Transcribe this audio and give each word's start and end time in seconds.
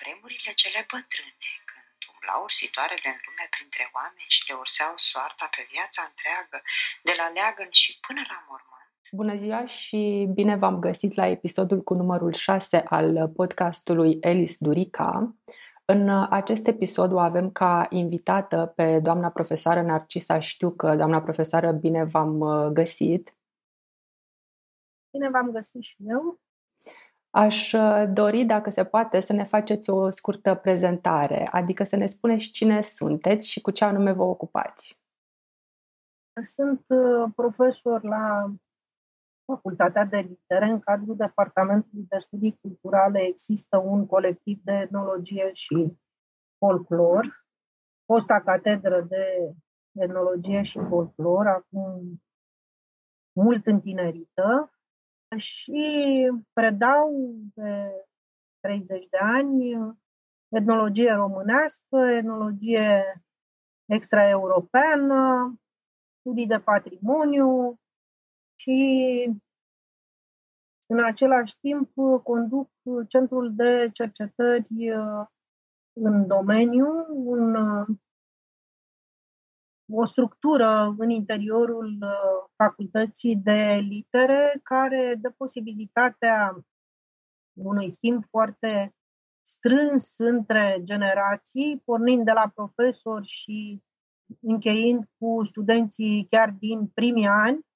vremurile 0.00 0.52
cele 0.62 0.80
bătrâne, 0.92 1.50
când 1.70 1.98
umblau 2.12 2.40
ursitoarele 2.48 3.08
în 3.14 3.20
lume 3.26 3.46
printre 3.54 3.84
oameni 3.96 4.34
și 4.36 4.46
le 4.48 4.54
urseau 4.64 4.92
soarta 5.10 5.46
pe 5.54 5.62
viața 5.74 6.00
întreagă, 6.10 6.58
de 7.06 7.14
la 7.20 7.26
leagăn 7.36 7.70
și 7.80 7.90
până 8.06 8.22
la 8.32 8.38
mormânt, 8.48 8.76
Bună 9.12 9.34
ziua 9.34 9.64
și 9.64 10.28
bine 10.34 10.56
v-am 10.56 10.78
găsit 10.78 11.14
la 11.14 11.26
episodul 11.26 11.80
cu 11.82 11.94
numărul 11.94 12.32
6 12.32 12.76
al 12.88 13.28
podcastului 13.28 14.18
Elis 14.20 14.56
Durica. 14.58 15.34
În 15.84 16.08
acest 16.30 16.66
episod 16.66 17.12
o 17.12 17.18
avem 17.18 17.50
ca 17.50 17.86
invitată 17.90 18.72
pe 18.76 19.00
doamna 19.00 19.30
profesoară 19.30 19.82
Narcisa 19.82 20.38
că 20.76 20.96
Doamna 20.96 21.22
profesoară, 21.22 21.72
bine 21.72 22.04
v-am 22.04 22.38
găsit! 22.72 23.36
Bine 25.10 25.30
v-am 25.30 25.50
găsit 25.50 25.82
și 25.82 25.96
eu! 25.98 26.40
Aș 27.30 27.72
uh, 27.72 28.04
dori, 28.12 28.44
dacă 28.44 28.70
se 28.70 28.84
poate, 28.84 29.20
să 29.20 29.32
ne 29.32 29.44
faceți 29.44 29.90
o 29.90 30.10
scurtă 30.10 30.54
prezentare, 30.54 31.48
adică 31.50 31.84
să 31.84 31.96
ne 31.96 32.06
spuneți 32.06 32.50
cine 32.50 32.82
sunteți 32.82 33.48
și 33.48 33.60
cu 33.60 33.70
ce 33.70 33.84
anume 33.84 34.12
vă 34.12 34.22
ocupați. 34.22 35.02
Sunt 36.42 36.84
uh, 36.88 37.30
profesor 37.34 38.02
la 38.02 38.52
Facultatea 39.52 40.04
de 40.04 40.16
Litere. 40.16 40.64
În 40.64 40.80
cadrul 40.80 41.16
Departamentului 41.16 42.06
de 42.08 42.18
Studii 42.18 42.58
Culturale 42.60 43.20
există 43.20 43.76
un 43.78 44.06
colectiv 44.06 44.60
de 44.62 44.72
etnologie 44.72 45.50
și 45.52 45.98
folclor, 46.58 47.46
fosta 48.04 48.40
catedră 48.40 49.00
de 49.00 49.54
etnologie 49.92 50.62
și 50.62 50.78
folclor, 50.88 51.46
acum 51.46 52.22
mult 53.32 53.66
întinerită, 53.66 54.77
și 55.36 56.30
predau 56.52 57.34
de 57.54 57.92
30 58.60 59.08
de 59.08 59.16
ani 59.16 59.74
etnologie 60.48 61.12
românească, 61.12 61.96
etnologie 61.96 63.22
extraeuropeană, 63.84 65.54
studii 66.20 66.46
de 66.46 66.58
patrimoniu 66.58 67.80
și 68.56 69.38
în 70.86 71.04
același 71.04 71.58
timp 71.60 71.90
conduc 72.22 72.70
centrul 73.08 73.54
de 73.54 73.90
cercetări 73.92 74.68
în 75.92 76.26
domeniu, 76.26 77.06
un 77.08 77.56
o 79.90 80.04
structură 80.04 80.94
în 80.98 81.10
interiorul 81.10 81.98
uh, 82.00 82.50
facultății 82.56 83.36
de 83.36 83.78
litere 83.80 84.60
care 84.62 85.14
dă 85.20 85.30
posibilitatea 85.36 86.64
unui 87.52 87.90
schimb 87.90 88.24
foarte 88.30 88.94
strâns 89.42 90.18
între 90.18 90.80
generații, 90.84 91.82
pornind 91.84 92.24
de 92.24 92.32
la 92.32 92.52
profesori 92.54 93.26
și 93.26 93.82
încheind 94.40 95.04
cu 95.18 95.44
studenții 95.44 96.26
chiar 96.30 96.50
din 96.50 96.86
primii 96.86 97.26
ani, 97.26 97.66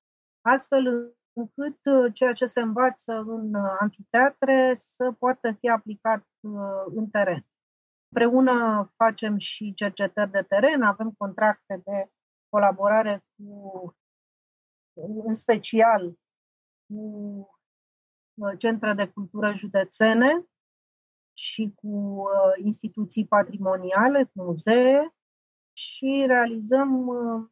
astfel 0.41 1.15
încât 1.33 1.79
uh, 1.85 2.13
ceea 2.15 2.33
ce 2.33 2.45
se 2.45 2.61
învață 2.61 3.13
în 3.27 3.55
uh, 3.55 3.77
amfiteatre 3.81 4.75
să 4.75 5.13
poată 5.19 5.53
fi 5.53 5.69
aplicat 5.69 6.27
în 6.95 7.09
teren. 7.11 7.47
Împreună 8.15 8.93
facem 8.97 9.39
și 9.39 9.75
cercetări 9.75 10.31
de 10.31 10.43
teren, 10.43 10.83
avem 10.83 11.11
contracte 11.19 11.81
de 11.85 12.11
colaborare 12.49 13.25
cu, 13.37 13.97
în 15.27 15.35
special, 15.35 16.19
cu 16.87 17.01
uh, 18.35 18.59
centre 18.59 18.93
de 18.93 19.09
cultură 19.09 19.53
județene 19.55 20.47
și 21.33 21.73
cu 21.75 21.89
uh, 21.89 22.65
instituții 22.65 23.27
patrimoniale, 23.27 24.25
cu 24.25 24.43
muzee 24.43 25.15
și 25.73 26.25
realizăm 26.27 27.07
uh, 27.07 27.51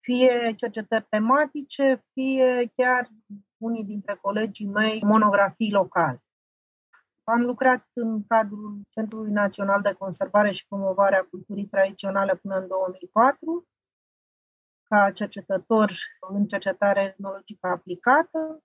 fie 0.00 0.54
cercetări 0.56 1.06
tematice, 1.08 2.04
fie 2.12 2.72
chiar 2.76 3.08
unii 3.56 3.84
dintre 3.84 4.14
colegii 4.14 4.66
mei 4.66 5.02
monografii 5.04 5.72
locale. 5.72 6.22
Am 7.24 7.40
lucrat 7.40 7.86
în 7.92 8.26
cadrul 8.26 8.80
Centrului 8.90 9.30
Național 9.30 9.80
de 9.80 9.92
Conservare 9.92 10.50
și 10.50 10.66
Promovare 10.68 11.16
a 11.16 11.24
Culturii 11.24 11.66
Tradiționale 11.66 12.34
până 12.36 12.56
în 12.58 12.66
2004, 12.68 13.66
ca 14.82 15.10
cercetător 15.10 15.92
în 16.28 16.46
cercetare 16.46 17.00
etnologică 17.00 17.66
aplicată. 17.66 18.62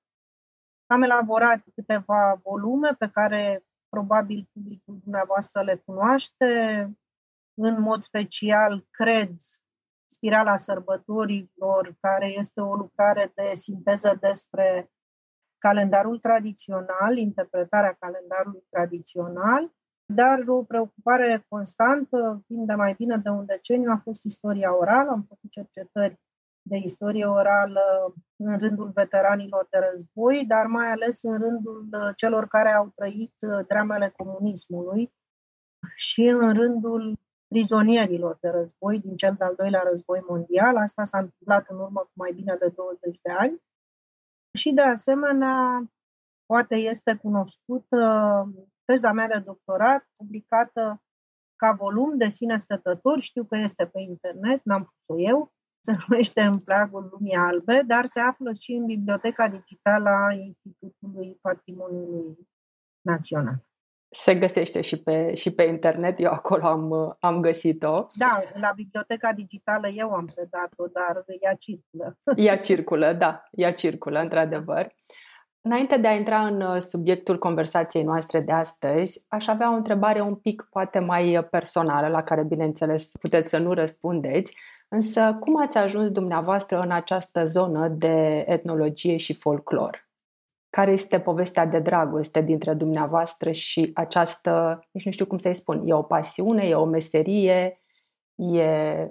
Am 0.86 1.02
elaborat 1.02 1.64
câteva 1.76 2.40
volume 2.44 2.96
pe 3.00 3.10
care 3.10 3.66
probabil 3.90 4.50
publicul 4.54 5.00
dumneavoastră 5.04 5.62
le 5.62 5.76
cunoaște. 5.76 6.82
În 7.54 7.82
mod 7.82 8.02
special, 8.02 8.88
cred, 8.92 9.30
Spirala 10.10 10.58
sărbătorilor, 10.58 11.96
care 12.00 12.28
este 12.28 12.62
o 12.62 12.76
lucrare 12.76 13.32
de 13.36 13.52
sinteză 13.54 14.18
despre 14.20 14.92
calendarul 15.58 16.20
tradițional, 16.20 17.18
interpretarea 17.18 17.98
calendarului 18.00 18.64
tradițional, 18.70 19.72
dar 20.14 20.44
o 20.48 20.64
preocupare 20.64 21.46
constantă, 21.48 22.44
fiind 22.48 22.68
de 22.68 22.74
mai 22.74 22.94
bine 22.94 23.18
de 23.18 23.30
un 23.30 23.46
deceniu, 23.46 23.92
a 23.92 24.02
fost 24.04 24.24
istoria 24.24 24.78
orală. 24.78 25.10
Am 25.10 25.26
făcut 25.28 25.52
cercetări 25.52 26.20
de 26.62 26.78
istorie 26.78 27.26
orală 27.26 28.14
în 28.36 28.58
rândul 28.58 28.92
veteranilor 28.94 29.68
de 29.70 29.78
război, 29.92 30.46
dar 30.48 30.66
mai 30.66 30.92
ales 30.92 31.24
în 31.24 31.38
rândul 31.40 32.14
celor 32.16 32.48
care 32.48 32.72
au 32.74 32.92
trăit 32.96 33.34
dramele 33.68 34.14
comunismului 34.18 35.14
și 35.96 36.22
în 36.22 36.54
rândul 36.54 37.20
prizonierilor 37.48 38.38
de 38.42 38.50
război 38.50 39.00
din 39.00 39.16
cel 39.16 39.36
de-al 39.38 39.54
doilea 39.58 39.84
război 39.90 40.26
mondial. 40.28 40.78
Asta 40.78 41.04
s-a 41.06 41.18
întâmplat 41.18 41.66
în 41.70 41.80
urmă 41.80 42.00
cu 42.00 42.12
mai 42.14 42.32
bine 42.36 42.56
de 42.60 42.68
20 42.76 43.20
de 43.22 43.32
ani. 43.32 43.62
Și 44.58 44.72
de 44.72 44.82
asemenea, 44.82 45.88
poate 46.46 46.76
este 46.76 47.16
cunoscută 47.16 48.00
teza 48.86 49.12
mea 49.12 49.28
de 49.28 49.40
doctorat, 49.40 50.08
publicată 50.18 51.02
ca 51.56 51.72
volum 51.72 52.18
de 52.18 52.30
sine 52.30 52.58
stătător, 52.58 53.20
știu 53.20 53.44
că 53.44 53.58
este 53.58 53.86
pe 53.86 54.00
internet, 54.00 54.64
n-am 54.64 54.84
pus-o 54.84 55.20
eu, 55.22 55.52
se 55.82 55.92
numește 56.08 56.42
În 56.42 56.60
plagul 56.60 57.10
lumii 57.12 57.36
albe, 57.36 57.84
dar 57.88 58.06
se 58.06 58.20
află 58.20 58.54
și 58.54 58.72
în 58.72 58.86
Biblioteca 58.86 59.48
Digitală 59.48 60.10
a 60.10 60.34
Institutului 60.34 61.38
Patrimoniului 61.42 62.48
Național 63.02 63.67
se 64.10 64.36
găsește 64.36 64.82
și 64.82 65.02
pe, 65.02 65.34
și 65.34 65.54
pe 65.54 65.64
internet, 65.64 66.20
eu 66.20 66.32
acolo 66.32 66.66
am, 66.66 67.18
am 67.20 67.42
găsit-o. 67.42 68.08
Da, 68.14 68.44
la 68.54 68.72
biblioteca 68.76 69.34
digitală 69.34 69.88
eu 69.88 70.12
am 70.12 70.26
predat-o, 70.36 70.86
dar 70.94 71.24
ea 71.42 71.54
circulă. 71.54 72.18
Ea 72.46 72.58
circulă, 72.58 73.14
da, 73.14 73.44
ea 73.52 73.74
circulă, 73.74 74.20
într-adevăr. 74.20 74.96
Înainte 75.62 75.98
de 75.98 76.08
a 76.08 76.14
intra 76.14 76.46
în 76.46 76.62
uh, 76.62 76.80
subiectul 76.80 77.38
conversației 77.38 78.04
noastre 78.04 78.40
de 78.40 78.52
astăzi, 78.52 79.26
aș 79.28 79.48
avea 79.48 79.72
o 79.72 79.76
întrebare 79.76 80.22
un 80.22 80.36
pic 80.36 80.68
poate 80.70 81.00
mai 81.00 81.48
personală, 81.52 82.08
la 82.08 82.24
care, 82.24 82.44
bineînțeles, 82.44 83.12
puteți 83.20 83.50
să 83.50 83.58
nu 83.58 83.74
răspundeți, 83.74 84.58
însă 84.88 85.38
cum 85.40 85.62
ați 85.62 85.78
ajuns 85.78 86.12
dumneavoastră 86.12 86.80
în 86.80 86.92
această 86.92 87.46
zonă 87.46 87.88
de 87.88 88.44
etnologie 88.48 89.18
și 89.18 89.34
folclor? 89.34 90.07
Care 90.70 90.92
este 90.92 91.20
povestea 91.20 91.66
de 91.66 91.80
dragoste 91.80 92.42
dintre 92.42 92.74
dumneavoastră 92.74 93.52
și 93.52 93.92
această, 93.94 94.80
nici 94.92 95.06
nu 95.06 95.12
știu 95.12 95.26
cum 95.26 95.38
să-i 95.38 95.54
spun, 95.54 95.82
e 95.86 95.94
o 95.94 96.04
pasiune, 96.04 96.64
e 96.64 96.76
o 96.76 96.86
meserie, 96.86 97.82
e 98.36 98.68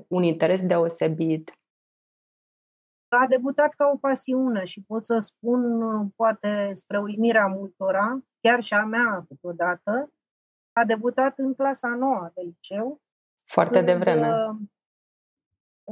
un 0.08 0.22
interes 0.22 0.66
deosebit? 0.66 1.52
A 3.08 3.26
debutat 3.26 3.74
ca 3.74 3.90
o 3.94 3.96
pasiune 3.96 4.64
și 4.64 4.84
pot 4.86 5.04
să 5.04 5.18
spun, 5.18 5.62
poate 6.08 6.70
spre 6.74 6.98
uimirea 6.98 7.46
multora, 7.46 8.18
chiar 8.40 8.62
și 8.62 8.74
a 8.74 8.84
mea 8.84 9.24
câteodată, 9.28 10.12
a 10.72 10.84
debutat 10.84 11.38
în 11.38 11.54
clasa 11.54 11.88
nouă 11.88 12.30
de 12.34 12.42
liceu. 12.42 13.00
Foarte 13.44 13.82
devreme. 13.82 14.28
Uh, 14.28 14.56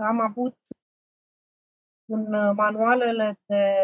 am 0.03 0.21
avut 0.21 0.56
în 2.05 2.55
manualele 2.55 3.38
de 3.47 3.75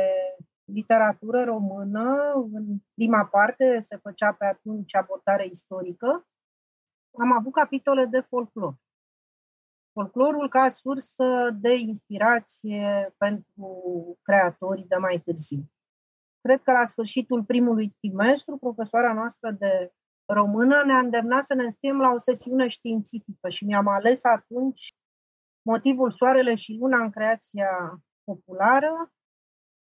literatură 0.72 1.44
română, 1.44 2.32
în 2.52 2.78
prima 2.94 3.24
parte 3.26 3.80
se 3.80 3.96
făcea 3.96 4.32
pe 4.32 4.44
atunci 4.44 4.94
abordare 4.94 5.46
istorică, 5.46 6.26
am 7.18 7.32
avut 7.32 7.52
capitole 7.52 8.04
de 8.06 8.20
folclor. 8.20 8.74
Folclorul 9.92 10.48
ca 10.48 10.68
sursă 10.68 11.50
de 11.60 11.74
inspirație 11.74 13.14
pentru 13.18 13.82
creatorii 14.22 14.86
de 14.88 14.96
mai 14.96 15.20
târziu. 15.24 15.70
Cred 16.40 16.62
că 16.62 16.72
la 16.72 16.84
sfârșitul 16.84 17.44
primului 17.44 17.96
trimestru, 18.00 18.56
profesoara 18.56 19.12
noastră 19.12 19.50
de 19.50 19.92
română 20.32 20.82
ne-a 20.84 20.98
îndemnat 20.98 21.44
să 21.44 21.54
ne 21.54 21.64
înscriem 21.64 22.00
la 22.00 22.10
o 22.10 22.18
sesiune 22.18 22.68
științifică 22.68 23.48
și 23.48 23.64
mi-am 23.64 23.88
ales 23.88 24.24
atunci 24.24 24.94
motivul 25.62 26.10
Soarele 26.10 26.54
și 26.54 26.76
Luna 26.80 26.98
în 27.02 27.10
creația 27.10 28.02
populară, 28.24 29.12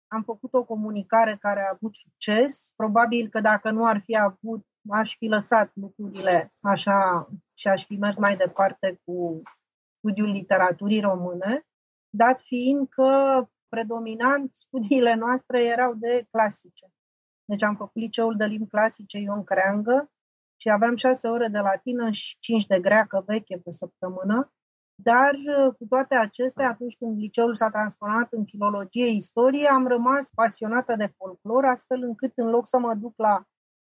am 0.09 0.23
făcut 0.23 0.55
o 0.55 0.65
comunicare 0.65 1.37
care 1.41 1.61
a 1.61 1.71
avut 1.73 1.95
succes. 1.95 2.73
Probabil 2.77 3.29
că 3.29 3.41
dacă 3.41 3.71
nu 3.71 3.87
ar 3.87 4.01
fi 4.05 4.17
avut 4.17 4.67
aș 4.91 5.17
fi 5.17 5.27
lăsat 5.27 5.71
lucrurile 5.75 6.55
așa 6.61 7.29
și 7.55 7.69
aș 7.69 7.87
fi 7.87 7.97
mers 7.97 8.17
mai 8.17 8.37
departe 8.37 9.01
cu 9.05 9.43
studiul 9.99 10.29
literaturii 10.29 11.01
române, 11.01 11.67
dat 12.11 12.41
fiind 12.41 12.89
că 12.89 13.45
predominant 13.69 14.55
studiile 14.55 15.15
noastre 15.15 15.65
erau 15.65 15.95
de 15.95 16.27
clasice. 16.31 16.87
Deci 17.45 17.63
am 17.63 17.77
făcut 17.77 17.95
liceul 17.95 18.37
de 18.37 18.45
limbi 18.45 18.69
clasice 18.69 19.19
Ion 19.19 19.45
Creangă 19.45 20.11
și 20.57 20.71
aveam 20.71 20.97
șase 20.97 21.29
ore 21.29 21.49
de 21.49 21.59
latină 21.59 22.11
și 22.11 22.37
cinci 22.39 22.67
de 22.67 22.81
greacă 22.81 23.23
veche 23.27 23.59
pe 23.59 23.71
săptămână. 23.71 24.53
Dar 25.03 25.35
cu 25.79 25.85
toate 25.89 26.15
acestea, 26.15 26.69
atunci 26.69 26.97
când 26.97 27.19
liceul 27.19 27.55
s-a 27.55 27.71
transformat 27.71 28.33
în 28.33 28.45
filologie 28.45 29.07
istorie, 29.07 29.69
am 29.69 29.87
rămas 29.87 30.31
pasionată 30.35 30.97
de 30.97 31.13
folclor, 31.17 31.65
astfel 31.65 32.03
încât 32.03 32.33
în 32.35 32.49
loc 32.49 32.67
să 32.67 32.79
mă 32.79 32.95
duc 32.95 33.13
la 33.17 33.43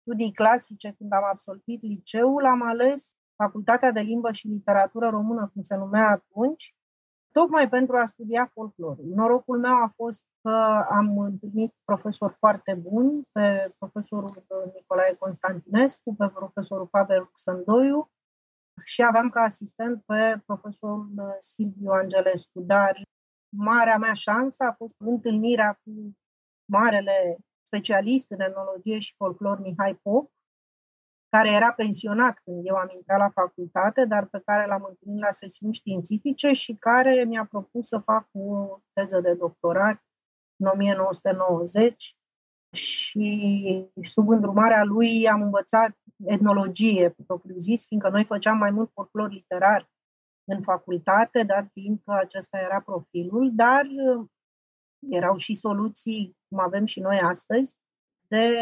studii 0.00 0.32
clasice 0.32 0.94
când 0.98 1.12
am 1.12 1.24
absolvit 1.32 1.82
liceul, 1.82 2.44
am 2.44 2.62
ales 2.62 3.14
Facultatea 3.36 3.90
de 3.90 4.00
Limbă 4.00 4.32
și 4.32 4.48
Literatură 4.48 5.08
Română, 5.08 5.50
cum 5.52 5.62
se 5.62 5.76
numea 5.76 6.08
atunci, 6.08 6.74
tocmai 7.32 7.68
pentru 7.68 7.96
a 7.96 8.04
studia 8.04 8.50
folclorul. 8.54 9.04
Norocul 9.14 9.58
meu 9.58 9.72
a 9.72 9.92
fost 9.96 10.22
că 10.42 10.84
am 10.90 11.18
întâlnit 11.18 11.74
profesori 11.84 12.34
foarte 12.38 12.74
buni, 12.82 13.22
pe 13.32 13.74
profesorul 13.78 14.44
Nicolae 14.74 15.14
Constantinescu, 15.18 16.14
pe 16.14 16.28
profesorul 16.34 16.86
Pavel 16.86 17.18
Luxandoiu 17.18 18.10
și 18.84 19.02
aveam 19.02 19.28
ca 19.28 19.40
asistent 19.40 20.02
pe 20.04 20.40
profesorul 20.46 21.36
Silviu 21.40 21.90
Angelescu. 21.90 22.60
Dar 22.60 23.02
marea 23.56 23.96
mea 23.96 24.14
șansă 24.14 24.64
a 24.64 24.72
fost 24.72 24.94
întâlnirea 24.98 25.72
cu 25.72 26.16
marele 26.64 27.36
specialist 27.66 28.30
în 28.30 28.40
etnologie 28.40 28.98
și 28.98 29.14
folclor 29.16 29.60
Mihai 29.60 29.94
Pop, 30.02 30.30
care 31.28 31.50
era 31.50 31.72
pensionat 31.72 32.38
când 32.44 32.66
eu 32.66 32.74
am 32.74 32.90
intrat 32.94 33.18
la 33.18 33.30
facultate, 33.30 34.04
dar 34.04 34.26
pe 34.26 34.42
care 34.44 34.66
l-am 34.66 34.86
întâlnit 34.88 35.22
la 35.22 35.30
sesiuni 35.30 35.74
științifice 35.74 36.52
și 36.52 36.74
care 36.74 37.24
mi-a 37.24 37.46
propus 37.50 37.88
să 37.88 37.98
fac 37.98 38.28
o 38.32 38.78
teză 38.92 39.20
de 39.20 39.34
doctorat 39.34 40.02
în 40.56 40.66
1990 40.66 42.16
și 42.72 43.90
sub 44.02 44.28
îndrumarea 44.28 44.84
lui 44.84 45.28
am 45.28 45.42
învățat 45.42 45.96
etnologie, 46.24 47.14
propriu 47.26 47.58
zis, 47.58 47.86
fiindcă 47.86 48.08
noi 48.08 48.24
făceam 48.24 48.58
mai 48.58 48.70
mult 48.70 48.90
folclor 48.92 49.30
literar 49.30 49.90
în 50.44 50.62
facultate, 50.62 51.42
dar 51.42 51.68
fiindcă 51.72 52.12
acesta 52.12 52.58
era 52.58 52.80
profilul, 52.80 53.50
dar 53.54 53.86
erau 55.08 55.36
și 55.36 55.54
soluții, 55.54 56.36
cum 56.48 56.58
avem 56.58 56.84
și 56.84 57.00
noi 57.00 57.18
astăzi, 57.18 57.76
de 58.28 58.54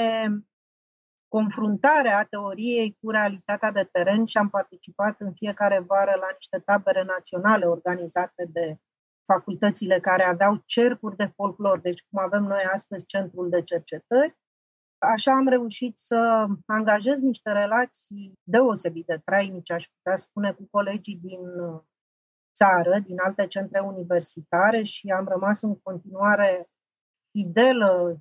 confruntarea 1.28 2.25
teoriei 2.25 2.99
cu 3.00 3.10
realitatea 3.10 3.72
de 3.72 3.88
teren 3.93 4.25
și 4.25 4.37
am 4.37 4.49
participat 4.49 5.20
în 5.20 5.32
fiecare 5.32 5.78
vară 5.78 6.14
la 6.20 6.28
niște 6.34 6.58
tabere 6.58 7.02
naționale 7.02 7.64
organizate 7.64 8.49
de 8.52 8.76
facultățile 9.25 10.00
care 10.00 10.22
aveau 10.22 10.62
cercuri 10.64 11.16
de 11.16 11.32
folclor, 11.34 11.81
deci 11.81 12.04
cum 12.11 12.19
avem 12.22 12.43
noi 12.43 12.62
astăzi 12.62 13.06
Centrul 13.06 13.49
de 13.49 13.62
Cercetări. 13.62 14.37
Așa 14.99 15.33
am 15.33 15.49
reușit 15.49 15.99
să 15.99 16.47
angajez 16.67 17.19
niște 17.19 17.53
relații 17.53 18.39
deosebit 18.43 19.06
de 19.06 19.21
trainice, 19.25 19.73
aș 19.73 19.85
putea 19.97 20.17
spune, 20.17 20.53
cu 20.53 20.69
colegii 20.71 21.17
din 21.17 21.41
țară, 22.55 22.99
din 22.99 23.17
alte 23.25 23.47
centre 23.47 23.81
universitare 23.81 24.83
și 24.83 25.09
am 25.09 25.29
rămas 25.29 25.62
în 25.62 25.79
continuare 25.79 26.69
fidelă 27.31 28.19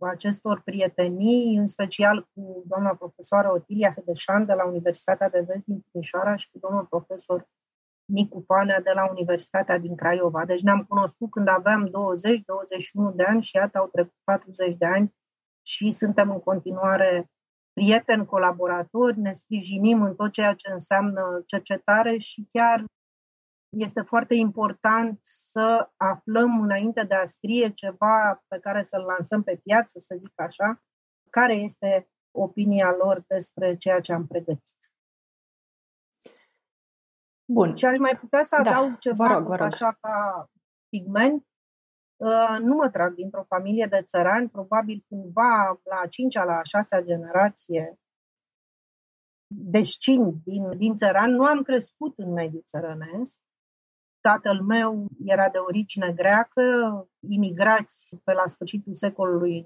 acestor 0.00 0.60
prietenii, 0.64 1.56
în 1.56 1.66
special 1.66 2.28
cu 2.34 2.64
doamna 2.66 2.94
profesoară 2.94 3.52
Otilia 3.52 3.92
Hedeșan 3.92 4.46
de 4.46 4.52
la 4.52 4.66
Universitatea 4.66 5.30
de 5.30 5.40
Vest 5.40 5.64
din 5.64 5.80
Timișoara 5.90 6.36
și 6.36 6.50
cu 6.50 6.58
domnul 6.58 6.84
profesor 6.84 7.48
Nicu 8.04 8.42
Panea 8.42 8.80
de 8.80 8.90
la 8.94 9.10
Universitatea 9.10 9.78
din 9.78 9.96
Craiova. 9.96 10.44
Deci 10.44 10.62
ne-am 10.62 10.84
cunoscut 10.84 11.30
când 11.30 11.48
aveam 11.48 11.88
20-21 13.12 13.14
de 13.14 13.24
ani 13.24 13.42
și 13.42 13.56
iată 13.56 13.78
au 13.78 13.88
trecut 13.92 14.14
40 14.24 14.76
de 14.76 14.86
ani 14.86 15.14
și 15.66 15.90
suntem 15.90 16.30
în 16.30 16.40
continuare 16.40 17.30
prieteni, 17.72 18.26
colaboratori, 18.26 19.18
ne 19.18 19.32
sprijinim 19.32 20.02
în 20.02 20.14
tot 20.14 20.32
ceea 20.32 20.54
ce 20.54 20.70
înseamnă 20.72 21.42
cercetare 21.46 22.18
și 22.18 22.48
chiar 22.52 22.84
este 23.68 24.00
foarte 24.00 24.34
important 24.34 25.18
să 25.22 25.90
aflăm 25.96 26.60
înainte 26.60 27.02
de 27.02 27.14
a 27.14 27.24
scrie 27.24 27.72
ceva 27.72 28.44
pe 28.48 28.58
care 28.58 28.82
să-l 28.82 29.02
lansăm 29.02 29.42
pe 29.42 29.60
piață, 29.62 29.98
să 29.98 30.16
zic 30.18 30.32
așa, 30.40 30.82
care 31.30 31.54
este 31.54 32.08
opinia 32.30 32.94
lor 32.98 33.24
despre 33.26 33.76
ceea 33.76 34.00
ce 34.00 34.12
am 34.12 34.26
pregătit. 34.26 34.74
Bun. 37.44 37.76
Și 37.76 37.84
aș 37.84 37.98
mai 37.98 38.18
putea 38.18 38.42
să 38.42 38.60
da, 38.62 38.70
adaug 38.70 38.90
da, 38.90 38.96
ceva, 38.96 39.26
vă 39.26 39.32
rog, 39.32 39.46
vă 39.46 39.56
rog. 39.56 39.66
așa 39.72 39.92
ca 40.00 40.46
pigment. 40.88 41.46
Uh, 42.16 42.56
nu 42.60 42.74
mă 42.74 42.90
trag 42.90 43.14
dintr-o 43.14 43.44
familie 43.48 43.86
de 43.86 44.02
țărani, 44.02 44.48
probabil 44.48 45.04
cumva 45.08 45.80
la 45.82 46.00
a 46.02 46.06
cincea, 46.06 46.44
la 46.44 46.56
a 46.56 46.62
șasea 46.62 47.00
generație. 47.00 47.98
Descin 49.46 50.42
din, 50.44 50.78
din 50.78 50.94
țăran. 50.94 51.30
Nu 51.30 51.44
am 51.44 51.62
crescut 51.62 52.18
în 52.18 52.32
mediul 52.32 52.62
țărănesc, 52.66 53.40
Tatăl 54.28 54.62
meu 54.62 55.06
era 55.24 55.48
de 55.50 55.58
origine 55.58 56.12
greacă, 56.12 56.62
imigrați 57.28 58.16
pe 58.24 58.32
la 58.32 58.46
sfârșitul 58.46 58.96
secolului 58.96 59.64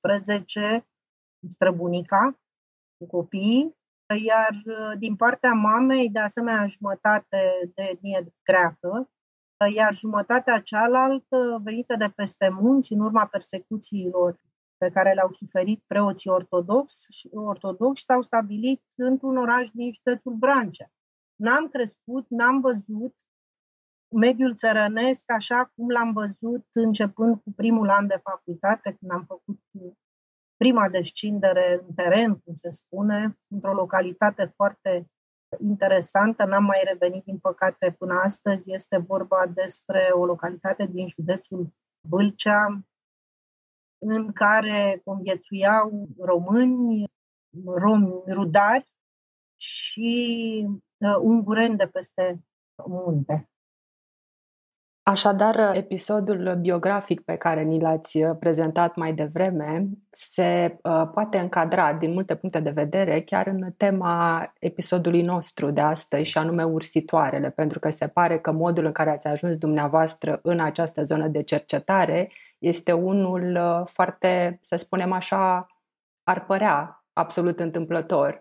XIX, 0.00 0.84
străbunica 1.50 2.38
cu 2.96 3.06
copiii, 3.06 3.76
iar 4.26 4.62
din 4.98 5.16
partea 5.16 5.52
mamei, 5.52 6.10
de 6.10 6.18
asemenea, 6.18 6.66
jumătate 6.68 7.70
de 7.74 7.82
etnie 7.82 8.34
greacă, 8.42 9.10
iar 9.74 9.94
jumătatea 9.94 10.60
cealaltă 10.60 11.60
venită 11.62 11.96
de 11.96 12.08
peste 12.08 12.48
munți 12.48 12.92
în 12.92 13.00
urma 13.00 13.26
persecuțiilor 13.26 14.40
pe 14.76 14.90
care 14.90 15.12
le-au 15.12 15.32
suferit 15.32 15.82
preoții 15.86 16.30
ortodoxi 16.30 17.06
și 17.10 17.28
ortodoxi 17.32 18.04
s-au 18.04 18.22
stabilit 18.22 18.82
într-un 18.94 19.36
oraș 19.36 19.68
din 19.70 19.92
județul 19.92 20.32
Brancea. 20.32 20.86
N-am 21.36 21.68
crescut, 21.68 22.26
n-am 22.28 22.60
văzut, 22.60 23.14
mediul 24.08 24.54
țărănesc, 24.54 25.30
așa 25.30 25.72
cum 25.74 25.90
l-am 25.90 26.12
văzut 26.12 26.66
începând 26.72 27.40
cu 27.42 27.52
primul 27.56 27.90
an 27.90 28.06
de 28.06 28.20
facultate, 28.22 28.96
când 28.98 29.10
am 29.10 29.24
făcut 29.24 29.60
prima 30.56 30.88
descindere 30.88 31.84
în 31.86 31.94
teren, 31.94 32.38
cum 32.38 32.54
se 32.54 32.70
spune, 32.70 33.38
într-o 33.48 33.72
localitate 33.72 34.52
foarte 34.56 35.10
interesantă, 35.60 36.44
n-am 36.44 36.64
mai 36.64 36.82
revenit, 36.84 37.24
din 37.24 37.38
păcate, 37.38 37.94
până 37.98 38.14
astăzi. 38.22 38.72
Este 38.72 38.96
vorba 38.96 39.46
despre 39.46 40.10
o 40.12 40.24
localitate 40.24 40.86
din 40.86 41.08
județul 41.08 41.72
Vâlcea, 42.08 42.84
în 43.98 44.32
care 44.32 45.00
conviețuiau 45.04 46.08
români, 46.18 47.04
romi 47.64 48.22
rudari 48.26 48.92
și 49.56 50.66
uh, 50.98 51.16
ungureni 51.20 51.76
de 51.76 51.86
peste 51.86 52.44
munte. 52.86 53.48
Așadar, 55.06 55.76
episodul 55.76 56.58
biografic 56.60 57.20
pe 57.20 57.36
care 57.36 57.62
ni 57.62 57.80
l-ați 57.80 58.22
uh, 58.22 58.36
prezentat 58.38 58.96
mai 58.96 59.14
devreme 59.14 59.88
se 60.10 60.78
uh, 60.82 61.08
poate 61.14 61.38
încadra 61.38 61.92
din 61.92 62.12
multe 62.12 62.34
puncte 62.34 62.60
de 62.60 62.70
vedere 62.70 63.20
chiar 63.20 63.46
în 63.46 63.72
tema 63.76 64.52
episodului 64.58 65.22
nostru 65.22 65.70
de 65.70 65.80
astăzi 65.80 66.30
și 66.30 66.38
anume 66.38 66.64
ursitoarele, 66.64 67.50
pentru 67.50 67.78
că 67.78 67.90
se 67.90 68.08
pare 68.08 68.38
că 68.38 68.52
modul 68.52 68.84
în 68.84 68.92
care 68.92 69.10
ați 69.10 69.26
ajuns 69.26 69.56
dumneavoastră 69.56 70.40
în 70.42 70.60
această 70.60 71.02
zonă 71.02 71.28
de 71.28 71.42
cercetare 71.42 72.30
este 72.58 72.92
unul 72.92 73.56
uh, 73.56 73.86
foarte, 73.86 74.58
să 74.62 74.76
spunem 74.76 75.12
așa, 75.12 75.66
ar 76.22 76.44
părea 76.44 77.04
absolut 77.12 77.60
întâmplător. 77.60 78.38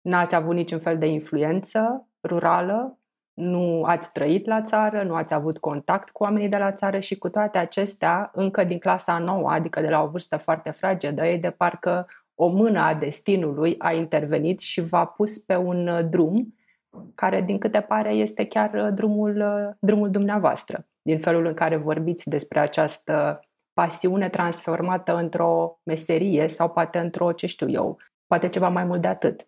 N-ați 0.00 0.34
avut 0.34 0.54
niciun 0.54 0.78
fel 0.78 0.98
de 0.98 1.06
influență 1.06 2.08
rurală 2.22 2.95
nu 3.36 3.82
ați 3.82 4.12
trăit 4.12 4.46
la 4.46 4.62
țară, 4.62 5.02
nu 5.02 5.14
ați 5.14 5.34
avut 5.34 5.58
contact 5.58 6.10
cu 6.10 6.22
oamenii 6.22 6.48
de 6.48 6.56
la 6.56 6.72
țară 6.72 6.98
și 6.98 7.18
cu 7.18 7.28
toate 7.28 7.58
acestea, 7.58 8.30
încă 8.34 8.64
din 8.64 8.78
clasa 8.78 9.18
nouă, 9.18 9.50
adică 9.50 9.80
de 9.80 9.88
la 9.88 10.02
o 10.02 10.08
vârstă 10.08 10.36
foarte 10.36 10.70
fragedă, 10.70 11.26
e 11.26 11.36
de 11.36 11.50
parcă 11.50 12.06
o 12.34 12.46
mână 12.46 12.80
a 12.80 12.94
destinului 12.94 13.74
a 13.78 13.92
intervenit 13.92 14.60
și 14.60 14.80
v-a 14.80 15.04
pus 15.04 15.38
pe 15.38 15.56
un 15.56 15.88
uh, 15.88 16.04
drum 16.08 16.54
care, 17.14 17.40
din 17.40 17.58
câte 17.58 17.80
pare, 17.80 18.12
este 18.12 18.46
chiar 18.46 18.74
uh, 18.74 18.88
drumul, 18.94 19.36
uh, 19.36 19.74
drumul 19.80 20.10
dumneavoastră, 20.10 20.86
din 21.02 21.18
felul 21.18 21.46
în 21.46 21.54
care 21.54 21.76
vorbiți 21.76 22.28
despre 22.28 22.58
această 22.58 23.40
pasiune 23.72 24.28
transformată 24.28 25.16
într-o 25.16 25.80
meserie 25.82 26.48
sau 26.48 26.70
poate 26.70 26.98
într-o, 26.98 27.32
ce 27.32 27.46
știu 27.46 27.70
eu, 27.70 27.98
poate 28.26 28.48
ceva 28.48 28.68
mai 28.68 28.84
mult 28.84 29.00
de 29.00 29.08
atât. 29.08 29.46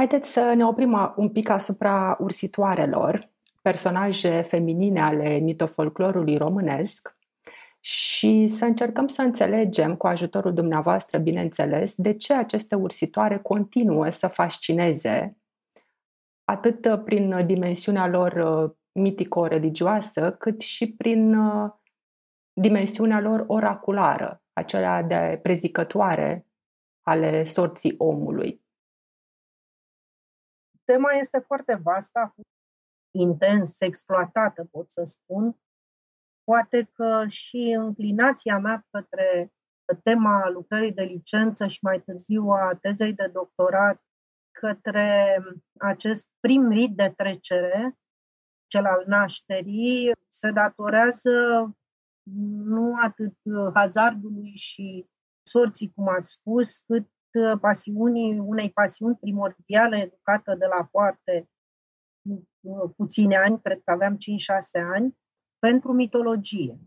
Haideți 0.00 0.32
să 0.32 0.52
ne 0.56 0.66
oprim 0.66 1.12
un 1.16 1.28
pic 1.28 1.48
asupra 1.48 2.16
ursitoarelor, 2.20 3.30
personaje 3.62 4.42
feminine 4.42 5.00
ale 5.00 5.38
mitofolclorului 5.38 6.36
românesc 6.36 7.16
și 7.80 8.46
să 8.46 8.64
încercăm 8.64 9.06
să 9.06 9.22
înțelegem, 9.22 9.96
cu 9.96 10.06
ajutorul 10.06 10.54
dumneavoastră, 10.54 11.18
bineînțeles, 11.18 11.94
de 11.94 12.14
ce 12.14 12.34
aceste 12.34 12.74
ursitoare 12.74 13.38
continuă 13.38 14.10
să 14.10 14.26
fascineze 14.26 15.36
atât 16.44 17.00
prin 17.04 17.46
dimensiunea 17.46 18.06
lor 18.06 18.32
uh, 18.32 18.70
mitico-religioasă, 18.92 20.32
cât 20.32 20.60
și 20.60 20.94
prin 20.94 21.34
uh, 21.34 21.70
dimensiunea 22.52 23.20
lor 23.20 23.44
oraculară, 23.46 24.42
acelea 24.52 25.02
de 25.02 25.38
prezicătoare 25.42 26.46
ale 27.00 27.44
sorții 27.44 27.94
omului. 27.98 28.68
Tema 30.90 31.12
este 31.12 31.38
foarte 31.38 31.74
vastă, 31.82 32.34
intens 33.10 33.80
exploatată, 33.80 34.68
pot 34.70 34.90
să 34.90 35.02
spun. 35.04 35.56
Poate 36.44 36.90
că 36.92 37.24
și 37.28 37.76
înclinația 37.78 38.58
mea 38.58 38.86
către 38.90 39.52
tema 40.02 40.48
lucrării 40.48 40.92
de 40.92 41.02
licență 41.02 41.66
și 41.66 41.78
mai 41.82 42.00
târziu 42.00 42.48
a 42.48 42.78
tezei 42.80 43.12
de 43.12 43.26
doctorat 43.32 44.02
către 44.50 45.38
acest 45.78 46.26
prim 46.40 46.70
rit 46.70 46.96
de 46.96 47.12
trecere, 47.16 47.98
cel 48.66 48.84
al 48.84 49.04
nașterii, 49.06 50.12
se 50.28 50.50
datorează 50.50 51.30
nu 52.64 52.94
atât 53.02 53.34
hazardului 53.74 54.52
și 54.56 55.06
sorții, 55.42 55.92
cum 55.94 56.08
ați 56.08 56.30
spus, 56.30 56.78
cât 56.78 57.08
pasiunii, 57.60 58.38
unei 58.38 58.70
pasiuni 58.70 59.16
primordiale 59.16 59.96
educată 59.96 60.54
de 60.54 60.66
la 60.66 60.88
foarte 60.90 61.50
puține 62.96 63.36
ani, 63.36 63.60
cred 63.60 63.80
că 63.84 63.90
aveam 63.90 64.16
5-6 64.16 64.18
ani, 64.94 65.18
pentru 65.58 65.92
mitologie. 65.92 66.78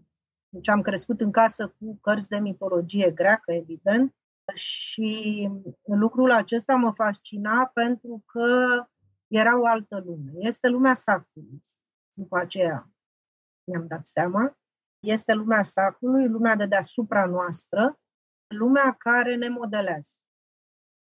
Deci 0.49 0.67
am 0.67 0.81
crescut 0.81 1.21
în 1.21 1.31
casă 1.31 1.67
cu 1.67 1.97
cărți 2.01 2.27
de 2.27 2.37
mitologie 2.37 3.11
greacă, 3.11 3.51
evident, 3.51 4.15
și 4.53 5.49
lucrul 5.83 6.31
acesta 6.31 6.75
mă 6.75 6.91
fascina 6.91 7.65
pentru 7.65 8.23
că 8.25 8.47
era 9.27 9.59
o 9.59 9.65
altă 9.65 10.01
lume. 10.05 10.31
Este 10.35 10.67
lumea 10.67 10.93
sacului. 10.93 11.63
După 12.13 12.37
aceea 12.37 12.89
mi-am 13.63 13.87
dat 13.87 14.05
seama. 14.05 14.57
Este 14.99 15.33
lumea 15.33 15.63
sacului, 15.63 16.27
lumea 16.27 16.55
de 16.55 16.65
deasupra 16.65 17.25
noastră, 17.25 17.99
lumea 18.47 18.95
care 18.97 19.35
ne 19.35 19.49
modelează. 19.49 20.17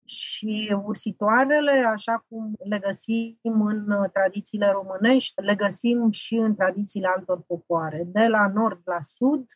Și 0.07 0.77
ursitoarele, 0.85 1.71
așa 1.71 2.25
cum 2.29 2.55
le 2.65 2.79
găsim 2.79 3.39
în 3.43 4.09
tradițiile 4.13 4.71
românești, 4.71 5.41
le 5.41 5.55
găsim 5.55 6.11
și 6.11 6.35
în 6.35 6.55
tradițiile 6.55 7.07
altor 7.07 7.43
popoare, 7.43 8.03
de 8.07 8.27
la 8.27 8.49
nord 8.49 8.81
la 8.85 9.03
sud, 9.03 9.47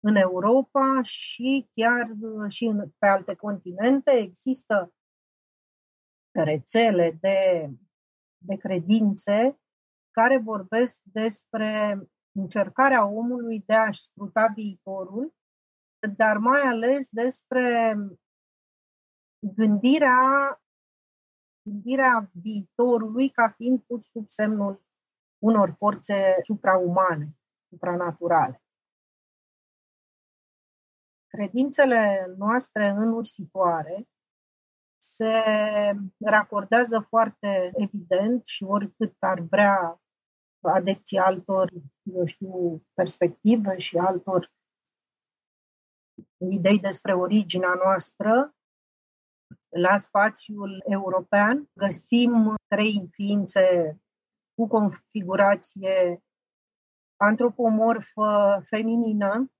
în 0.00 0.16
Europa 0.16 1.00
și 1.02 1.68
chiar 1.74 2.10
și 2.48 2.64
în, 2.64 2.90
pe 2.98 3.06
alte 3.06 3.34
continente. 3.34 4.10
Există 4.10 4.92
rețele 6.30 7.18
de, 7.20 7.70
de 8.38 8.56
credințe 8.56 9.60
care 10.10 10.38
vorbesc 10.38 11.00
despre 11.02 11.98
încercarea 12.32 13.06
omului 13.06 13.62
de 13.66 13.74
a-și 13.74 14.00
scruta 14.00 14.52
viitorul, 14.54 15.34
dar 16.16 16.36
mai 16.36 16.60
ales 16.60 17.08
despre 17.10 17.96
gândirea, 19.38 20.60
gândirea 21.62 22.30
viitorului 22.32 23.30
ca 23.30 23.48
fiind 23.48 23.82
pus 23.82 24.06
sub 24.10 24.24
semnul 24.28 24.82
unor 25.38 25.74
forțe 25.76 26.36
supraumane, 26.42 27.36
supranaturale. 27.68 28.62
Credințele 31.26 32.34
noastre 32.36 32.88
în 32.88 33.12
ursitoare 33.12 34.08
se 35.00 35.42
racordează 36.18 37.06
foarte 37.08 37.70
evident 37.74 38.46
și 38.46 38.64
oricât 38.64 39.16
ar 39.18 39.40
vrea 39.40 40.00
adepții 40.60 41.18
altor, 41.18 41.70
eu 42.02 42.26
știu, 42.26 42.82
perspective 42.94 43.78
și 43.78 43.98
altor 43.98 44.52
idei 46.50 46.78
despre 46.78 47.14
originea 47.14 47.74
noastră, 47.84 48.56
la 49.68 49.96
spațiul 49.96 50.82
european 50.86 51.70
găsim 51.72 52.54
trei 52.66 53.08
ființe 53.10 53.98
cu 54.54 54.66
configurație 54.66 56.22
antropomorfă 57.16 58.62
feminină, 58.64 59.52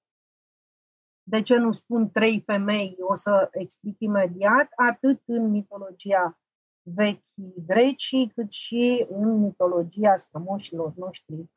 de 1.22 1.42
ce 1.42 1.56
nu 1.56 1.72
spun 1.72 2.10
trei 2.10 2.40
femei, 2.40 2.96
o 3.00 3.14
să 3.14 3.48
explic 3.52 3.96
imediat, 3.98 4.68
atât 4.76 5.22
în 5.24 5.50
mitologia 5.50 6.38
vechii 6.82 7.54
grecii, 7.66 8.30
cât 8.34 8.52
și 8.52 9.06
în 9.10 9.40
mitologia 9.40 10.16
strămoșilor 10.16 10.92
noștri 10.96 11.50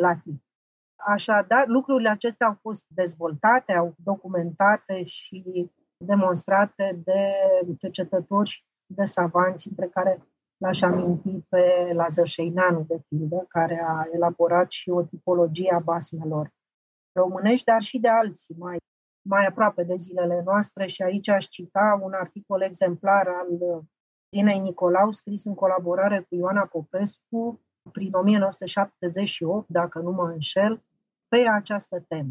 latini. 0.00 0.44
Așadar, 0.96 1.66
lucrurile 1.66 2.08
acestea 2.08 2.46
au 2.46 2.58
fost 2.60 2.84
dezvoltate, 2.88 3.72
au 3.72 3.94
documentate 4.04 5.04
și 5.04 5.70
demonstrate 6.04 7.00
de 7.04 7.32
cercetători 7.78 8.64
de 8.86 9.04
savanți, 9.04 9.68
între 9.68 9.86
care 9.86 10.26
l-aș 10.56 10.80
aminti 10.80 11.40
pe 11.48 11.90
Lazar 11.92 12.26
Șeineanu, 12.26 12.84
de 12.88 13.00
pildă, 13.08 13.44
care 13.48 13.84
a 13.86 14.06
elaborat 14.12 14.70
și 14.70 14.90
o 14.90 15.02
tipologie 15.02 15.72
a 15.72 15.78
basmelor 15.78 16.54
românești, 17.12 17.64
dar 17.64 17.82
și 17.82 17.98
de 17.98 18.08
alții 18.08 18.54
mai 18.58 18.76
mai 19.28 19.46
aproape 19.46 19.82
de 19.82 19.94
zilele 19.96 20.42
noastre 20.44 20.86
și 20.86 21.02
aici 21.02 21.28
aș 21.28 21.44
cita 21.44 22.00
un 22.02 22.12
articol 22.12 22.60
exemplar 22.60 23.26
al 23.28 23.82
Dinei 24.28 24.58
Nicolau, 24.58 25.10
scris 25.10 25.44
în 25.44 25.54
colaborare 25.54 26.20
cu 26.20 26.34
Ioana 26.34 26.66
Popescu 26.66 27.60
prin 27.92 28.12
1978, 28.12 29.68
dacă 29.68 29.98
nu 29.98 30.10
mă 30.10 30.28
înșel, 30.28 30.82
pe 31.28 31.36
această 31.36 32.04
temă. 32.08 32.30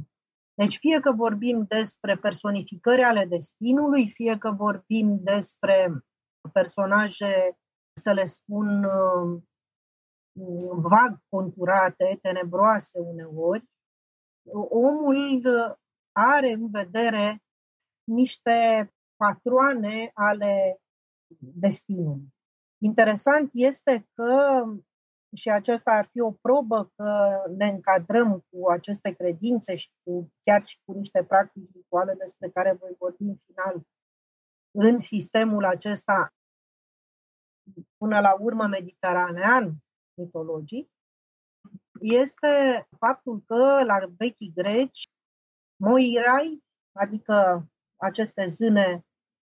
Deci 0.55 0.77
fie 0.77 0.99
că 0.99 1.11
vorbim 1.11 1.65
despre 1.67 2.15
personificări 2.15 3.01
ale 3.01 3.25
destinului, 3.25 4.09
fie 4.09 4.37
că 4.37 4.51
vorbim 4.51 5.19
despre 5.23 6.03
personaje, 6.53 7.57
să 8.01 8.11
le 8.11 8.25
spun, 8.25 8.87
vag 10.69 11.17
conturate, 11.29 12.19
tenebroase 12.21 12.99
uneori, 12.99 13.63
omul 14.69 15.43
are 16.11 16.51
în 16.51 16.69
vedere 16.69 17.43
niște 18.03 18.89
patroane 19.15 20.11
ale 20.13 20.77
destinului. 21.37 22.33
Interesant 22.83 23.49
este 23.53 24.07
că, 24.13 24.63
și 25.35 25.49
aceasta 25.49 25.91
ar 25.91 26.05
fi 26.05 26.19
o 26.19 26.31
probă 26.31 26.91
că 26.95 27.41
ne 27.57 27.67
încadrăm 27.67 28.45
cu 28.49 28.69
aceste 28.69 29.11
credințe 29.11 29.75
și 29.75 29.89
cu, 30.03 30.33
chiar 30.41 30.63
și 30.63 30.79
cu 30.85 30.91
niște 30.91 31.23
practici 31.23 31.71
rituale 31.73 32.13
despre 32.13 32.49
care 32.49 32.73
voi 32.79 32.95
vorbi 32.99 33.23
în 33.23 33.37
final, 33.45 33.81
în 34.71 34.97
sistemul 34.97 35.65
acesta, 35.65 36.33
până 37.97 38.19
la 38.19 38.35
urmă 38.39 38.67
mediteranean 38.67 39.75
mitologic, 40.17 40.89
este 42.01 42.87
faptul 42.97 43.43
că 43.45 43.83
la 43.83 43.99
vechii 44.17 44.53
greci 44.55 45.03
Moirai, 45.83 46.63
adică 46.91 47.67
aceste 47.95 48.45
zâne, 48.45 49.05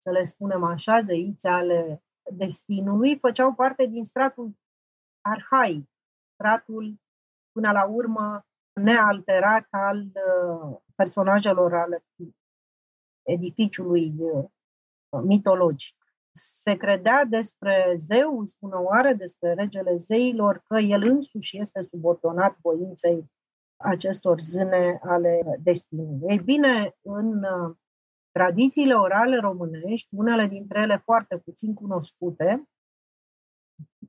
să 0.02 0.10
le 0.10 0.24
spunem 0.24 0.64
așa, 0.64 1.00
zeițe 1.00 1.48
ale 1.48 2.02
destinului, 2.32 3.18
făceau 3.18 3.54
parte 3.54 3.86
din 3.86 4.04
stratul 4.04 4.54
arhaic, 5.30 5.88
stratul 6.34 6.94
până 7.52 7.70
la 7.72 7.84
urmă 7.84 8.44
nealterat 8.80 9.66
al 9.70 9.98
uh, 9.98 10.76
personajelor 10.94 11.74
ale 11.74 12.04
edificiului 13.22 14.14
uh, 14.18 14.44
mitologic. 15.22 15.94
Se 16.32 16.76
credea 16.76 17.24
despre 17.24 17.94
zeu, 17.96 18.44
spune 18.46 18.74
oare, 18.74 19.12
despre 19.12 19.54
regele 19.54 19.96
zeilor, 19.96 20.62
că 20.66 20.78
el 20.78 21.02
însuși 21.02 21.58
este 21.60 21.86
subordonat 21.90 22.56
voinței 22.60 23.30
acestor 23.76 24.38
zâne 24.38 24.98
ale 25.02 25.40
destinului. 25.62 26.30
Ei 26.30 26.38
bine, 26.38 26.96
în 27.02 27.44
uh, 27.44 27.76
tradițiile 28.32 28.94
orale 28.94 29.36
românești, 29.36 30.08
unele 30.10 30.46
dintre 30.46 30.80
ele 30.80 30.96
foarte 30.96 31.38
puțin 31.38 31.74
cunoscute, 31.74 32.68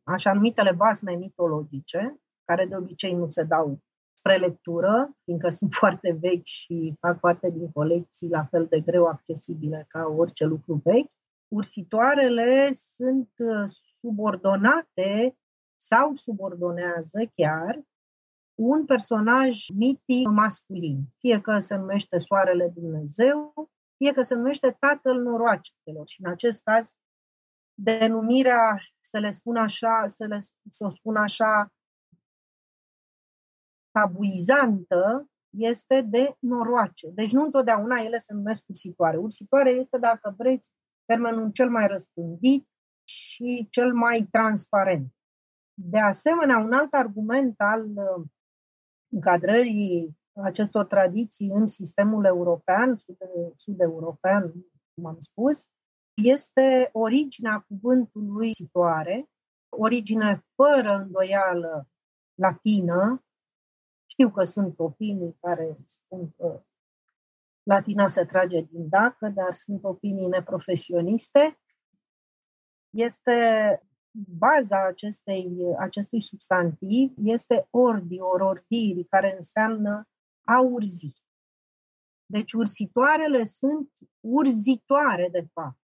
așa 0.03 0.34
numitele 0.34 0.72
basme 0.72 1.15
mitologice, 1.15 2.20
care 2.46 2.65
de 2.65 2.75
obicei 2.75 3.13
nu 3.13 3.29
se 3.29 3.43
dau 3.43 3.79
spre 4.13 4.38
lectură, 4.38 5.17
fiindcă 5.24 5.50
sunt 5.60 5.74
foarte 5.74 6.17
vechi 6.20 6.46
și 6.46 6.93
fac 7.00 7.20
parte 7.20 7.50
din 7.50 7.72
colecții 7.72 8.29
la 8.29 8.46
fel 8.46 8.65
de 8.65 8.79
greu 8.79 9.05
accesibile 9.05 9.86
ca 9.88 10.05
orice 10.17 10.46
lucru 10.46 10.81
vechi, 10.84 11.12
ursitoarele 11.48 12.70
sunt 12.72 13.29
uh, 13.38 13.70
subordonate 14.00 15.38
sau 15.77 16.15
subordonează 16.15 17.20
chiar 17.36 17.81
un 18.55 18.86
personaj 18.86 19.65
mitic 19.75 20.27
masculin, 20.27 21.01
fie 21.17 21.41
că 21.41 21.60
se 21.60 21.75
numește 21.75 22.17
Soarele 22.17 22.72
Dumnezeu, 22.74 23.53
fie 23.98 24.13
că 24.13 24.22
se 24.22 24.36
numește 24.36 24.77
Tatăl 24.79 25.22
Noroacelor. 25.22 26.08
Și 26.08 26.22
în 26.24 26.31
acest 26.31 26.63
caz, 26.63 26.96
denumirea, 27.84 28.80
să 29.00 29.20
le 29.20 29.32
spun 29.32 29.56
așa, 29.56 30.08
să, 30.08 30.26
le, 30.26 30.40
să 30.70 30.86
o 30.86 30.90
spun 30.90 31.16
așa, 31.16 31.74
tabuizantă, 33.92 35.30
este 35.50 36.02
de 36.02 36.36
noroace. 36.40 37.10
Deci 37.10 37.32
nu 37.32 37.44
întotdeauna 37.44 37.98
ele 37.98 38.18
se 38.18 38.34
numesc 38.34 38.64
ursitoare. 38.68 39.18
Ursitoare 39.18 39.70
este, 39.70 39.98
dacă 39.98 40.34
vreți, 40.38 40.70
termenul 41.06 41.52
cel 41.52 41.70
mai 41.70 41.88
răspândit 41.88 42.68
și 43.04 43.68
cel 43.70 43.94
mai 43.94 44.28
transparent. 44.32 45.14
De 45.74 46.00
asemenea, 46.00 46.58
un 46.58 46.74
alt 46.74 46.94
argument 46.94 47.56
al 47.58 47.86
uh, 47.86 48.26
încadrării 49.14 50.20
acestor 50.44 50.86
tradiții 50.86 51.48
în 51.48 51.68
sistemul 51.68 52.26
european, 52.26 52.98
sud-european, 53.56 54.54
cum 54.94 55.06
am 55.06 55.18
spus, 55.20 55.68
este 56.13 56.89
originea 56.91 57.65
cuvântului 57.68 58.53
situare, 58.53 59.30
origine 59.70 60.46
fără 60.56 60.96
îndoială 60.96 61.88
latină. 62.34 63.25
Știu 64.06 64.32
că 64.32 64.44
sunt 64.44 64.80
opinii 64.80 65.38
care 65.39 65.77
spun 65.88 66.32
că 66.38 66.63
latina 67.63 68.08
se 68.08 68.25
trage 68.25 68.62
din 68.62 68.89
dacă, 68.89 69.30
dar 69.30 69.51
sunt 69.51 69.84
opinii 69.84 70.27
neprofesioniste. 70.27 71.60
Este 72.89 73.82
baza 74.38 74.86
acestei, 74.86 75.75
acestui 75.80 76.22
substantiv 76.22 77.13
este 77.24 77.68
ordi, 77.70 78.20
orordiri, 78.20 79.06
care 79.06 79.36
înseamnă 79.36 80.08
a 80.44 80.62
urzi. 80.62 81.24
Deci 82.25 82.53
ursitoarele 82.53 83.44
sunt 83.44 83.91
urzitoare, 84.20 85.30
de 85.32 85.48
fapt. 85.53 85.81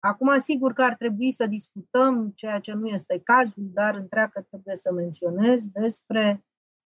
Acum, 0.00 0.38
sigur 0.38 0.72
că 0.72 0.82
ar 0.82 0.94
trebui 0.94 1.32
să 1.32 1.46
discutăm, 1.46 2.30
ceea 2.34 2.58
ce 2.60 2.72
nu 2.72 2.86
este 2.86 3.20
cazul, 3.24 3.70
dar 3.72 3.94
întreagă 3.94 4.46
trebuie 4.48 4.74
să 4.76 4.92
menționez 4.92 5.66
despre 5.66 6.44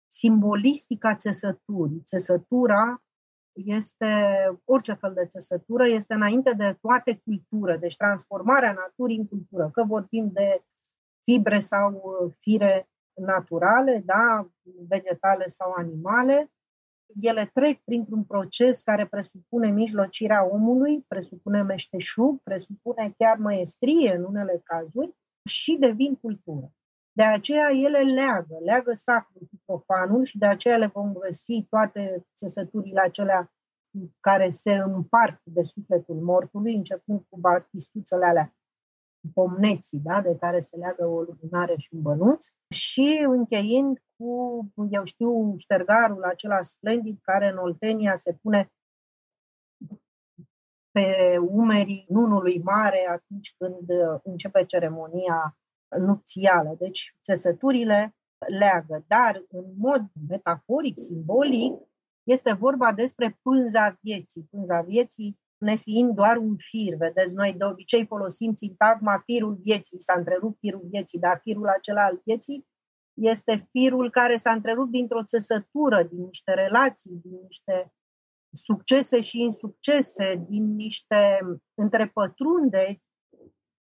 simbolistica 0.08 1.16
țesăturii. 1.16 2.02
Țesătura 2.06 3.04
este, 3.54 4.14
orice 4.66 4.94
fel 4.94 5.14
de 5.14 5.26
țesătură, 5.26 5.88
este 5.88 6.14
înainte 6.14 6.54
de 6.54 6.78
toate 6.82 7.22
cultură, 7.24 7.78
deci 7.78 7.96
transformarea 7.96 8.74
naturii 8.74 9.18
în 9.18 9.28
cultură, 9.28 9.70
că 9.74 9.84
vorbim 9.84 10.30
de 10.34 10.64
fibre 11.24 11.60
sau 11.60 12.02
fire 12.40 12.90
naturale, 13.14 14.02
da, 14.06 14.50
vegetale 14.88 15.48
sau 15.48 15.72
animale, 15.72 16.52
ele 17.20 17.50
trec 17.54 17.82
printr-un 17.84 18.24
proces 18.24 18.82
care 18.82 19.06
presupune 19.06 19.72
mijlocirea 19.72 20.50
omului, 20.52 21.06
presupune 21.08 21.62
meșteșug, 21.62 22.42
presupune 22.44 23.14
chiar 23.18 23.38
măestrie 23.38 24.16
în 24.16 24.24
unele 24.24 24.62
cazuri 24.64 25.16
și 25.50 25.78
devin 25.80 26.16
cultură. 26.16 26.72
De 27.12 27.24
aceea 27.24 27.70
ele 27.72 28.14
leagă, 28.14 28.58
leagă 28.64 28.92
sacrul 28.94 29.48
cu 29.50 29.62
profanul 29.66 30.24
și 30.26 30.38
de 30.38 30.46
aceea 30.46 30.78
le 30.78 30.92
vom 30.94 31.14
găsi 31.14 31.66
toate 31.70 32.26
țesăturile 32.36 33.02
acelea 33.02 33.52
care 34.20 34.50
se 34.50 34.74
împart 34.74 35.42
de 35.44 35.62
sufletul 35.62 36.16
mortului, 36.16 36.76
începând 36.76 37.22
cu 37.30 37.40
batistuțele 37.40 38.26
alea 38.26 38.56
pomneții, 39.34 40.00
da, 40.00 40.22
de 40.22 40.38
care 40.40 40.60
se 40.60 40.78
leagă 40.78 41.06
o 41.06 41.22
luminare 41.22 41.76
și 41.78 41.90
un 41.92 42.02
bănuț, 42.02 42.46
și 42.70 43.26
încheind 43.28 43.98
cu, 44.22 44.88
eu 44.90 45.04
știu, 45.04 45.56
ștergarul 45.58 46.24
acela 46.24 46.62
splendid 46.62 47.20
care 47.22 47.48
în 47.48 47.58
Oltenia 47.58 48.16
se 48.16 48.34
pune 48.42 48.72
pe 50.92 51.38
umerii 51.38 52.06
nunului 52.10 52.62
mare 52.64 53.08
atunci 53.10 53.56
când 53.58 53.90
începe 54.24 54.66
ceremonia 54.66 55.58
nupțială. 55.98 56.76
Deci 56.80 57.16
țesăturile 57.24 58.16
leagă, 58.48 59.04
dar 59.08 59.46
în 59.50 59.66
mod 59.78 60.02
metaforic, 60.30 61.00
simbolic, 61.00 61.74
este 62.24 62.52
vorba 62.54 62.94
despre 62.94 63.40
pânza 63.42 63.98
vieții. 64.02 64.48
Pânza 64.50 64.82
vieții 64.82 65.40
nefiind 65.58 66.16
doar 66.16 66.38
un 66.38 66.58
fir. 66.58 66.96
Vedeți, 66.96 67.34
noi 67.34 67.54
de 67.54 67.64
obicei 67.64 68.06
folosim 68.06 68.56
sintagma 68.56 69.22
firul 69.26 69.56
vieții, 69.56 70.02
s-a 70.02 70.14
întrerupt 70.18 70.60
firul 70.60 70.88
vieții, 70.90 71.20
dar 71.20 71.40
firul 71.42 71.68
acela 71.68 72.04
al 72.04 72.22
vieții 72.24 72.70
este 73.14 73.68
firul 73.72 74.10
care 74.10 74.36
s-a 74.36 74.52
întrerupt 74.52 74.92
dintr-o 74.92 75.24
țesătură, 75.24 76.04
din 76.04 76.24
niște 76.24 76.54
relații, 76.54 77.20
din 77.24 77.40
niște 77.48 77.94
succese 78.54 79.22
și 79.22 79.40
insuccese, 79.40 80.46
din 80.50 80.76
niște 80.76 81.40
întrepătrunderi 81.74 83.02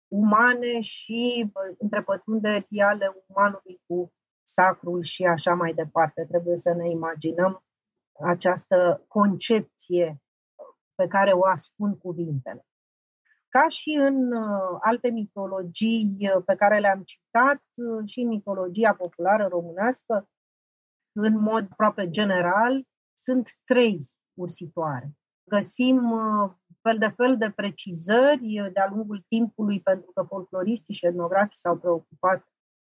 umane 0.09 0.81
și 0.81 1.53
întrepătrunderi 1.79 2.81
ale 2.81 3.25
umanului 3.27 3.83
cu 3.87 4.13
sacrul 4.45 5.03
și 5.03 5.25
așa 5.25 5.55
mai 5.55 5.75
departe. 5.75 6.25
Trebuie 6.29 6.57
să 6.57 6.73
ne 6.73 6.91
imaginăm 6.91 7.65
această 8.21 9.05
concepție 9.09 10.23
pe 10.95 11.07
care 11.07 11.33
o 11.33 11.47
ascund 11.47 11.99
cuvintele. 11.99 12.67
Ca 13.59 13.69
și 13.69 13.91
în 13.91 14.33
uh, 14.33 14.79
alte 14.81 15.11
mitologii 15.11 16.17
uh, 16.21 16.43
pe 16.45 16.55
care 16.55 16.79
le-am 16.79 17.03
citat, 17.03 17.63
uh, 17.75 18.09
și 18.09 18.21
în 18.21 18.29
mitologia 18.29 18.95
populară 18.95 19.47
românească, 19.47 20.29
în 21.13 21.39
mod 21.39 21.67
aproape 21.71 22.11
general, 22.11 22.85
sunt 23.13 23.51
trei 23.65 23.99
ursitoare. 24.39 25.11
Găsim 25.51 26.13
fel 26.83 26.99
de 26.99 27.09
fel 27.17 27.37
de 27.37 27.51
precizări 27.51 28.71
de-a 28.73 28.89
lungul 28.91 29.25
timpului, 29.29 29.81
pentru 29.81 30.11
că 30.15 30.23
folcloriștii 30.23 30.95
și 30.95 31.07
etnografii 31.07 31.57
s-au 31.57 31.79
preocupat 31.79 32.45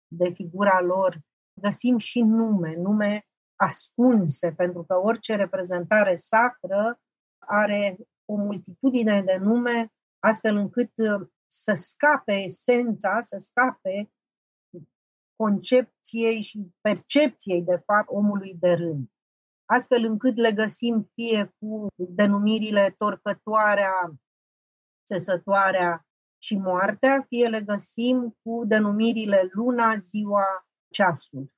de 0.07 0.29
figura 0.29 0.81
lor. 0.81 1.19
Găsim 1.61 1.97
și 1.97 2.21
nume, 2.21 2.75
nume 2.75 3.25
ascunse, 3.55 4.51
pentru 4.51 4.83
că 4.83 4.95
orice 4.95 5.35
reprezentare 5.35 6.15
sacră 6.15 6.99
are 7.37 7.97
o 8.25 8.35
multitudine 8.35 9.21
de 9.21 9.37
nume, 9.41 9.91
astfel 10.19 10.55
încât 10.55 10.91
uh, 10.95 11.27
să 11.47 11.73
scape 11.73 12.33
esența, 12.33 13.21
să 13.21 13.37
scape 13.39 14.11
concepției 15.35 16.41
și 16.41 16.71
percepției, 16.81 17.61
de 17.61 17.81
fapt, 17.85 18.09
omului 18.09 18.55
de 18.59 18.71
rând. 18.73 19.07
Astfel 19.65 20.03
încât 20.03 20.35
le 20.35 20.51
găsim 20.51 21.09
fie 21.13 21.55
cu 21.59 21.87
denumirile 21.95 22.95
torcătoarea, 22.97 24.13
țesătoarea 25.05 26.07
și 26.37 26.57
moartea, 26.57 27.25
fie 27.27 27.47
le 27.47 27.61
găsim 27.61 28.37
cu 28.43 28.63
denumirile 28.65 29.49
luna, 29.51 29.95
ziua, 29.95 30.67
ceasul. 30.93 31.51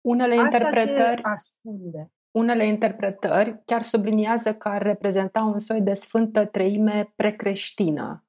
Unele 0.00 0.34
Asta 0.34 0.56
interpretări 0.56 1.22
ascunde. 1.22 2.12
Unele 2.32 2.66
interpretări 2.66 3.62
chiar 3.64 3.82
subliniază 3.82 4.54
că 4.54 4.68
ar 4.68 4.82
reprezenta 4.82 5.42
un 5.42 5.58
soi 5.58 5.80
de 5.80 5.94
sfântă 5.94 6.46
treime 6.46 7.12
precreștină. 7.16 8.24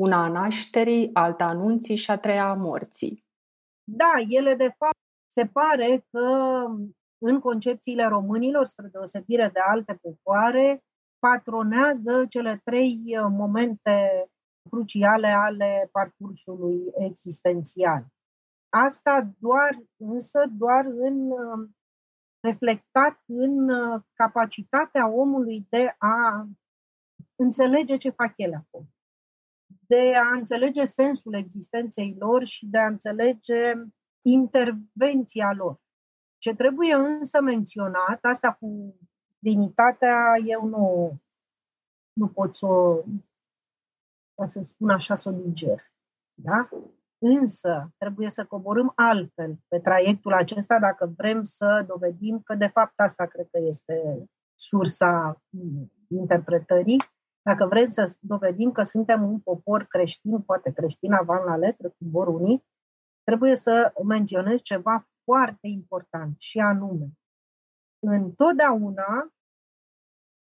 Una 0.00 0.22
a 0.22 0.28
nașterii, 0.28 1.10
alta 1.12 1.44
a 1.44 1.48
anunții 1.48 1.96
și 1.96 2.10
a 2.10 2.18
treia 2.18 2.48
a 2.48 2.54
morții. 2.54 3.26
Da, 3.84 4.12
ele 4.28 4.54
de 4.54 4.74
fapt 4.78 4.98
se 5.30 5.46
pare 5.46 6.06
că 6.10 6.26
în 7.18 7.40
concepțiile 7.40 8.04
românilor, 8.04 8.64
spre 8.64 8.88
deosebire 8.92 9.50
de 9.52 9.60
alte 9.60 9.98
popoare, 10.02 10.82
patronează 11.18 12.26
cele 12.28 12.60
trei 12.64 13.18
momente 13.30 14.28
cruciale 14.70 15.26
ale 15.26 15.88
parcursului 15.92 16.80
existențial. 16.98 18.06
Asta 18.68 19.30
doar, 19.38 19.78
însă, 19.96 20.44
doar 20.58 20.84
în 20.84 21.30
reflectat 22.40 23.22
în 23.26 23.68
uh, 23.68 24.02
capacitatea 24.12 25.08
omului 25.08 25.66
de 25.68 25.94
a 25.98 26.48
înțelege 27.36 27.96
ce 27.96 28.10
fac 28.10 28.32
ele 28.36 28.54
acum, 28.54 28.94
de 29.86 30.14
a 30.14 30.32
înțelege 30.32 30.84
sensul 30.84 31.34
existenței 31.34 32.16
lor 32.18 32.44
și 32.44 32.66
de 32.66 32.78
a 32.78 32.86
înțelege 32.86 33.72
intervenția 34.22 35.52
lor. 35.52 35.80
Ce 36.38 36.54
trebuie 36.54 36.94
însă 36.94 37.40
menționat, 37.40 38.18
asta 38.24 38.52
cu 38.52 38.96
dignitatea, 39.38 40.16
eu 40.46 40.66
nu, 40.66 41.12
nu 42.12 42.28
pot 42.28 42.56
să 42.56 42.66
o, 42.66 43.04
să 44.46 44.62
spun 44.64 44.90
așa, 44.90 45.16
să 45.16 45.28
o 45.28 45.32
diger. 45.32 45.92
Da? 46.34 46.68
Însă 47.18 47.90
trebuie 47.96 48.30
să 48.30 48.44
coborâm 48.44 48.92
altfel 48.94 49.58
pe 49.68 49.78
traiectul 49.78 50.32
acesta 50.32 50.78
dacă 50.78 51.12
vrem 51.16 51.42
să 51.42 51.84
dovedim 51.88 52.40
că 52.44 52.54
de 52.54 52.66
fapt 52.66 53.00
asta 53.00 53.26
cred 53.26 53.48
că 53.50 53.58
este 53.58 54.24
sursa 54.54 55.42
interpretării. 56.08 57.02
Dacă 57.42 57.66
vrem 57.66 57.86
să 57.86 58.16
dovedim 58.20 58.72
că 58.72 58.82
suntem 58.82 59.22
un 59.22 59.40
popor 59.40 59.84
creștin, 59.84 60.42
poate 60.42 60.72
creștin 60.72 61.12
avan 61.12 61.44
la 61.44 61.56
letră, 61.56 61.88
cu 61.88 62.04
vor 62.10 62.28
unii, 62.28 62.64
trebuie 63.24 63.56
să 63.56 63.92
menționez 64.04 64.60
ceva 64.60 65.08
foarte 65.24 65.68
important 65.68 66.40
și 66.40 66.58
anume, 66.58 67.08
întotdeauna 67.98 69.32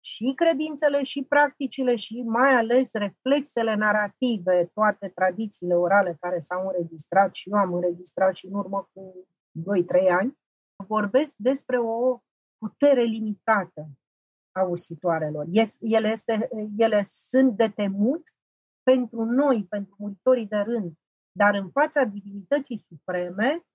și 0.05 0.33
credințele 0.35 1.03
și 1.03 1.23
practicile 1.23 1.95
și 1.95 2.21
mai 2.21 2.53
ales 2.53 2.91
reflexele 2.93 3.75
narrative, 3.75 4.69
toate 4.73 5.07
tradițiile 5.07 5.75
orale 5.75 6.17
care 6.19 6.39
s-au 6.39 6.67
înregistrat 6.67 7.35
și 7.35 7.49
eu 7.49 7.57
am 7.57 7.73
înregistrat 7.73 8.35
și 8.35 8.45
în 8.45 8.53
urmă 8.53 8.89
cu 8.93 9.27
2-3 10.05 10.09
ani, 10.09 10.37
vorbesc 10.87 11.33
despre 11.37 11.79
o 11.79 12.19
putere 12.57 13.01
limitată 13.01 13.87
a 14.51 14.63
ursitoarelor. 14.63 15.45
Ele, 15.79 16.07
este, 16.07 16.49
ele 16.77 17.01
sunt 17.01 17.57
de 17.57 17.69
temut 17.69 18.33
pentru 18.83 19.23
noi, 19.23 19.65
pentru 19.65 19.95
muritorii 19.97 20.47
de 20.47 20.57
rând, 20.57 20.93
dar 21.31 21.53
în 21.53 21.69
fața 21.69 22.03
divinității 22.03 22.85
supreme, 22.87 23.65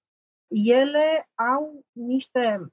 ele 0.49 1.29
au 1.35 1.85
niște, 1.93 2.67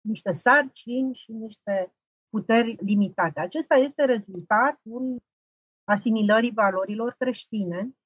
niște 0.00 0.32
sarcini 0.32 1.14
și 1.14 1.32
niște 1.32 1.94
puteri 2.34 2.76
limitate. 2.80 3.40
Acesta 3.40 3.74
este 3.74 4.04
rezultatul 4.04 5.22
asimilării 5.84 6.52
valorilor 6.52 7.14
creștine, 7.18 7.96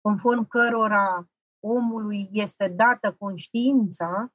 conform 0.00 0.46
cărora 0.48 1.28
omului 1.60 2.28
este 2.32 2.68
dată 2.68 3.12
conștiința 3.18 4.32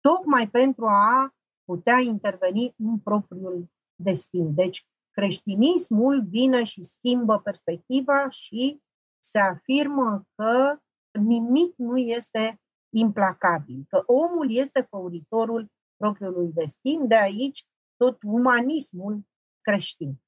tocmai 0.00 0.48
pentru 0.48 0.86
a 0.86 1.34
putea 1.64 1.98
interveni 1.98 2.74
în 2.76 2.98
propriul 2.98 3.70
destin. 3.94 4.54
Deci, 4.54 4.86
creștinismul 5.10 6.24
vine 6.28 6.64
și 6.64 6.82
schimbă 6.82 7.38
perspectiva 7.38 8.28
și 8.28 8.82
se 9.18 9.38
afirmă 9.38 10.22
că 10.34 10.78
nimic 11.20 11.74
nu 11.76 11.96
este 11.98 12.60
implacabil, 12.94 13.84
că 13.88 14.02
omul 14.06 14.50
este 14.50 14.80
făuritorul 14.80 15.66
propriului 15.96 16.52
destin, 16.52 17.06
de 17.08 17.16
aici 17.16 17.64
tot 18.02 18.22
umanismul 18.22 19.22
creștin. 19.60 20.22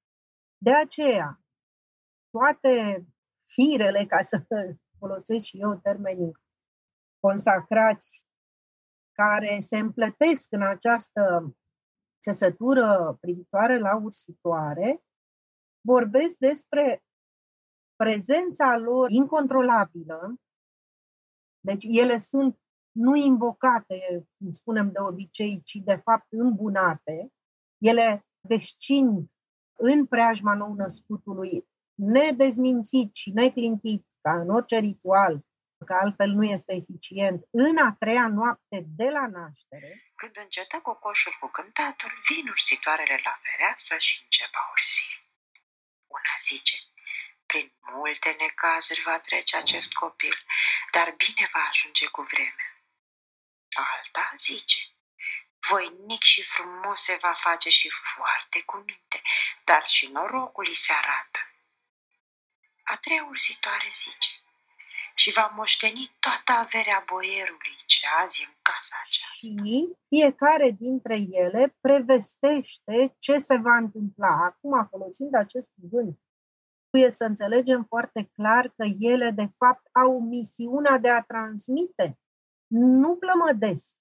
De 0.59 0.75
aceea, 0.75 1.41
toate 2.31 3.07
firele, 3.55 4.07
ca 4.07 4.23
să 4.23 4.47
folosesc 4.99 5.45
și 5.45 5.61
eu 5.61 5.81
termenii 5.83 6.33
consacrați, 7.21 8.27
care 9.13 9.61
se 9.61 9.79
împletesc 9.79 10.53
în 10.53 10.63
această 10.63 11.55
țesătură 12.23 13.17
privitoare 13.21 13.79
la 13.79 13.97
ursitoare, 13.97 15.03
vorbesc 15.87 16.37
despre 16.39 17.03
prezența 17.97 18.77
lor 18.77 19.11
incontrolabilă, 19.11 20.35
deci 21.61 21.85
ele 21.89 22.17
sunt 22.17 22.61
nu 22.93 23.15
invocate, 23.15 24.29
cum 24.39 24.53
spunem 24.53 24.93
de 24.93 25.01
obicei, 25.01 25.63
ci 25.63 25.75
de 25.75 25.97
fapt 25.97 26.27
îmbunate, 26.33 27.33
ele 27.91 28.27
descind 28.41 29.15
în 29.77 30.07
preajma 30.07 30.55
nou-născutului, 30.55 31.65
nedezmințit 31.95 33.15
și 33.15 33.31
neclintit, 33.31 34.03
ca 34.25 34.33
în 34.43 34.49
orice 34.57 34.79
ritual, 34.79 35.35
că 35.89 35.95
altfel 36.05 36.31
nu 36.39 36.45
este 36.57 36.73
eficient, 36.81 37.41
în 37.51 37.77
a 37.87 37.91
treia 38.03 38.29
noapte 38.29 38.79
de 38.99 39.09
la 39.17 39.25
naștere. 39.37 39.91
Când 40.21 40.35
încetă 40.45 40.77
cocoșul 40.89 41.35
cu 41.41 41.49
cântatul, 41.59 42.13
vin 42.29 42.49
ursitoarele 42.49 43.17
la 43.27 43.35
fereastră 43.43 43.97
și 44.07 44.15
încep 44.25 44.53
a 44.63 44.65
ursi. 44.75 45.07
Una 46.17 46.35
zice, 46.49 46.77
prin 47.51 47.67
multe 47.99 48.31
necazuri 48.45 49.03
va 49.09 49.19
trece 49.29 49.55
acest 49.57 49.91
copil, 50.03 50.37
dar 50.95 51.09
bine 51.23 51.45
va 51.55 51.63
ajunge 51.71 52.07
cu 52.15 52.23
vremea. 52.33 52.71
Alta 53.91 54.27
zice, 54.47 54.81
voinic 55.71 56.23
și 56.23 56.43
frumos 56.43 57.01
se 57.03 57.19
va 57.21 57.35
face 57.47 57.69
și 57.69 57.89
foarte 58.15 58.63
cu 58.67 58.77
minte, 58.77 59.23
dar 59.65 59.83
și 59.87 60.07
norocul 60.07 60.67
îi 60.69 60.77
se 60.77 60.93
arată. 60.93 61.41
A 62.83 62.97
treia 62.97 63.25
ursitoare 63.25 63.91
zice, 64.03 64.31
și 65.15 65.33
va 65.33 65.53
moșteni 65.57 66.17
toată 66.21 66.51
averea 66.65 67.05
boierului 67.11 67.77
ce 67.87 68.07
azi 68.23 68.43
e 68.43 68.45
în 68.47 68.57
casa 68.63 68.97
aceasta. 69.03 69.35
Și 69.37 69.55
fiecare 70.09 70.71
dintre 70.71 71.17
ele 71.43 71.77
prevestește 71.81 73.17
ce 73.19 73.39
se 73.39 73.57
va 73.57 73.77
întâmpla. 73.77 74.33
Acum, 74.49 74.87
folosind 74.91 75.35
acest 75.35 75.69
cuvânt, 75.81 76.19
trebuie 76.89 77.11
să 77.11 77.25
înțelegem 77.25 77.85
foarte 77.85 78.31
clar 78.37 78.65
că 78.77 78.85
ele, 78.99 79.31
de 79.31 79.49
fapt, 79.59 79.85
au 79.93 80.21
misiunea 80.21 80.99
de 80.99 81.11
a 81.11 81.23
transmite. 81.23 82.19
Nu 82.67 83.17
plămădesc, 83.17 83.95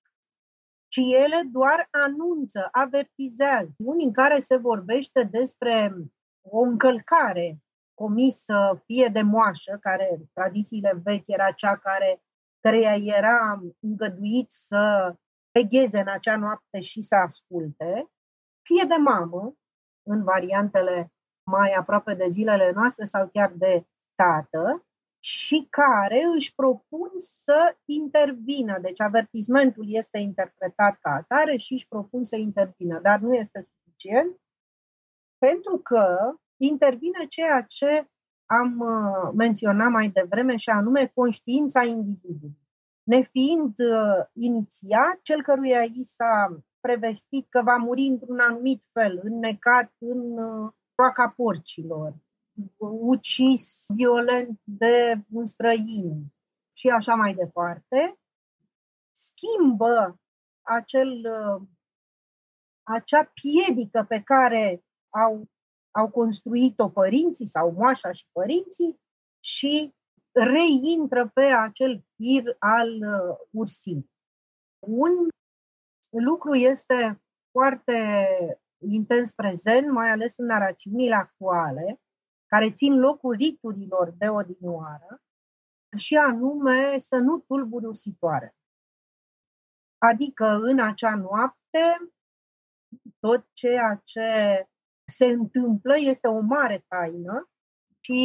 ci 0.91 0.99
ele 0.99 1.41
doar 1.51 1.87
anunță, 1.91 2.67
avertizează. 2.71 3.73
Unii 3.77 4.05
în 4.05 4.13
care 4.13 4.39
se 4.39 4.55
vorbește 4.55 5.23
despre 5.23 5.93
o 6.41 6.59
încălcare 6.59 7.57
comisă 7.93 8.81
fie 8.85 9.07
de 9.07 9.21
moașă, 9.21 9.77
care 9.81 10.21
tradițiile 10.33 11.01
vechi 11.03 11.27
era 11.27 11.51
cea 11.51 11.77
care 11.77 12.21
căreia 12.59 12.95
era 12.95 13.61
îngăduit 13.79 14.51
să 14.51 15.13
vegheze 15.51 15.99
în 15.99 16.07
acea 16.07 16.37
noapte 16.37 16.81
și 16.81 17.01
să 17.01 17.15
asculte, 17.15 18.11
fie 18.61 18.83
de 18.87 18.95
mamă, 18.95 19.53
în 20.03 20.23
variantele 20.23 21.13
mai 21.51 21.71
aproape 21.71 22.13
de 22.13 22.27
zilele 22.29 22.71
noastre 22.71 23.05
sau 23.05 23.27
chiar 23.27 23.51
de 23.51 23.85
tată, 24.15 24.85
și 25.23 25.67
care 25.69 26.23
își 26.35 26.55
propun 26.55 27.09
să 27.17 27.75
intervină. 27.85 28.79
Deci 28.81 28.99
avertismentul 28.99 29.85
este 29.87 30.17
interpretat 30.17 30.97
ca 31.01 31.11
atare 31.11 31.57
și 31.57 31.73
își 31.73 31.87
propun 31.87 32.23
să 32.23 32.35
intervină, 32.35 32.99
dar 32.99 33.19
nu 33.19 33.33
este 33.33 33.67
suficient 33.69 34.39
pentru 35.37 35.77
că 35.77 36.33
intervine 36.57 37.25
ceea 37.29 37.61
ce 37.61 38.09
am 38.45 38.79
uh, 38.79 39.31
menționat 39.35 39.89
mai 39.89 40.09
devreme 40.09 40.55
și 40.55 40.69
anume 40.69 41.11
conștiința 41.13 41.83
individului. 41.83 42.59
Nefiind 43.03 43.79
uh, 43.79 44.25
inițiat, 44.33 45.19
cel 45.21 45.41
căruia 45.41 45.81
i 45.81 46.03
s-a 46.03 46.63
prevestit 46.79 47.49
că 47.49 47.61
va 47.63 47.75
muri 47.75 48.01
într-un 48.01 48.39
anumit 48.39 48.83
fel, 48.91 49.19
înnecat 49.23 49.91
în 49.97 50.37
uh, 50.37 50.71
roaca 50.95 51.33
porcilor, 51.35 52.13
ucis 52.77 53.85
violent 53.95 54.59
de 54.63 55.23
un 55.31 55.45
străin 55.45 56.25
și 56.73 56.87
așa 56.87 57.15
mai 57.15 57.33
departe, 57.33 58.19
schimbă 59.11 60.19
acel, 60.61 61.21
acea 62.83 63.31
piedică 63.33 64.05
pe 64.07 64.21
care 64.21 64.83
au 65.09 65.49
au 65.91 66.09
construit-o 66.09 66.89
părinții 66.89 67.45
sau 67.45 67.71
moașa 67.71 68.11
și 68.11 68.27
părinții 68.31 68.99
și 69.39 69.93
reintră 70.31 71.31
pe 71.33 71.41
acel 71.41 72.03
fir 72.15 72.55
al 72.59 72.89
uh, 72.89 73.37
ursii. 73.49 74.11
Un 74.79 75.11
lucru 76.09 76.55
este 76.55 77.21
foarte 77.51 78.27
intens 78.77 79.31
prezent, 79.31 79.91
mai 79.91 80.09
ales 80.09 80.37
în 80.37 80.45
narațiunile 80.45 81.15
actuale, 81.15 82.01
care 82.55 82.71
țin 82.71 82.99
locul 82.99 83.35
riturilor 83.35 84.13
de 84.17 84.27
odinioară, 84.27 85.21
și 85.97 86.15
anume 86.15 86.97
să 86.97 87.15
nu 87.15 87.39
tulburi 87.39 87.85
ursitoare. 87.85 88.55
Adică 89.97 90.45
în 90.45 90.79
acea 90.79 91.15
noapte, 91.15 92.11
tot 93.19 93.45
ceea 93.53 94.01
ce 94.03 94.29
se 95.05 95.25
întâmplă, 95.25 95.97
este 95.97 96.27
o 96.27 96.39
mare 96.39 96.85
taină 96.87 97.49
și 97.99 98.19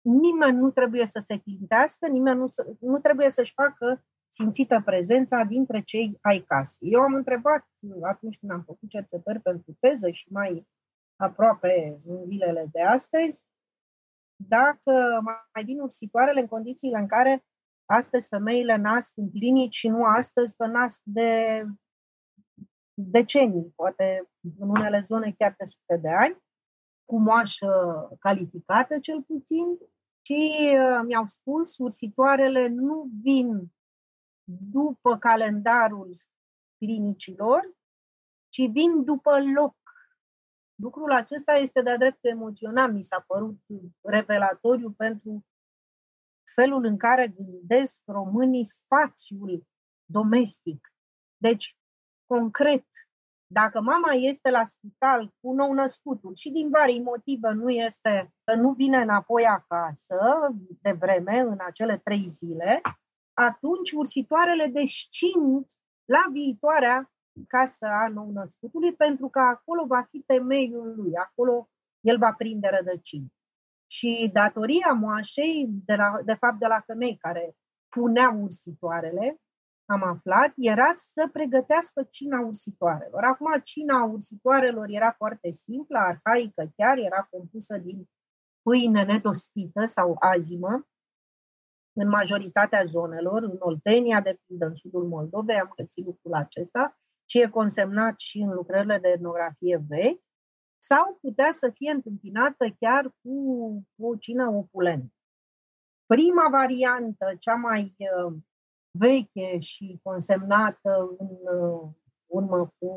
nimeni 0.00 0.56
nu 0.56 0.70
trebuie 0.70 1.06
să 1.06 1.22
se 1.24 1.38
clintească, 1.38 2.06
nimeni 2.08 2.38
nu, 2.38 2.48
nu 2.78 2.98
trebuie 2.98 3.30
să-și 3.30 3.52
facă 3.52 4.04
simțită 4.28 4.82
prezența 4.84 5.42
dintre 5.42 5.82
cei 5.82 6.18
ai 6.20 6.40
casei. 6.40 6.92
Eu 6.92 7.00
am 7.00 7.14
întrebat 7.14 7.68
atunci 8.02 8.38
când 8.38 8.52
am 8.52 8.62
făcut 8.62 8.88
cercetări 8.88 9.40
pentru 9.40 9.76
teză 9.80 10.10
și 10.10 10.26
mai 10.32 10.66
aproape 11.24 11.96
în 12.06 12.24
zilele 12.26 12.68
de 12.72 12.82
astăzi, 12.82 13.44
dacă 14.36 15.20
mai 15.54 15.64
vin 15.64 15.80
ursitoarele 15.80 16.40
în 16.40 16.46
condițiile 16.46 16.98
în 16.98 17.06
care 17.06 17.44
astăzi 17.84 18.28
femeile 18.28 18.76
nasc 18.76 19.12
în 19.16 19.30
clinici 19.30 19.74
și 19.74 19.88
nu 19.88 20.04
astăzi 20.04 20.54
că 20.56 20.66
nasc 20.66 21.00
de 21.02 21.62
decenii, 22.94 23.72
poate 23.76 24.28
în 24.58 24.68
unele 24.68 25.00
zone 25.00 25.34
chiar 25.38 25.54
de 25.58 25.64
sute 25.64 25.96
de 25.96 26.08
ani, 26.08 26.42
cu 27.04 27.18
moașă 27.18 28.08
calificată 28.18 28.98
cel 28.98 29.22
puțin, 29.22 29.78
și 30.26 30.58
uh, 30.60 31.02
mi-au 31.06 31.26
spus, 31.28 31.78
ursitoarele 31.78 32.68
nu 32.68 33.10
vin 33.22 33.72
după 34.44 35.18
calendarul 35.18 36.16
clinicilor, 36.76 37.74
ci 38.48 38.70
vin 38.70 39.04
după 39.04 39.38
loc. 39.54 39.76
Lucrul 40.74 41.12
acesta 41.12 41.52
este 41.52 41.82
de-a 41.82 41.96
dreptul 41.96 42.30
emoțional, 42.30 42.92
mi 42.92 43.04
s-a 43.04 43.24
părut 43.26 43.58
revelatoriu 44.02 44.90
pentru 44.90 45.44
felul 46.54 46.84
în 46.84 46.96
care 46.96 47.28
gândesc 47.28 48.02
românii 48.04 48.64
spațiul 48.64 49.66
domestic. 50.04 50.92
Deci, 51.36 51.76
concret, 52.26 52.86
dacă 53.46 53.80
mama 53.80 54.12
este 54.12 54.50
la 54.50 54.64
spital 54.64 55.34
cu 55.40 55.52
nou 55.52 55.72
născutul 55.72 56.34
și 56.34 56.50
din 56.50 56.70
vari 56.70 56.98
motive 56.98 57.50
nu 57.50 57.70
este, 57.70 58.34
nu 58.56 58.72
vine 58.72 58.96
înapoi 58.96 59.46
acasă 59.46 60.48
de 60.80 60.92
vreme 60.92 61.38
în 61.38 61.58
acele 61.60 61.98
trei 61.98 62.28
zile, 62.28 62.80
atunci 63.32 63.92
ursitoarele 63.92 64.66
descind 64.66 65.66
la 66.04 66.24
viitoarea 66.32 67.13
casă 67.48 67.86
a 67.86 68.08
nou 68.08 68.30
născutului 68.30 68.94
pentru 68.94 69.28
că 69.28 69.38
acolo 69.38 69.86
va 69.86 70.02
fi 70.10 70.20
temeiul 70.20 70.94
lui, 70.96 71.16
acolo 71.16 71.68
el 72.00 72.18
va 72.18 72.32
prinde 72.32 72.68
rădăcini. 72.68 73.32
Și 73.86 74.30
datoria 74.32 74.92
moașei, 74.92 75.68
de, 75.84 75.94
la, 75.94 76.20
de 76.24 76.34
fapt 76.34 76.58
de 76.58 76.66
la 76.66 76.80
femei 76.80 77.16
care 77.16 77.56
puneau 77.88 78.42
ursitoarele, 78.42 79.38
am 79.86 80.02
aflat, 80.02 80.52
era 80.56 80.92
să 80.92 81.28
pregătească 81.32 82.02
cina 82.10 82.40
ursitoarelor. 82.40 83.22
Acum, 83.22 83.60
cina 83.62 84.04
ursitoarelor 84.04 84.86
era 84.88 85.12
foarte 85.12 85.50
simplă, 85.50 85.98
arhaică 85.98 86.72
chiar, 86.76 86.98
era 86.98 87.28
compusă 87.30 87.76
din 87.76 88.08
pâine 88.62 89.04
nedospită 89.04 89.86
sau 89.86 90.16
azimă, 90.18 90.88
în 91.96 92.08
majoritatea 92.08 92.84
zonelor, 92.84 93.42
în 93.42 93.56
Oltenia, 93.58 94.20
de 94.20 94.40
pildă, 94.46 94.66
în 94.66 94.74
sudul 94.74 95.08
Moldovei, 95.08 95.60
am 95.60 95.72
găsit 95.76 96.04
lucrul 96.04 96.34
acesta 96.34 96.98
și 97.24 97.40
e 97.40 97.48
consemnat 97.48 98.18
și 98.18 98.38
în 98.38 98.50
lucrările 98.52 98.98
de 98.98 99.08
etnografie 99.08 99.84
vechi, 99.88 100.22
sau 100.78 101.18
putea 101.20 101.52
să 101.52 101.70
fie 101.74 101.90
întâmpinată 101.90 102.66
chiar 102.78 103.10
cu 103.22 103.36
o 104.02 104.16
cină 104.16 104.48
opulentă. 104.48 105.12
Prima 106.06 106.48
variantă, 106.50 107.34
cea 107.38 107.54
mai 107.54 107.94
uh, 107.98 108.34
veche 108.98 109.58
și 109.58 110.00
consemnată 110.02 111.14
în 111.18 111.58
uh, 111.58 111.88
urmă 112.26 112.74
cu 112.78 112.88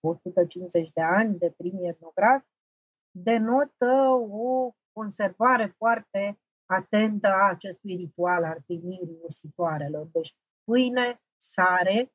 150 0.00 0.90
de 0.90 1.00
ani 1.00 1.38
de 1.38 1.54
primii 1.56 1.88
etnografi, 1.88 2.46
denotă 3.10 3.92
o 4.30 4.70
conservare 4.92 5.74
foarte 5.76 6.38
atentă 6.66 7.28
a 7.28 7.48
acestui 7.48 7.96
ritual 7.96 8.44
al 8.44 8.62
primirii 8.66 9.18
ursitoarelor. 9.22 10.06
Deci 10.12 10.34
pâine, 10.64 11.22
sare, 11.36 12.12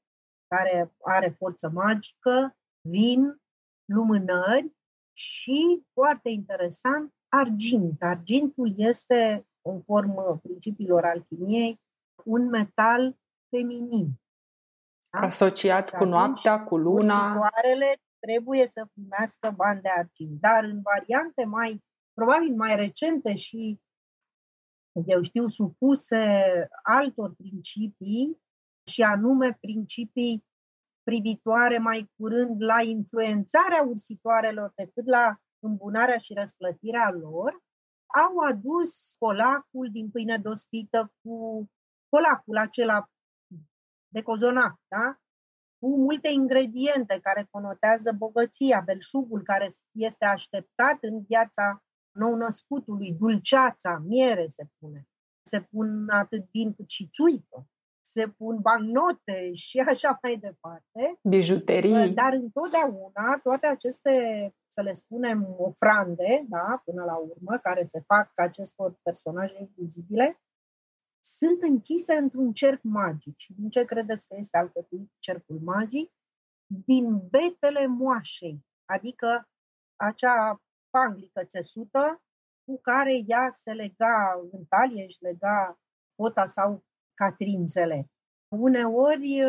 care 0.56 0.94
are 1.04 1.36
forță 1.38 1.70
magică, 1.70 2.58
vin, 2.82 3.42
lumânări 3.86 4.72
și, 5.18 5.86
foarte 5.94 6.30
interesant, 6.30 7.14
argint. 7.28 8.02
Argintul 8.02 8.74
este, 8.78 9.48
conform 9.62 10.42
principiilor 10.42 11.06
alchimiei, 11.06 11.82
un 12.26 12.50
metal 12.50 13.18
feminin. 13.50 14.10
Da? 15.10 15.20
Asociat 15.20 15.90
cu 15.90 16.04
noaptea, 16.04 16.64
cu 16.64 16.78
luna. 16.78 17.26
Ursioarele 17.26 18.02
trebuie 18.20 18.68
să 18.68 18.88
primească 18.94 19.54
bani 19.56 19.82
de 19.82 19.90
argint, 19.90 20.40
dar 20.40 20.64
în 20.64 20.82
variante 20.82 21.46
mai, 21.46 21.84
probabil 22.14 22.56
mai 22.56 22.76
recente 22.76 23.36
și, 23.36 23.82
eu 25.06 25.22
știu, 25.22 25.48
supuse 25.48 26.18
altor 26.84 27.34
principii, 27.34 28.42
și 28.90 29.02
anume 29.02 29.58
principii 29.62 30.46
privitoare 31.04 31.78
mai 31.78 32.12
curând 32.16 32.62
la 32.62 32.82
influențarea 32.82 33.84
ursitoarelor 33.88 34.72
decât 34.76 35.06
la 35.06 35.40
îmbunarea 35.60 36.18
și 36.18 36.34
răsplătirea 36.34 37.12
lor, 37.12 37.64
au 38.26 38.38
adus 38.38 39.16
colacul 39.20 39.90
din 39.92 40.10
pâine 40.10 40.38
dospită 40.38 41.14
cu 41.22 41.66
colacul 42.10 42.58
acela 42.58 43.10
de 44.08 44.22
cozonac, 44.22 44.80
da? 44.88 45.18
cu 45.80 45.98
multe 45.98 46.30
ingrediente 46.30 47.20
care 47.20 47.48
conotează 47.50 48.12
bogăția, 48.12 48.82
belșugul 48.86 49.44
care 49.44 49.68
este 49.92 50.26
așteptat 50.26 50.98
în 51.02 51.22
viața 51.22 51.84
nou-născutului, 52.12 53.14
dulceața, 53.14 53.98
miere 53.98 54.48
se 54.48 54.68
pune. 54.78 55.08
Se 55.42 55.62
pun 55.62 56.10
atât 56.10 56.50
vin 56.52 56.74
cât 56.74 56.90
și 56.90 57.08
țuică, 57.08 57.68
se 58.12 58.28
pun 58.28 58.60
bancnote 58.62 59.54
și 59.54 59.80
așa 59.94 60.20
mai 60.22 60.36
departe. 60.38 61.20
Bijuterii. 61.24 62.14
Dar 62.14 62.34
întotdeauna 62.34 63.40
toate 63.44 63.68
aceste, 63.68 64.14
să 64.68 64.82
le 64.82 64.94
spunem, 64.94 65.56
ofrande, 65.58 66.46
da, 66.50 66.82
până 66.86 67.04
la 67.04 67.16
urmă, 67.16 67.58
care 67.58 67.84
se 67.84 68.00
fac 68.00 68.32
acestor 68.36 69.00
personaje 69.04 69.58
invizibile, 69.60 70.40
sunt 71.24 71.62
închise 71.62 72.14
într-un 72.14 72.54
cerc 72.54 72.82
magic. 72.84 73.38
Și 73.38 73.54
din 73.54 73.70
ce 73.70 73.84
credeți 73.86 74.28
că 74.28 74.36
este 74.38 74.58
alcătuit 74.58 75.12
cercul 75.20 75.60
magic? 75.64 76.12
Din 76.86 77.28
betele 77.30 77.88
moașei, 77.88 78.66
adică 78.86 79.48
acea 79.96 80.62
panglică 80.90 81.44
țesută 81.44 82.22
cu 82.66 82.80
care 82.82 83.14
ea 83.28 83.50
se 83.52 83.72
lega 83.72 84.40
în 84.52 84.66
talie, 84.66 85.04
își 85.04 85.24
lega 85.24 85.80
pota 86.16 86.46
sau 86.46 86.84
catrințele. 87.22 88.10
Uneori, 88.48 89.42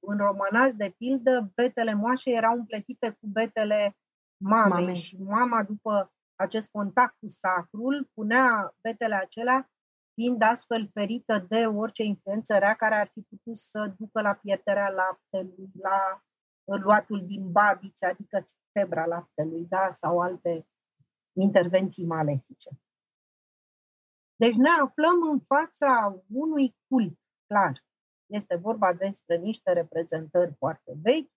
în 0.00 0.16
romanați, 0.16 0.76
de 0.76 0.94
pildă, 0.98 1.52
betele 1.54 1.94
moașe 1.94 2.30
erau 2.30 2.54
împletite 2.54 3.10
cu 3.10 3.26
betele 3.26 3.96
mamei 4.44 4.84
Mame. 4.84 4.92
și 4.92 5.16
mama, 5.22 5.62
după 5.62 6.12
acest 6.34 6.70
contact 6.70 7.14
cu 7.18 7.28
sacrul, 7.28 8.10
punea 8.14 8.74
betele 8.82 9.14
acelea 9.14 9.70
fiind 10.14 10.42
astfel 10.42 10.90
ferită 10.92 11.46
de 11.48 11.66
orice 11.66 12.02
influență 12.02 12.58
rea 12.58 12.74
care 12.74 12.94
ar 12.94 13.08
fi 13.12 13.20
putut 13.20 13.58
să 13.58 13.92
ducă 13.98 14.20
la 14.20 14.32
pierderea 14.32 14.88
laptelui, 14.88 15.70
la 15.82 16.22
luatul 16.64 17.26
din 17.26 17.52
babiți, 17.52 18.04
adică 18.04 18.44
febra 18.72 19.04
laptelui, 19.06 19.66
da, 19.68 19.92
sau 19.92 20.20
alte 20.20 20.66
intervenții 21.32 22.06
malefice. 22.06 22.70
Deci 24.44 24.56
ne 24.56 24.68
aflăm 24.68 25.22
în 25.30 25.40
fața 25.40 26.22
unui 26.32 26.76
cult, 26.88 27.18
clar. 27.46 27.84
Este 28.26 28.56
vorba 28.56 28.92
despre 28.92 29.36
niște 29.36 29.72
reprezentări 29.72 30.54
foarte 30.58 30.92
vechi, 31.02 31.30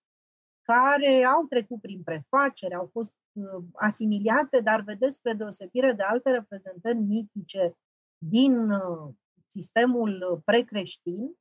care 0.62 1.24
au 1.24 1.44
trecut 1.44 1.80
prin 1.80 2.02
prefacere, 2.02 2.74
au 2.74 2.88
fost 2.92 3.12
uh, 3.32 3.64
asimiliate, 3.74 4.60
dar 4.60 4.80
vedeți, 4.80 5.14
spre 5.14 5.32
deosebire 5.32 5.92
de 5.92 6.02
alte 6.02 6.30
reprezentări 6.30 6.98
mitice 6.98 7.76
din 8.18 8.70
uh, 8.70 9.14
sistemul 9.46 10.42
precreștin, 10.44 11.36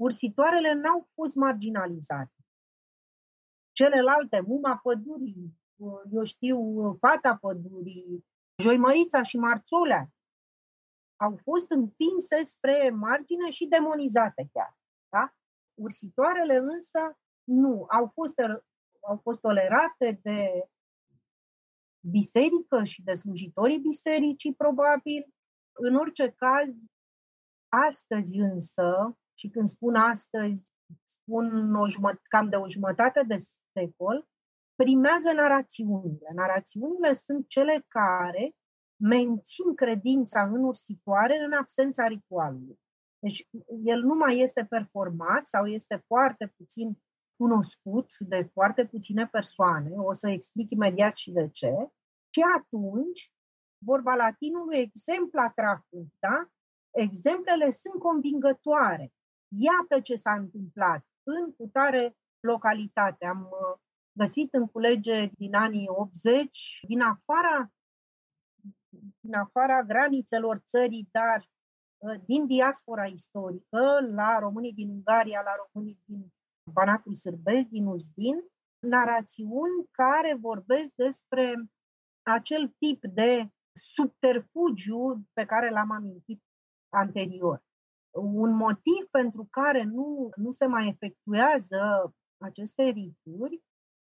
ursitoarele 0.00 0.72
n-au 0.72 1.08
fost 1.14 1.34
marginalizate. 1.34 2.34
Celelalte, 3.72 4.40
muma 4.40 4.80
pădurii, 4.82 5.58
uh, 5.76 6.00
eu 6.10 6.24
știu, 6.24 6.58
fata 7.00 7.36
pădurii, 7.36 8.24
joimărița 8.62 9.22
și 9.22 9.36
marțolea, 9.36 10.10
au 11.16 11.38
fost 11.42 11.70
împinse 11.70 12.42
spre 12.42 12.90
margine 12.90 13.50
și 13.50 13.66
demonizate 13.66 14.48
chiar. 14.52 14.76
Da? 15.08 15.34
Ursitoarele 15.74 16.56
însă 16.56 17.18
nu, 17.44 17.86
au 17.88 18.10
fost, 18.14 18.34
au 19.00 19.16
fost 19.22 19.40
tolerate 19.40 20.20
de 20.22 20.68
biserică 22.00 22.84
și 22.84 23.02
de 23.02 23.14
slujitorii 23.14 23.78
bisericii, 23.78 24.54
probabil, 24.54 25.34
în 25.72 25.94
orice 25.94 26.30
caz, 26.30 26.68
astăzi 27.68 28.36
însă, 28.36 29.18
și 29.38 29.48
când 29.48 29.68
spun 29.68 29.94
astăzi, 29.94 30.74
spun 31.04 31.74
o 31.74 31.88
jumătate, 31.88 32.22
cam 32.28 32.48
de 32.48 32.56
o 32.56 32.68
jumătate 32.68 33.22
de 33.22 33.36
secol, 33.72 34.28
primează 34.74 35.32
narațiunile. 35.32 36.30
Narațiunile 36.34 37.12
sunt 37.12 37.48
cele 37.48 37.84
care 37.88 38.54
mențin 38.96 39.74
credința 39.74 40.42
în 40.42 40.64
ursitoare 40.64 41.38
în 41.44 41.52
absența 41.52 42.06
ritualului. 42.06 42.78
Deci 43.18 43.48
el 43.84 44.02
nu 44.02 44.14
mai 44.14 44.38
este 44.38 44.64
performat 44.64 45.46
sau 45.46 45.66
este 45.66 46.02
foarte 46.06 46.52
puțin 46.56 46.98
cunoscut 47.36 48.06
de 48.18 48.50
foarte 48.52 48.86
puține 48.86 49.26
persoane, 49.26 49.90
o 49.94 50.12
să 50.12 50.28
explic 50.28 50.70
imediat 50.70 51.16
și 51.16 51.30
de 51.30 51.48
ce, 51.52 51.72
și 52.30 52.40
atunci 52.56 53.32
vorba 53.78 54.14
latinului 54.14 54.76
exempla 54.76 55.50
trahunt, 55.50 56.12
da? 56.18 56.48
Exemplele 56.90 57.70
sunt 57.70 57.98
convingătoare. 57.98 59.12
Iată 59.48 60.00
ce 60.00 60.14
s-a 60.14 60.32
întâmplat 60.32 61.04
în 61.22 61.54
cutare 61.54 62.16
localitate. 62.40 63.26
Am 63.26 63.48
uh, 63.50 63.78
găsit 64.12 64.54
în 64.54 64.66
culege 64.66 65.26
din 65.26 65.54
anii 65.54 65.88
80, 65.88 66.80
din 66.88 67.00
afara, 67.00 67.72
din 69.20 69.34
afara 69.34 69.82
granițelor 69.82 70.62
țării, 70.66 71.08
dar 71.10 71.48
uh, 71.98 72.20
din 72.26 72.46
diaspora 72.46 73.06
istorică, 73.06 74.08
la 74.14 74.38
românii 74.38 74.72
din 74.72 74.90
Ungaria, 74.90 75.40
la 75.44 75.52
românii 75.64 76.02
din 76.04 76.32
Banatul 76.72 77.14
Sârbesc, 77.14 77.66
din 77.66 77.86
Uzdin, 77.86 78.44
narațiuni 78.78 79.88
care 79.90 80.36
vorbesc 80.40 80.90
despre 80.94 81.54
acel 82.22 82.74
tip 82.78 83.04
de 83.04 83.48
subterfugiu 83.72 85.26
pe 85.32 85.44
care 85.44 85.70
l-am 85.70 85.90
amintit 85.90 86.42
anterior. 86.88 87.64
Un 88.10 88.56
motiv 88.56 89.06
pentru 89.10 89.46
care 89.50 89.82
nu, 89.82 90.30
nu 90.36 90.52
se 90.52 90.66
mai 90.66 90.88
efectuează 90.88 92.14
aceste 92.38 92.82
rituri 92.82 93.62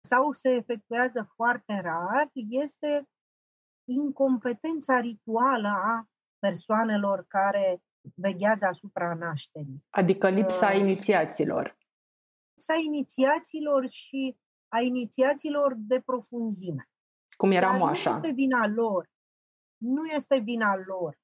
sau 0.08 0.32
se 0.32 0.50
efectuează 0.50 1.32
foarte 1.34 1.80
rar 1.80 2.30
este 2.32 3.08
incompetența 3.84 5.00
rituală 5.00 5.68
a 5.68 6.08
persoanelor 6.38 7.24
care 7.28 7.82
veghează 8.14 8.66
asupra 8.66 9.14
nașterii. 9.14 9.84
Adică 9.90 10.28
lipsa 10.28 10.70
uh, 10.70 10.78
inițiaților. 10.78 11.76
Lipsa 12.54 12.74
inițiaților 12.74 13.88
și 13.88 14.36
a 14.68 14.80
inițiaților 14.80 15.74
de 15.76 16.00
profunzime. 16.00 16.88
Cum 17.36 17.50
era 17.50 17.68
Dar 17.68 17.78
moașa. 17.78 18.10
Nu 18.10 18.16
este 18.16 18.30
vina 18.30 18.66
lor. 18.66 19.10
Nu 19.76 20.06
este 20.06 20.38
vina 20.38 20.76
lor, 20.86 21.18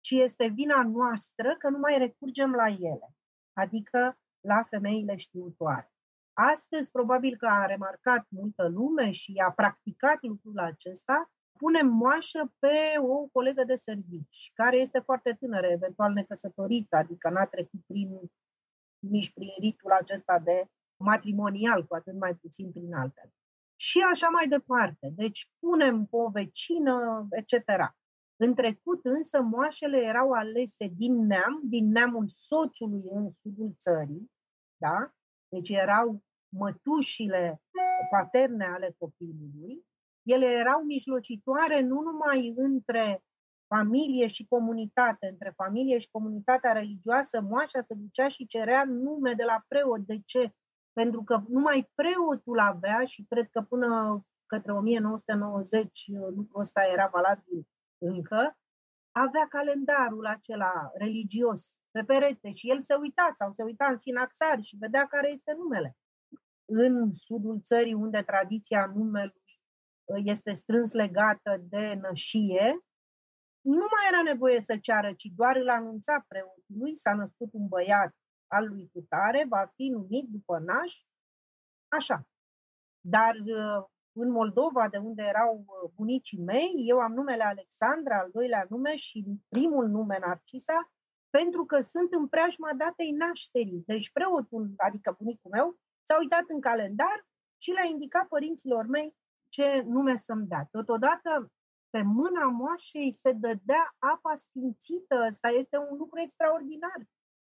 ci 0.00 0.10
este 0.10 0.46
vina 0.46 0.82
noastră 0.82 1.56
că 1.56 1.68
nu 1.68 1.78
mai 1.78 1.98
recurgem 1.98 2.52
la 2.52 2.66
ele, 2.68 3.14
adică 3.52 4.18
la 4.40 4.62
femeile 4.62 5.16
știutoare. 5.16 5.92
Astăzi, 6.32 6.90
probabil 6.90 7.36
că 7.36 7.46
a 7.46 7.66
remarcat 7.66 8.26
multă 8.28 8.68
lume 8.68 9.10
și 9.10 9.32
a 9.46 9.50
practicat 9.50 10.22
lucrul 10.22 10.58
acesta, 10.58 11.30
punem 11.60 11.86
moașă 11.86 12.54
pe 12.58 12.76
o 12.98 13.26
colegă 13.32 13.64
de 13.64 13.74
servici, 13.74 14.50
care 14.54 14.76
este 14.76 14.98
foarte 14.98 15.36
tânără, 15.40 15.66
eventual 15.66 16.12
necăsătorită, 16.12 16.96
adică 16.96 17.28
n-a 17.30 17.46
trecut 17.46 17.80
prin, 17.86 18.08
nici 18.98 19.32
prin 19.32 19.50
ritul 19.60 19.90
acesta 19.90 20.38
de 20.38 20.64
matrimonial, 20.96 21.86
cu 21.86 21.94
atât 21.94 22.18
mai 22.18 22.34
puțin 22.34 22.70
prin 22.70 22.94
altele. 22.94 23.32
Și 23.76 23.98
așa 24.12 24.28
mai 24.28 24.48
departe. 24.48 25.12
Deci 25.16 25.50
punem 25.58 26.06
o 26.10 26.28
vecină, 26.28 27.26
etc. 27.30 27.52
În 28.36 28.54
trecut 28.54 29.04
însă 29.04 29.42
moașele 29.42 29.98
erau 29.98 30.30
alese 30.30 30.86
din 30.96 31.26
neam, 31.26 31.60
din 31.64 31.90
neamul 31.90 32.28
soțului 32.28 33.02
în 33.10 33.30
sudul 33.40 33.74
țării, 33.78 34.30
da? 34.76 35.12
Deci 35.48 35.68
erau 35.68 36.22
mătușile 36.48 37.62
paterne 38.10 38.64
ale 38.64 38.94
copilului, 38.98 39.84
ele 40.32 40.46
erau 40.46 40.82
mijlocitoare 40.82 41.80
nu 41.80 42.00
numai 42.00 42.52
între 42.56 43.22
familie 43.66 44.26
și 44.26 44.46
comunitate, 44.48 45.26
între 45.26 45.52
familie 45.56 45.98
și 45.98 46.10
comunitatea 46.10 46.72
religioasă, 46.72 47.40
moașa 47.40 47.82
se 47.82 47.94
ducea 47.94 48.28
și 48.28 48.46
cerea 48.46 48.84
nume 48.84 49.32
de 49.32 49.44
la 49.44 49.64
preot. 49.68 50.00
De 50.00 50.20
ce? 50.24 50.52
Pentru 50.92 51.22
că 51.22 51.42
numai 51.48 51.90
preotul 51.94 52.58
avea 52.58 53.04
și 53.04 53.26
cred 53.28 53.48
că 53.50 53.60
până 53.62 54.20
către 54.46 54.72
1990 54.72 56.10
lucrul 56.34 56.60
ăsta 56.60 56.80
era 56.92 57.08
valabil 57.12 57.68
încă, 57.98 58.58
avea 59.10 59.46
calendarul 59.48 60.26
acela 60.26 60.90
religios 60.94 61.76
pe 61.90 62.02
perete 62.04 62.52
și 62.52 62.70
el 62.70 62.80
se 62.80 62.94
uita 62.94 63.30
sau 63.34 63.52
se 63.52 63.62
uita 63.62 63.86
în 63.86 63.98
sinaxar 63.98 64.58
și 64.62 64.76
vedea 64.76 65.06
care 65.06 65.30
este 65.30 65.54
numele. 65.56 65.96
În 66.64 67.12
sudul 67.12 67.60
țării, 67.62 67.94
unde 67.94 68.22
tradiția 68.22 68.92
numelui 68.94 69.39
este 70.14 70.52
strâns 70.52 70.92
legată 70.92 71.62
de 71.68 71.94
nășie, 71.94 72.78
nu 73.60 73.86
mai 73.90 74.08
era 74.10 74.22
nevoie 74.22 74.60
să 74.60 74.76
ceară, 74.76 75.12
ci 75.12 75.24
doar 75.36 75.56
îl 75.56 75.68
anunța 75.68 76.24
preotului, 76.28 76.96
s-a 76.96 77.14
născut 77.14 77.52
un 77.52 77.68
băiat 77.68 78.14
al 78.46 78.68
lui 78.68 78.90
Cutare, 78.92 79.46
va 79.48 79.72
fi 79.74 79.88
numit 79.88 80.28
după 80.28 80.58
naș, 80.58 80.94
așa. 81.88 82.28
Dar 83.00 83.34
uh, 83.34 83.84
în 84.12 84.30
Moldova, 84.30 84.88
de 84.88 84.96
unde 84.96 85.22
erau 85.22 85.64
uh, 85.66 85.90
bunicii 85.94 86.38
mei, 86.38 86.72
eu 86.86 86.98
am 86.98 87.12
numele 87.12 87.44
Alexandra, 87.44 88.18
al 88.18 88.30
doilea 88.32 88.66
nume 88.68 88.96
și 88.96 89.24
primul 89.48 89.88
nume 89.88 90.18
Narcisa, 90.20 90.92
pentru 91.30 91.64
că 91.64 91.80
sunt 91.80 92.12
în 92.12 92.28
preajma 92.28 92.74
datei 92.76 93.10
nașterii. 93.10 93.82
Deci 93.86 94.12
preotul, 94.12 94.72
adică 94.76 95.14
bunicul 95.18 95.50
meu, 95.50 95.78
s-a 96.02 96.16
uitat 96.18 96.44
în 96.48 96.60
calendar 96.60 97.26
și 97.62 97.70
le-a 97.70 97.84
indicat 97.84 98.26
părinților 98.28 98.86
mei 98.86 99.16
ce 99.50 99.82
nume 99.86 100.16
să-mi 100.16 100.46
dea. 100.46 100.68
Totodată, 100.70 101.52
pe 101.90 102.02
mâna 102.02 102.44
moașei 102.46 103.12
se 103.12 103.32
dădea 103.32 103.94
apa 103.98 104.36
sfințită. 104.36 105.14
Asta 105.14 105.48
este 105.48 105.76
un 105.76 105.96
lucru 105.96 106.20
extraordinar. 106.20 107.00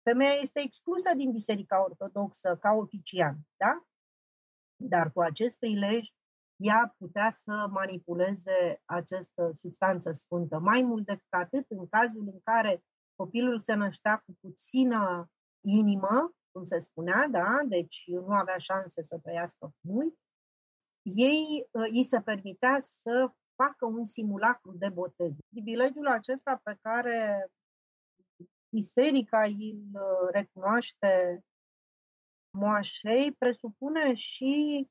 Femeia 0.03 0.34
este 0.41 0.60
exclusă 0.60 1.15
din 1.15 1.31
Biserica 1.31 1.84
Ortodoxă 1.84 2.58
ca 2.62 2.71
oficial, 2.71 3.36
da? 3.58 3.86
Dar 4.75 5.12
cu 5.12 5.21
acest 5.21 5.60
prilej, 5.60 6.10
ea 6.55 6.95
putea 6.97 7.29
să 7.29 7.67
manipuleze 7.71 8.81
această 8.86 9.51
substanță 9.55 10.12
sfântă. 10.12 10.60
Mai 10.60 10.81
mult 10.81 11.05
decât 11.05 11.34
atât, 11.34 11.65
în 11.69 11.88
cazul 11.88 12.29
în 12.34 12.39
care 12.43 12.84
copilul 13.15 13.63
se 13.63 13.73
năștea 13.73 14.17
cu 14.17 14.38
puțină 14.41 15.29
inimă, 15.65 16.36
cum 16.51 16.65
se 16.65 16.79
spunea, 16.79 17.27
da? 17.27 17.60
deci 17.67 18.03
nu 18.08 18.31
avea 18.31 18.58
șanse 18.58 19.01
să 19.01 19.19
trăiască 19.19 19.73
mult, 19.81 20.15
ei 21.06 21.68
uh, 21.72 21.88
îi 21.91 22.04
se 22.04 22.22
permitea 22.22 22.80
să 22.80 23.32
facă 23.56 23.86
un 23.86 24.04
simulacru 24.04 24.72
de 24.78 24.89
botez. 24.89 25.32
Privilegiul 25.50 26.08
acesta 26.08 26.60
pe 26.63 26.78
care 26.82 27.48
biserica 28.70 29.44
îl 29.44 29.52
uh, 29.52 30.30
recunoaște 30.32 31.44
moașei 32.58 33.32
presupune 33.32 34.13
și 34.13 34.88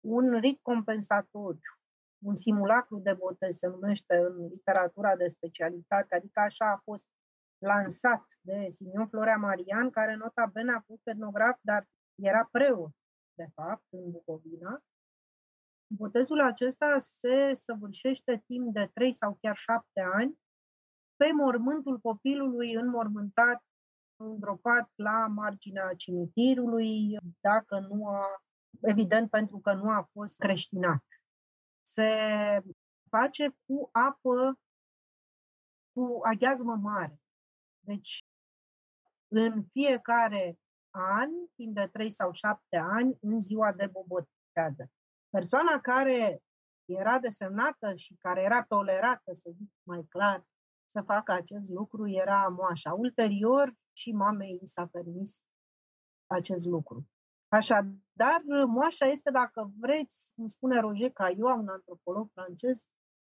un 0.00 0.38
rit 0.40 0.58
compensatoriu. 0.62 1.72
Un 2.24 2.36
simulacru 2.36 2.98
de 2.98 3.14
botez 3.14 3.56
se 3.56 3.66
numește 3.66 4.16
în 4.16 4.46
literatura 4.46 5.16
de 5.16 5.28
specialitate, 5.28 6.14
adică 6.14 6.40
așa 6.40 6.70
a 6.70 6.80
fost 6.84 7.06
lansat 7.58 8.26
de 8.40 8.68
Simion 8.70 9.08
Florea 9.08 9.36
Marian, 9.36 9.90
care 9.90 10.14
nota 10.14 10.50
bene 10.52 10.72
a 10.72 10.80
fost 10.80 11.06
etnograf, 11.06 11.58
dar 11.60 11.88
era 12.14 12.48
preot, 12.52 12.90
de 13.34 13.46
fapt, 13.54 13.84
în 13.90 14.10
Bucovina, 14.10 14.82
Botezul 15.90 16.40
acesta 16.40 16.98
se 16.98 17.54
săvârșește 17.54 18.42
timp 18.46 18.72
de 18.72 18.90
3 18.94 19.12
sau 19.12 19.38
chiar 19.40 19.56
7 19.56 20.00
ani 20.00 20.38
pe 21.16 21.32
mormântul 21.32 21.98
copilului 21.98 22.74
înmormântat, 22.74 23.64
îngropat 24.16 24.90
la 24.94 25.26
marginea 25.26 25.94
cimitirului, 25.94 27.18
dacă 27.40 27.78
nu 27.78 28.08
a, 28.08 28.42
evident 28.80 29.30
pentru 29.30 29.58
că 29.58 29.72
nu 29.72 29.90
a 29.90 30.08
fost 30.12 30.38
creștinat. 30.38 31.04
Se 31.82 32.10
face 33.10 33.48
cu 33.48 33.88
apă, 33.92 34.58
cu 35.92 36.20
aghiazmă 36.24 36.74
mare. 36.74 37.20
Deci, 37.80 38.24
în 39.28 39.64
fiecare 39.64 40.58
an, 40.90 41.30
timp 41.54 41.74
de 41.74 41.88
3 41.92 42.10
sau 42.10 42.32
7 42.32 42.76
ani, 42.76 43.18
în 43.20 43.40
ziua 43.40 43.72
de 43.72 43.86
bobotează. 43.86 44.90
Persoana 45.38 45.80
care 45.80 46.42
era 46.84 47.18
desemnată 47.18 47.94
și 47.94 48.14
care 48.14 48.42
era 48.42 48.64
tolerată, 48.64 49.32
să 49.32 49.50
zic 49.56 49.70
mai 49.82 50.06
clar, 50.08 50.46
să 50.86 51.02
facă 51.02 51.32
acest 51.32 51.68
lucru 51.68 52.08
era 52.08 52.48
moașa. 52.48 52.92
Ulterior 52.92 53.74
și 53.92 54.12
mamei 54.12 54.58
i 54.62 54.66
s-a 54.66 54.86
permis 54.86 55.40
acest 56.26 56.66
lucru. 56.66 57.06
Așadar, 57.48 58.42
moașa 58.66 59.06
este, 59.06 59.30
dacă 59.30 59.72
vreți, 59.80 60.32
cum 60.34 60.46
spune 60.46 60.80
Roger 60.80 61.10
Caillou, 61.10 61.58
un 61.58 61.68
antropolog 61.68 62.30
francez, 62.32 62.86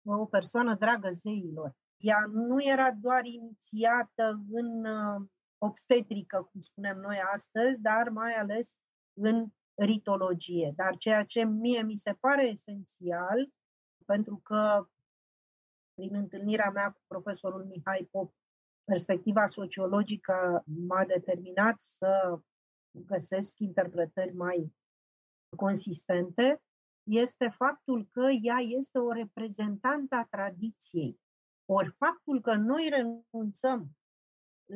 o 0.06 0.26
persoană 0.26 0.76
dragă 0.76 1.10
zeilor. 1.10 1.74
Ea 1.98 2.26
nu 2.32 2.63
era 2.63 2.92
doar 2.92 3.26
inițiată 3.26 4.44
în 4.52 4.86
uh, 4.86 5.22
obstetrică, 5.58 6.50
cum 6.52 6.62
spunem 6.62 6.98
noi 6.98 7.20
astăzi, 7.34 7.82
dar 7.82 8.10
mai 8.10 8.34
ales 8.34 8.76
în 9.13 9.48
ritologie. 9.76 10.74
Dar 10.76 10.98
ceea 10.98 11.24
ce 11.24 11.44
mie 11.44 11.82
mi 11.82 11.96
se 11.96 12.14
pare 12.14 12.44
esențial, 12.44 13.50
pentru 14.06 14.40
că 14.44 14.88
prin 15.94 16.16
întâlnirea 16.16 16.70
mea 16.70 16.92
cu 16.92 17.02
profesorul 17.08 17.66
Mihai 17.66 18.08
Pop, 18.12 18.34
perspectiva 18.84 19.46
sociologică 19.46 20.64
m-a 20.88 21.06
determinat 21.06 21.80
să 21.80 22.40
găsesc 22.92 23.60
interpretări 23.60 24.36
mai 24.36 24.76
consistente, 25.58 26.62
este 27.04 27.48
faptul 27.48 28.08
că 28.12 28.28
ea 28.42 28.58
este 28.58 28.98
o 28.98 29.12
reprezentantă 29.12 30.15
a 30.15 30.26
tradiției. 30.30 31.19
Ori 31.65 31.96
faptul 31.98 32.42
că 32.42 32.54
noi 32.54 32.90
renunțăm 32.90 33.90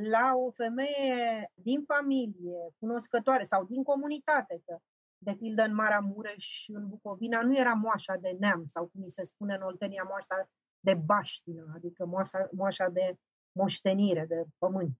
la 0.01 0.35
o 0.35 0.51
femeie 0.51 1.51
din 1.53 1.83
familie, 1.83 2.73
cunoscătoare 2.79 3.43
sau 3.43 3.65
din 3.65 3.83
comunitate, 3.83 4.61
că 4.65 4.77
de 5.17 5.35
pildă 5.35 5.61
în 5.61 5.73
Maramureș, 5.73 6.67
în 6.67 6.87
Bucovina, 6.87 7.41
nu 7.41 7.57
era 7.57 7.73
moașa 7.73 8.15
de 8.15 8.35
neam 8.39 8.65
sau 8.65 8.85
cum 8.87 9.07
se 9.07 9.23
spune 9.23 9.55
în 9.55 9.61
Oltenia, 9.61 10.03
moașa 10.03 10.49
de 10.79 10.93
baștină, 10.93 11.71
adică 11.75 12.05
moașa, 12.05 12.49
moașa 12.51 12.89
de 12.89 13.17
moștenire, 13.51 14.25
de 14.25 14.45
pământ. 14.57 14.99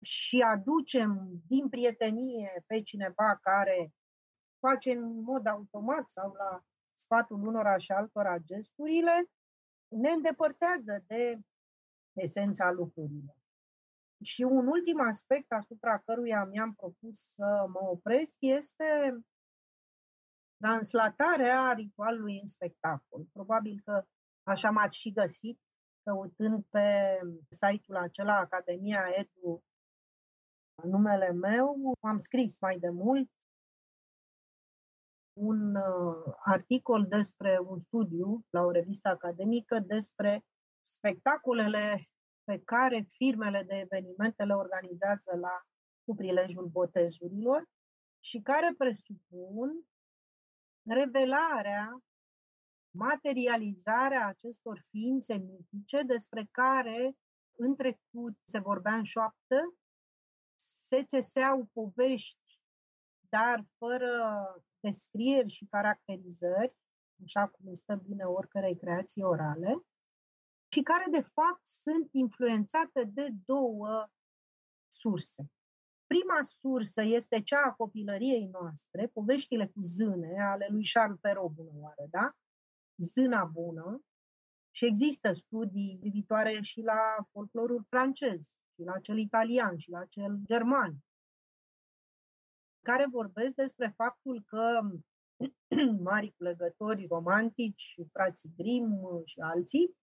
Și 0.00 0.40
aducem 0.40 1.40
din 1.46 1.68
prietenie 1.68 2.64
pe 2.66 2.82
cineva 2.82 3.38
care 3.40 3.92
face 4.58 4.90
în 4.90 5.20
mod 5.20 5.46
automat 5.46 6.08
sau 6.08 6.32
la 6.32 6.64
sfatul 6.92 7.46
unora 7.46 7.76
și 7.76 7.92
altora 7.92 8.38
gesturile, 8.38 9.30
ne 9.88 10.10
îndepărtează 10.10 11.04
de 11.06 11.38
esența 12.12 12.70
lucrurilor. 12.70 13.36
Și 14.22 14.42
un 14.42 14.66
ultim 14.66 15.00
aspect 15.00 15.52
asupra 15.52 15.98
căruia 15.98 16.44
mi-am 16.44 16.74
propus 16.74 17.32
să 17.34 17.66
mă 17.68 17.88
opresc 17.88 18.36
este 18.38 19.18
translatarea 20.56 21.72
ritualului 21.72 22.40
în 22.40 22.46
spectacol. 22.46 23.24
Probabil 23.32 23.80
că 23.84 24.04
așa 24.42 24.70
m-ați 24.70 24.98
și 24.98 25.12
găsit, 25.12 25.60
căutând 26.02 26.64
pe 26.70 27.18
site-ul 27.50 27.96
acela 27.96 28.36
Academia 28.38 29.04
Edu 29.16 29.64
numele 30.82 31.32
meu. 31.32 31.94
Am 32.00 32.18
scris 32.18 32.58
mai 32.60 32.78
de 32.78 32.88
mult 32.88 33.30
un 35.38 35.74
uh, 35.74 36.34
articol 36.44 37.06
despre 37.06 37.58
un 37.66 37.78
studiu 37.78 38.44
la 38.50 38.60
o 38.60 38.70
revistă 38.70 39.08
academică 39.08 39.78
despre 39.78 40.44
spectacolele 40.82 42.06
pe 42.46 42.60
care 42.64 43.06
firmele 43.08 43.62
de 43.62 43.74
evenimente 43.74 44.44
le 44.44 44.54
organizează 44.54 45.36
la 45.40 45.66
cu 46.04 46.14
prilejul 46.14 46.66
botezurilor 46.66 47.68
și 48.20 48.40
care 48.40 48.74
presupun 48.78 49.86
revelarea, 50.82 52.04
materializarea 52.90 54.26
acestor 54.26 54.80
ființe 54.90 55.34
mitice 55.34 56.02
despre 56.02 56.48
care 56.50 57.16
în 57.56 57.76
trecut 57.76 58.36
se 58.44 58.58
vorbea 58.58 58.94
în 58.94 59.02
șoaptă, 59.02 59.74
se 60.88 61.04
țeseau 61.04 61.68
povești, 61.72 62.60
dar 63.28 63.64
fără 63.78 64.12
descrieri 64.80 65.50
și 65.50 65.66
caracterizări, 65.66 66.76
așa 67.24 67.48
cum 67.48 67.68
îi 67.68 67.76
stă 67.76 67.94
bine 67.94 68.24
oricărei 68.24 68.76
creații 68.76 69.22
orale, 69.22 69.84
și 70.68 70.82
care, 70.82 71.04
de 71.10 71.20
fapt, 71.20 71.66
sunt 71.66 72.08
influențate 72.12 73.04
de 73.04 73.28
două 73.44 74.08
surse. 74.88 75.50
Prima 76.06 76.42
sursă 76.42 77.02
este 77.02 77.42
cea 77.42 77.62
a 77.64 77.72
copilăriei 77.72 78.46
noastre, 78.46 79.06
poveștile 79.06 79.66
cu 79.66 79.80
zâne 79.82 80.42
ale 80.42 80.66
lui 80.70 80.88
Charles 80.92 81.18
Perrault, 81.20 81.54
bună 81.54 81.70
oară, 81.74 82.06
da? 82.10 82.36
Zâna 82.96 83.44
bună. 83.44 84.04
Și 84.70 84.84
există 84.84 85.32
studii 85.32 85.96
privitoare 86.00 86.60
și 86.60 86.80
la 86.80 87.26
folclorul 87.30 87.86
francez, 87.88 88.40
și 88.74 88.82
la 88.82 88.98
cel 88.98 89.18
italian, 89.18 89.78
și 89.78 89.90
la 89.90 90.04
cel 90.04 90.38
german, 90.44 90.96
care 92.82 93.06
vorbesc 93.10 93.54
despre 93.54 93.92
faptul 93.96 94.42
că 94.46 94.80
mari 96.10 96.34
legători 96.36 97.06
romantici, 97.06 97.94
frații 98.12 98.52
Grimm 98.56 99.22
și 99.24 99.40
alții, 99.40 99.96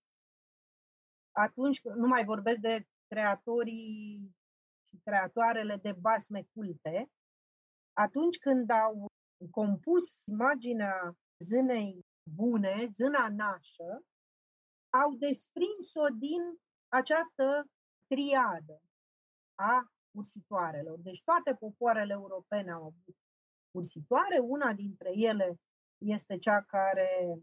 atunci 1.36 1.82
nu 1.84 2.08
mai 2.08 2.26
vorbesc 2.26 2.60
de 2.60 2.88
creatorii 3.08 4.36
și 4.90 5.00
creatoarele 5.04 5.76
de 5.76 5.92
basme 5.92 6.48
culte, 6.54 7.12
atunci 7.94 8.38
când 8.38 8.70
au 8.70 9.06
compus 9.52 10.26
imaginea 10.26 11.16
zânei 11.44 12.06
bune, 12.36 12.88
zâna 12.92 13.30
nașă, 13.30 14.04
au 14.90 15.14
desprins-o 15.14 16.06
din 16.18 16.42
această 16.88 17.66
triadă 18.08 18.82
a 19.56 19.92
ursitoarelor. 20.18 21.00
Deci 21.00 21.24
toate 21.24 21.56
popoarele 21.56 22.14
europene 22.14 22.72
au 22.72 22.82
avut 22.82 23.16
ursitoare, 23.72 24.40
una 24.40 24.74
dintre 24.74 25.12
ele 25.14 25.60
este 25.98 26.38
cea 26.38 26.62
care 26.62 27.40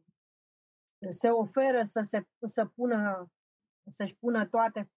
se 1.08 1.28
oferă 1.28 1.82
să 1.82 2.00
se 2.02 2.22
să 2.46 2.66
pună 2.66 3.30
să-și 3.90 4.16
pună 4.16 4.46
toate, 4.46 4.90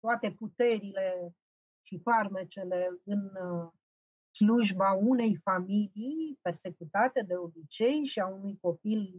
toate 0.00 0.32
puterile 0.32 1.34
și 1.86 1.98
farmecele 1.98 2.88
în 3.04 3.24
uh, 3.24 3.72
slujba 4.30 4.92
unei 4.92 5.36
familii 5.36 6.38
persecutate 6.42 7.22
de 7.22 7.36
obicei 7.36 8.04
și 8.04 8.20
a 8.20 8.26
unui 8.26 8.58
copil 8.60 9.16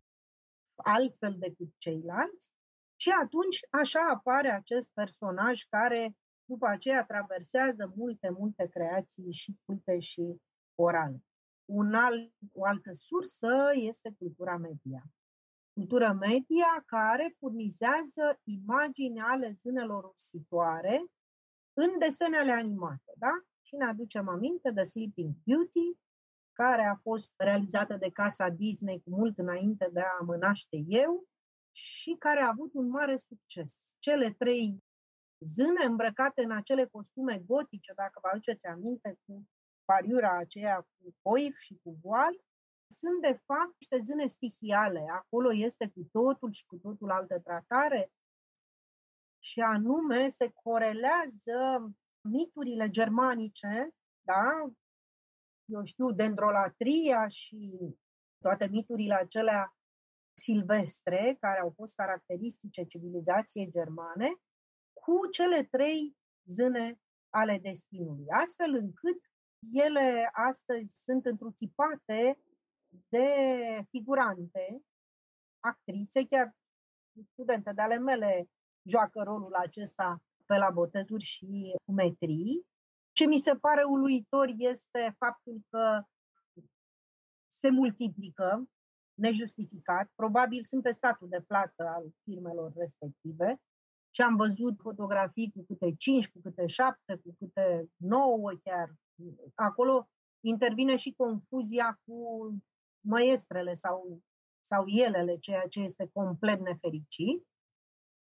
altfel 0.76 1.36
decât 1.40 1.74
ceilalți. 1.78 2.52
Și 2.96 3.10
atunci 3.10 3.60
așa 3.70 4.00
apare 4.14 4.50
acest 4.50 4.94
personaj 4.94 5.62
care 5.64 6.16
după 6.46 6.68
aceea 6.68 7.06
traversează 7.06 7.94
multe, 7.96 8.30
multe 8.30 8.68
creații 8.68 9.34
și 9.34 9.58
culte 9.66 10.00
și 10.00 10.42
orale. 10.76 11.24
Un 11.66 11.94
alt, 11.94 12.34
o 12.52 12.66
altă 12.66 12.90
sursă 12.94 13.72
este 13.74 14.16
cultura 14.18 14.58
media 14.58 15.04
cultură 15.74 16.18
media 16.20 16.84
care 16.86 17.36
furnizează 17.40 18.40
imagini 18.44 19.20
ale 19.20 19.58
zânelor 19.62 20.04
ursitoare 20.04 21.06
în 21.74 22.00
desenele 22.00 22.52
animate, 22.52 23.14
da? 23.18 23.32
Și 23.62 23.76
ne 23.76 23.86
aducem 23.86 24.28
aminte 24.28 24.72
de 24.72 24.84
Sleeping 24.84 25.34
Beauty, 25.46 25.98
care 26.52 26.84
a 26.84 26.96
fost 26.96 27.34
realizată 27.38 27.96
de 27.96 28.10
casa 28.10 28.50
Disney 28.50 29.02
cu 29.04 29.10
mult 29.10 29.38
înainte 29.38 29.90
de 29.94 30.00
a 30.00 30.24
mă 30.24 30.36
naște 30.36 30.84
eu 30.88 31.28
și 31.72 32.16
care 32.20 32.40
a 32.40 32.48
avut 32.48 32.74
un 32.74 32.90
mare 32.90 33.18
succes. 33.18 33.76
Cele 34.00 34.32
trei 34.32 34.84
zâne 35.40 35.84
îmbrăcate 35.86 36.44
în 36.44 36.52
acele 36.52 36.86
costume 36.86 37.38
gotice, 37.46 37.94
dacă 37.94 38.20
vă 38.22 38.30
aduceți 38.32 38.66
aminte, 38.66 39.20
cu 39.26 39.48
pariura 39.86 40.38
aceea 40.38 40.76
cu 40.76 41.16
coif 41.22 41.58
și 41.58 41.80
cu 41.84 41.98
voal, 42.02 42.34
sunt 42.94 43.22
de 43.22 43.40
fapt 43.46 43.76
niște 43.80 44.02
zâne 44.06 44.28
stihiale. 44.28 45.06
Acolo 45.12 45.54
este 45.54 45.90
cu 45.90 46.10
totul 46.12 46.52
și 46.52 46.66
cu 46.66 46.76
totul 46.76 47.12
altă 47.12 47.40
tratare 47.40 48.12
și 49.40 49.60
anume 49.60 50.30
se 50.30 50.50
corelează 50.50 51.92
miturile 52.30 52.90
germanice, 52.90 53.90
da? 54.22 54.72
Eu 55.66 55.84
știu, 55.84 56.12
dendrolatria 56.12 57.28
și 57.28 57.78
toate 58.38 58.68
miturile 58.68 59.14
acelea 59.14 59.76
silvestre 60.38 61.38
care 61.40 61.60
au 61.60 61.74
fost 61.76 61.96
caracteristice 61.96 62.84
civilizației 62.84 63.72
germane 63.72 64.34
cu 64.94 65.28
cele 65.32 65.64
trei 65.64 66.18
zâne 66.46 67.00
ale 67.30 67.60
destinului, 67.60 68.26
astfel 68.30 68.74
încât 68.74 69.22
ele 69.72 70.30
astăzi 70.32 71.02
sunt 71.04 71.26
întrutipate 71.26 72.40
de 73.10 73.28
figurante, 73.90 74.82
actrițe, 75.60 76.26
chiar 76.26 76.56
studente 77.32 77.72
de 77.74 77.82
ale 77.82 77.98
mele 77.98 78.50
joacă 78.90 79.22
rolul 79.24 79.54
acesta 79.54 80.22
pe 80.46 80.56
la 80.56 80.70
botezuri 80.70 81.24
și 81.24 81.76
metrii. 81.86 82.66
Ce 83.12 83.26
mi 83.26 83.38
se 83.38 83.56
pare 83.56 83.84
uluitor 83.84 84.54
este 84.58 85.16
faptul 85.18 85.62
că 85.70 86.04
se 87.48 87.70
multiplică 87.70 88.70
nejustificat. 89.14 90.12
Probabil 90.16 90.62
sunt 90.62 90.84
pe 90.84 90.92
statul 90.92 91.30
de 91.30 91.42
plată 91.42 91.88
al 91.88 92.04
firmelor 92.24 92.72
respective 92.76 93.62
și 94.10 94.22
am 94.22 94.36
văzut 94.36 94.80
fotografii 94.80 95.52
cu 95.52 95.64
câte 95.68 95.96
5, 95.96 96.30
cu 96.30 96.40
câte 96.42 96.66
7, 96.66 97.16
cu 97.24 97.36
câte 97.40 97.90
9 97.96 98.52
chiar. 98.64 98.94
Acolo 99.56 100.08
intervine 100.40 100.96
și 100.96 101.14
confuzia 101.18 102.00
cu 102.06 102.50
măestrele 103.04 103.74
sau, 103.74 104.22
sau 104.66 104.88
elele, 104.88 105.38
ceea 105.38 105.68
ce 105.68 105.80
este 105.80 106.10
complet 106.14 106.60
nefericit. 106.60 107.48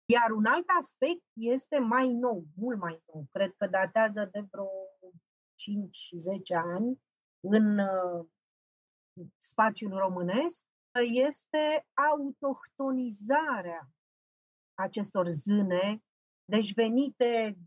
Iar 0.06 0.32
un 0.32 0.46
alt 0.46 0.66
aspect 0.80 1.24
este 1.34 1.80
mai 1.80 2.14
nou, 2.14 2.44
mult 2.56 2.80
mai 2.80 3.04
nou, 3.14 3.26
cred 3.32 3.54
că 3.58 3.68
datează 3.68 4.30
de 4.32 4.40
vreo 4.52 4.70
5-10 6.58 6.64
ani 6.64 7.02
în 7.40 7.78
uh, 7.78 8.26
spațiul 9.38 9.98
românesc, 9.98 10.64
este 11.12 11.88
autohtonizarea 12.12 13.90
acestor 14.74 15.28
zâne, 15.28 16.04
deci 16.46 16.74
venite, 16.74 17.58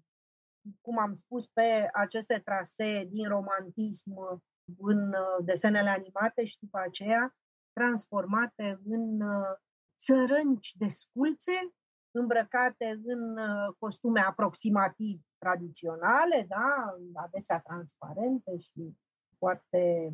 cum 0.81 0.99
am 0.99 1.15
spus, 1.15 1.47
pe 1.47 1.89
aceste 1.93 2.39
trasee 2.45 3.05
din 3.05 3.29
romantism 3.29 4.43
în 4.79 5.09
uh, 5.09 5.45
desenele 5.45 5.91
animate 5.91 6.45
și 6.45 6.59
după 6.61 6.79
aceea 6.79 7.37
transformate 7.73 8.81
în 8.85 9.21
uh, 9.21 9.57
țărânci 9.99 10.73
de 10.77 10.89
sculțe 10.89 11.75
îmbrăcate 12.11 13.01
în 13.05 13.39
uh, 13.39 13.75
costume 13.79 14.21
aproximativ 14.21 15.21
tradiționale, 15.39 16.47
da, 16.49 16.97
adesea 17.14 17.61
transparente 17.61 18.57
și 18.57 18.97
foarte 19.39 20.12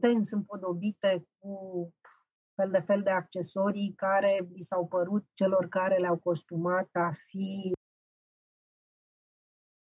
tens 0.00 0.30
împodobite 0.30 1.26
cu 1.38 1.90
fel 2.54 2.70
de 2.70 2.80
fel 2.80 3.02
de 3.02 3.10
accesorii 3.10 3.94
care 3.94 4.48
li 4.54 4.62
s-au 4.62 4.86
părut 4.86 5.26
celor 5.32 5.68
care 5.68 5.96
le-au 5.98 6.18
costumat 6.18 6.88
a 6.92 7.10
fi 7.26 7.72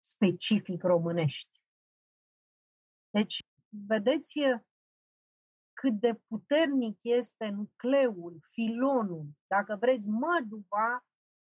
specific 0.05 0.83
românești. 0.83 1.61
Deci, 3.11 3.41
vedeți 3.87 4.39
cât 5.73 5.93
de 6.01 6.21
puternic 6.29 6.99
este 7.03 7.49
nucleul, 7.49 8.39
filonul, 8.53 9.27
dacă 9.47 9.77
vreți, 9.81 10.09
măduva 10.09 11.05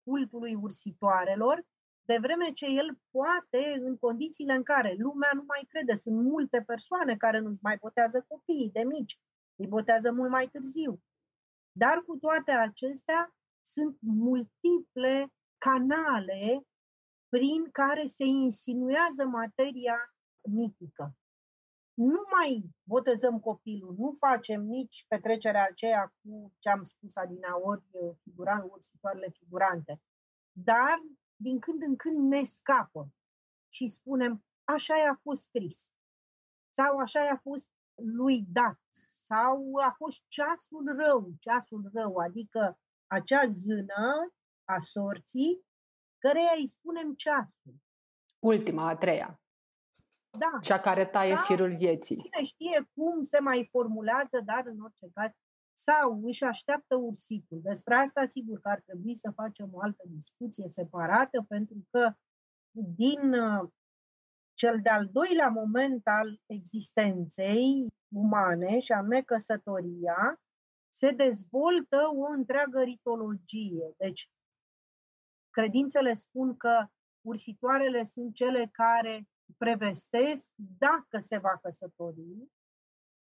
cultului 0.03 0.55
ursitoarelor, 0.55 1.65
de 2.03 2.19
vreme 2.21 2.53
ce 2.53 2.67
el 2.67 2.99
poate, 3.11 3.81
în 3.81 3.97
condițiile 3.99 4.55
în 4.55 4.63
care 4.63 4.95
lumea 4.99 5.31
nu 5.35 5.45
mai 5.47 5.67
crede, 5.69 5.95
sunt 5.95 6.23
multe 6.23 6.63
persoane 6.63 7.17
care 7.17 7.39
nu-și 7.39 7.59
mai 7.63 7.77
botează 7.81 8.25
copiii 8.29 8.71
de 8.71 8.83
mici, 8.83 9.21
îi 9.57 9.67
botează 9.67 10.13
mult 10.13 10.31
mai 10.31 10.49
târziu. 10.49 11.03
Dar 11.73 12.03
cu 12.03 12.17
toate 12.17 12.51
acestea, 12.51 13.35
sunt 13.63 13.99
multiple 14.01 15.33
canale 15.59 16.67
prin 17.29 17.71
care 17.71 18.07
se 18.07 18.25
insinuează 18.25 19.25
materia 19.25 19.97
mitică. 20.51 21.17
Nu 21.97 22.23
mai 22.31 22.75
botezăm 22.83 23.41
copilul, 23.41 23.95
nu 23.99 24.17
facem 24.19 24.63
nici 24.63 25.05
petrecerea 25.09 25.67
aceea 25.71 26.15
cu 26.23 26.53
ce 26.59 26.69
am 26.69 26.83
spus 26.83 27.17
adinaori, 27.17 27.83
figuran, 28.23 28.69
ursitoarele 28.71 29.29
figurante. 29.29 30.01
Dar 30.53 31.03
din 31.37 31.59
când 31.59 31.83
în 31.83 31.97
când 31.97 32.33
ne 32.33 32.45
scapă 32.45 33.15
și 33.69 33.87
spunem, 33.87 34.45
așa 34.65 34.95
a 34.95 35.19
fost 35.23 35.43
scris, 35.43 35.91
sau 36.71 36.99
așa 36.99 37.29
a 37.29 37.37
fost 37.37 37.69
lui 37.95 38.45
dat, 38.49 38.81
sau 39.25 39.77
a 39.83 39.95
fost 39.97 40.23
ceasul 40.29 40.97
rău, 40.97 41.33
ceasul 41.41 41.91
rău, 41.95 42.17
adică 42.17 42.79
acea 43.07 43.47
zână 43.47 44.35
a 44.65 44.81
sorții, 44.81 45.65
căreia 46.19 46.53
îi 46.57 46.69
spunem 46.69 47.15
ceasul. 47.15 47.75
Ultima, 48.39 48.89
a 48.89 48.97
treia. 48.97 49.41
Da. 50.39 50.59
Cea 50.61 50.81
care 50.81 51.05
taie 51.05 51.35
sau, 51.35 51.45
firul 51.45 51.75
vieții. 51.77 52.17
Cine 52.17 52.45
știe 52.45 52.89
cum 52.95 53.23
se 53.23 53.39
mai 53.39 53.69
formulează, 53.71 54.41
dar 54.45 54.63
în 54.67 54.81
orice 54.81 55.07
caz 55.15 55.31
sau 55.79 56.21
își 56.25 56.45
așteaptă 56.45 56.95
ursitul. 56.95 57.61
Despre 57.63 57.95
asta 57.95 58.27
sigur 58.27 58.61
că 58.61 58.69
ar 58.69 58.81
trebui 58.81 59.17
să 59.17 59.31
facem 59.35 59.69
o 59.73 59.81
altă 59.81 60.03
discuție 60.07 60.67
separată, 60.71 61.45
pentru 61.49 61.87
că 61.91 62.13
din 62.97 63.33
uh, 63.33 63.69
cel 64.55 64.81
de-al 64.83 65.09
doilea 65.13 65.49
moment 65.49 66.07
al 66.07 66.41
existenței 66.47 67.87
umane, 68.09 68.79
și 68.79 68.93
anume 68.93 69.23
căsătoria, 69.23 70.41
se 70.89 71.11
dezvoltă 71.11 71.97
o 72.15 72.33
întreagă 72.33 72.83
ritologie. 72.83 73.95
Deci, 73.97 74.31
credințele 75.51 76.15
spun 76.15 76.57
că 76.57 76.87
ursitoarele 77.27 78.05
sunt 78.05 78.35
cele 78.35 78.69
care 78.73 79.29
prevestesc 79.59 80.51
dacă 80.57 81.19
se 81.19 81.39
va 81.39 81.53
căsători, 81.63 82.49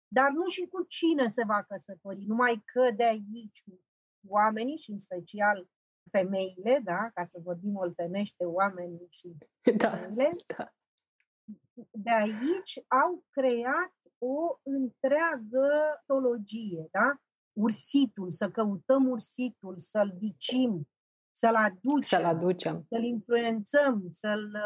dar 0.08 0.32
nu 0.32 0.46
și 0.46 0.68
cu 0.68 0.84
cine 0.84 1.28
se 1.28 1.44
va 1.46 1.64
căsători, 1.64 2.26
numai 2.26 2.64
că 2.66 2.92
de 2.96 3.04
aici 3.04 3.64
oamenii 4.28 4.78
și 4.78 4.92
în 4.92 5.00
special 5.00 5.68
femeile, 6.12 6.82
da, 6.84 7.10
ca 7.14 7.24
să 7.24 7.40
vorbim 7.44 7.76
oltenește 7.76 8.46
oamenii 8.46 9.08
și 9.10 9.36
da, 9.82 9.90
femeile, 9.90 10.44
da. 10.58 10.74
de 11.92 12.12
aici 12.12 12.84
au 12.88 13.24
creat 13.30 13.94
o 14.18 14.60
întreagă 14.64 15.70
teologie, 16.06 16.88
da? 16.92 17.22
Ursitul, 17.54 18.32
să 18.32 18.50
căutăm 18.50 19.10
ursitul, 19.10 19.78
să-l 19.78 20.14
dicim, 20.18 20.88
să-l 21.32 21.56
aducem, 21.56 22.02
să-l 22.02 22.24
aducem, 22.26 22.86
să-l 22.90 23.04
influențăm, 23.04 24.10
să-l, 24.12 24.58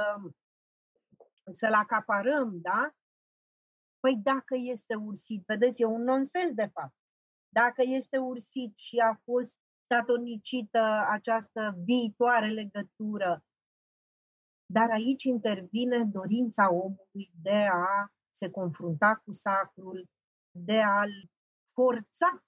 să-l 1.52 1.74
acaparăm, 1.74 2.60
da? 2.62 2.91
Păi 4.00 4.18
dacă 4.24 4.56
este 4.58 4.95
ursit, 4.95 5.43
vedeți, 5.45 5.82
e 5.82 5.86
un 5.86 6.04
nonsens 6.04 6.54
de 6.54 6.70
fapt. 6.74 6.95
Dacă 7.50 7.82
este 7.86 8.18
ursit 8.18 8.78
și 8.78 8.98
a 8.98 9.14
fost 9.24 9.58
statornicită 9.84 11.06
această 11.10 11.78
viitoare 11.84 12.48
legătură, 12.48 13.45
dar 14.66 14.89
aici 14.89 15.24
intervine 15.24 16.04
dorința 16.04 16.74
omului 16.74 17.32
de 17.41 17.68
a 17.72 18.12
se 18.30 18.50
confrunta 18.50 19.16
cu 19.16 19.32
sacrul, 19.32 20.10
de 20.52 20.82
a-l 20.82 21.30
forța 21.74 22.43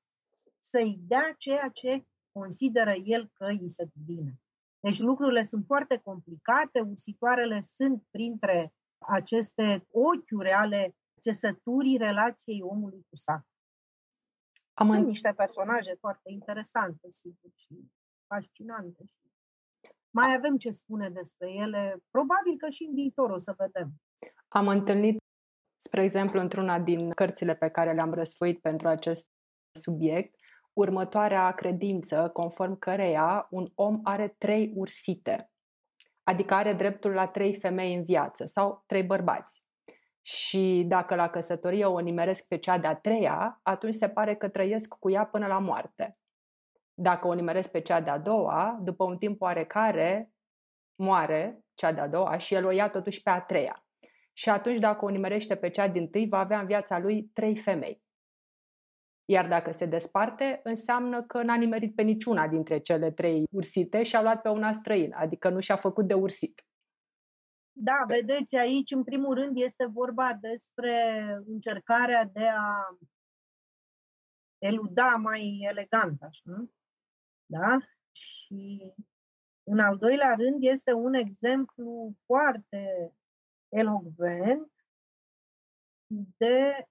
să-i 0.59 0.99
dea 1.01 1.33
ceea 1.37 1.69
ce 1.73 2.05
consideră 2.31 2.93
el 2.93 3.29
că 3.33 3.45
îi 3.45 3.69
se 3.69 3.87
cuvine. 3.93 4.39
Deci 4.79 4.99
lucrurile 4.99 5.43
sunt 5.43 5.65
foarte 5.65 5.97
complicate, 5.97 6.79
ursitoarele 6.79 7.61
sunt 7.61 8.03
printre 8.11 8.73
aceste 8.99 9.87
ochiuri 9.91 10.51
ale 10.51 10.95
țesăturii 11.19 11.97
relației 11.97 12.61
omului 12.61 13.05
cu 13.09 13.15
sacru. 13.15 13.47
Am 14.73 14.87
Sunt 14.87 14.99
în... 14.99 15.05
niște 15.05 15.33
personaje 15.35 15.95
foarte 15.99 16.31
interesante, 16.31 17.07
sigur, 17.11 17.51
și 17.55 17.91
fascinante. 18.27 19.03
Mai 20.09 20.33
avem 20.33 20.57
ce 20.57 20.69
spune 20.69 21.09
despre 21.09 21.51
ele. 21.51 22.03
Probabil 22.09 22.57
că 22.57 22.69
și 22.69 22.83
în 22.83 22.93
viitor 22.93 23.29
o 23.29 23.37
să 23.37 23.53
vedem. 23.57 23.91
Am 24.47 24.67
întâlnit, 24.67 25.17
spre 25.81 26.03
exemplu, 26.03 26.39
într-una 26.39 26.79
din 26.79 27.09
cărțile 27.09 27.55
pe 27.55 27.69
care 27.69 27.93
le-am 27.93 28.13
răsfoit 28.13 28.61
pentru 28.61 28.87
acest 28.87 29.29
subiect, 29.71 30.35
următoarea 30.73 31.51
credință 31.51 32.29
conform 32.33 32.77
căreia 32.77 33.47
un 33.49 33.71
om 33.75 33.99
are 34.03 34.35
trei 34.37 34.71
ursite, 34.75 35.51
adică 36.29 36.53
are 36.53 36.73
dreptul 36.73 37.11
la 37.11 37.27
trei 37.27 37.53
femei 37.53 37.95
în 37.95 38.03
viață 38.03 38.45
sau 38.45 38.83
trei 38.85 39.03
bărbați 39.03 39.63
și 40.21 40.83
dacă 40.87 41.15
la 41.15 41.29
căsătorie 41.29 41.85
o 41.85 41.99
nimeresc 41.99 42.47
pe 42.47 42.57
cea 42.57 42.77
de-a 42.77 42.95
treia, 42.95 43.59
atunci 43.63 43.93
se 43.93 44.09
pare 44.09 44.35
că 44.35 44.47
trăiesc 44.47 44.95
cu 44.99 45.09
ea 45.09 45.25
până 45.25 45.47
la 45.47 45.59
moarte. 45.59 46.17
Dacă 46.93 47.27
o 47.27 47.33
nimeresc 47.33 47.71
pe 47.71 47.81
cea 47.81 48.01
de-a 48.01 48.17
doua, 48.17 48.79
după 48.81 49.03
un 49.03 49.17
timp 49.17 49.41
oarecare, 49.41 50.31
moare 50.95 51.63
cea 51.73 51.91
de-a 51.91 52.07
doua 52.07 52.37
și 52.37 52.53
el 52.53 52.65
o 52.65 52.71
ia 52.71 52.89
totuși 52.89 53.21
pe 53.21 53.29
a 53.29 53.41
treia. 53.41 53.85
Și 54.33 54.49
atunci, 54.49 54.79
dacă 54.79 55.05
o 55.05 55.09
nimerește 55.09 55.55
pe 55.55 55.69
cea 55.69 55.87
din 55.87 56.09
tâi, 56.09 56.27
va 56.27 56.39
avea 56.39 56.59
în 56.59 56.65
viața 56.65 56.99
lui 56.99 57.29
trei 57.33 57.57
femei. 57.57 58.03
Iar 59.29 59.47
dacă 59.47 59.71
se 59.71 59.85
desparte, 59.85 60.59
înseamnă 60.63 61.23
că 61.23 61.41
n-a 61.41 61.55
nimerit 61.55 61.95
pe 61.95 62.01
niciuna 62.01 62.47
dintre 62.47 62.79
cele 62.79 63.11
trei 63.11 63.43
ursite 63.51 64.03
și 64.03 64.15
a 64.15 64.21
luat 64.21 64.41
pe 64.41 64.49
una 64.49 64.71
străină, 64.71 65.15
adică 65.15 65.49
nu 65.49 65.59
și-a 65.59 65.75
făcut 65.75 66.07
de 66.07 66.13
ursit. 66.13 66.63
Da, 67.71 68.03
vedeți, 68.07 68.55
aici 68.55 68.91
în 68.91 69.03
primul 69.03 69.33
rând 69.33 69.57
este 69.57 69.85
vorba 69.85 70.37
despre 70.41 71.23
încercarea 71.45 72.25
de 72.25 72.47
a 72.47 72.97
eluda 74.57 75.15
mai 75.15 75.59
elegant, 75.69 76.21
așa. 76.21 76.69
Da? 77.45 77.77
Și 78.11 78.93
în 79.63 79.79
al 79.79 79.97
doilea 79.97 80.33
rând 80.33 80.57
este 80.59 80.93
un 80.93 81.13
exemplu 81.13 82.13
foarte 82.25 83.13
elogvent 83.69 84.71
de 86.37 86.87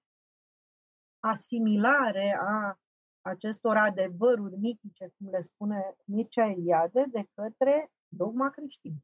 asimilare 1.19 2.37
a 2.41 2.79
acestor 3.21 3.75
adevăruri 3.77 4.55
mitice, 4.57 5.13
cum 5.17 5.29
le 5.29 5.41
spune 5.41 5.95
Mircea 6.05 6.45
Eliade, 6.49 7.05
de 7.07 7.23
către 7.33 7.91
dogma 8.07 8.49
creștină. 8.49 9.03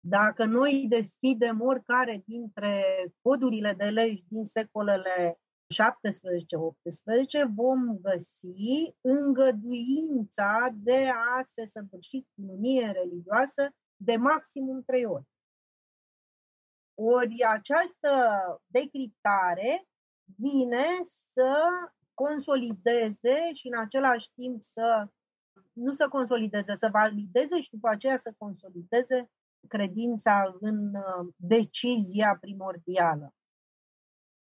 Dacă 0.00 0.44
noi 0.44 0.86
deschidem 0.88 1.60
oricare 1.60 2.22
dintre 2.26 2.84
codurile 3.22 3.72
de 3.72 3.84
legi 3.84 4.24
din 4.28 4.44
secolele 4.44 5.38
17-18, 5.74 7.48
vom 7.54 7.98
găsi 8.00 8.94
îngăduința 9.00 10.68
de 10.72 11.08
a 11.08 11.42
se 11.44 11.64
săvârși 11.66 12.26
cununie 12.34 12.90
religioasă 12.90 13.70
de 13.96 14.16
maximum 14.16 14.82
trei 14.82 15.04
ori. 15.04 15.24
Ori 16.94 17.44
această 17.44 18.10
decriptare 18.66 19.87
vine 20.36 20.86
să 21.32 21.60
consolideze 22.14 23.52
și 23.52 23.66
în 23.66 23.78
același 23.78 24.30
timp 24.32 24.62
să 24.62 25.08
nu 25.72 25.92
să 25.92 26.08
consolideze, 26.08 26.74
să 26.74 26.88
valideze 26.92 27.60
și 27.60 27.70
după 27.70 27.88
aceea 27.88 28.16
să 28.16 28.34
consolideze 28.38 29.30
credința 29.68 30.56
în 30.60 30.94
uh, 30.94 31.32
decizia 31.36 32.36
primordială. 32.40 33.34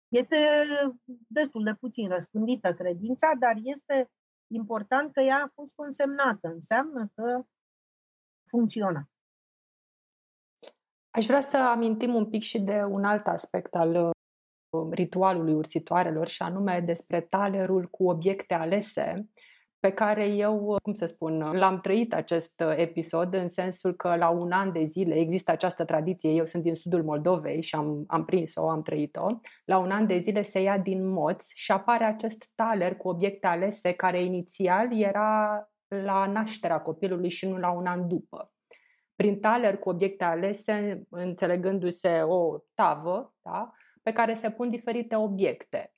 Este 0.07 0.37
destul 1.27 1.63
de 1.63 1.73
puțin 1.73 2.09
răspândită 2.09 2.73
credința, 2.73 3.31
dar 3.39 3.55
este 3.63 4.11
important 4.47 5.13
că 5.13 5.21
ea 5.21 5.43
a 5.43 5.51
fost 5.53 5.75
consemnată. 5.75 6.47
Înseamnă 6.47 7.11
că 7.15 7.45
funcționa. 8.49 9.09
Aș 11.09 11.25
vrea 11.25 11.41
să 11.41 11.57
amintim 11.57 12.13
un 12.13 12.29
pic 12.29 12.41
și 12.41 12.59
de 12.59 12.83
un 12.83 13.03
alt 13.03 13.27
aspect 13.27 13.75
al 13.75 13.95
uh, 13.95 14.14
ritualului 14.91 15.53
urțitoarelor 15.53 16.27
și 16.27 16.41
anume 16.41 16.83
despre 16.85 17.21
talerul 17.21 17.87
cu 17.91 18.09
obiecte 18.09 18.53
alese 18.53 19.29
pe 19.85 19.91
care 19.91 20.27
eu, 20.27 20.77
cum 20.83 20.93
să 20.93 21.05
spun, 21.05 21.37
l-am 21.37 21.79
trăit 21.79 22.13
acest 22.13 22.63
episod 22.75 23.33
în 23.33 23.47
sensul 23.47 23.95
că 23.95 24.15
la 24.15 24.29
un 24.29 24.51
an 24.51 24.71
de 24.71 24.83
zile 24.83 25.15
există 25.15 25.51
această 25.51 25.85
tradiție, 25.85 26.29
eu 26.29 26.45
sunt 26.45 26.63
din 26.63 26.75
sudul 26.75 27.03
Moldovei 27.03 27.61
și 27.61 27.75
am, 27.75 28.03
am 28.07 28.25
prins-o, 28.25 28.69
am 28.69 28.81
trăit-o, 28.81 29.27
la 29.65 29.77
un 29.77 29.91
an 29.91 30.07
de 30.07 30.17
zile 30.17 30.41
se 30.41 30.61
ia 30.61 30.77
din 30.77 31.07
moți 31.07 31.53
și 31.55 31.71
apare 31.71 32.03
acest 32.03 32.51
taler 32.55 32.95
cu 32.95 33.07
obiecte 33.07 33.47
alese 33.47 33.91
care 33.91 34.23
inițial 34.23 34.99
era 34.99 35.63
la 35.87 36.25
nașterea 36.25 36.81
copilului 36.81 37.29
și 37.29 37.47
nu 37.47 37.57
la 37.57 37.71
un 37.71 37.85
an 37.85 38.07
după. 38.07 38.53
prin 39.15 39.39
taler 39.39 39.77
cu 39.77 39.89
obiecte 39.89 40.23
alese, 40.23 41.01
înțelegându-se 41.09 42.21
o 42.21 42.57
tavă, 42.73 43.33
da? 43.41 43.71
Pe 44.05 44.11
care 44.11 44.33
se 44.33 44.51
pun 44.51 44.69
diferite 44.69 45.15
obiecte. 45.15 45.93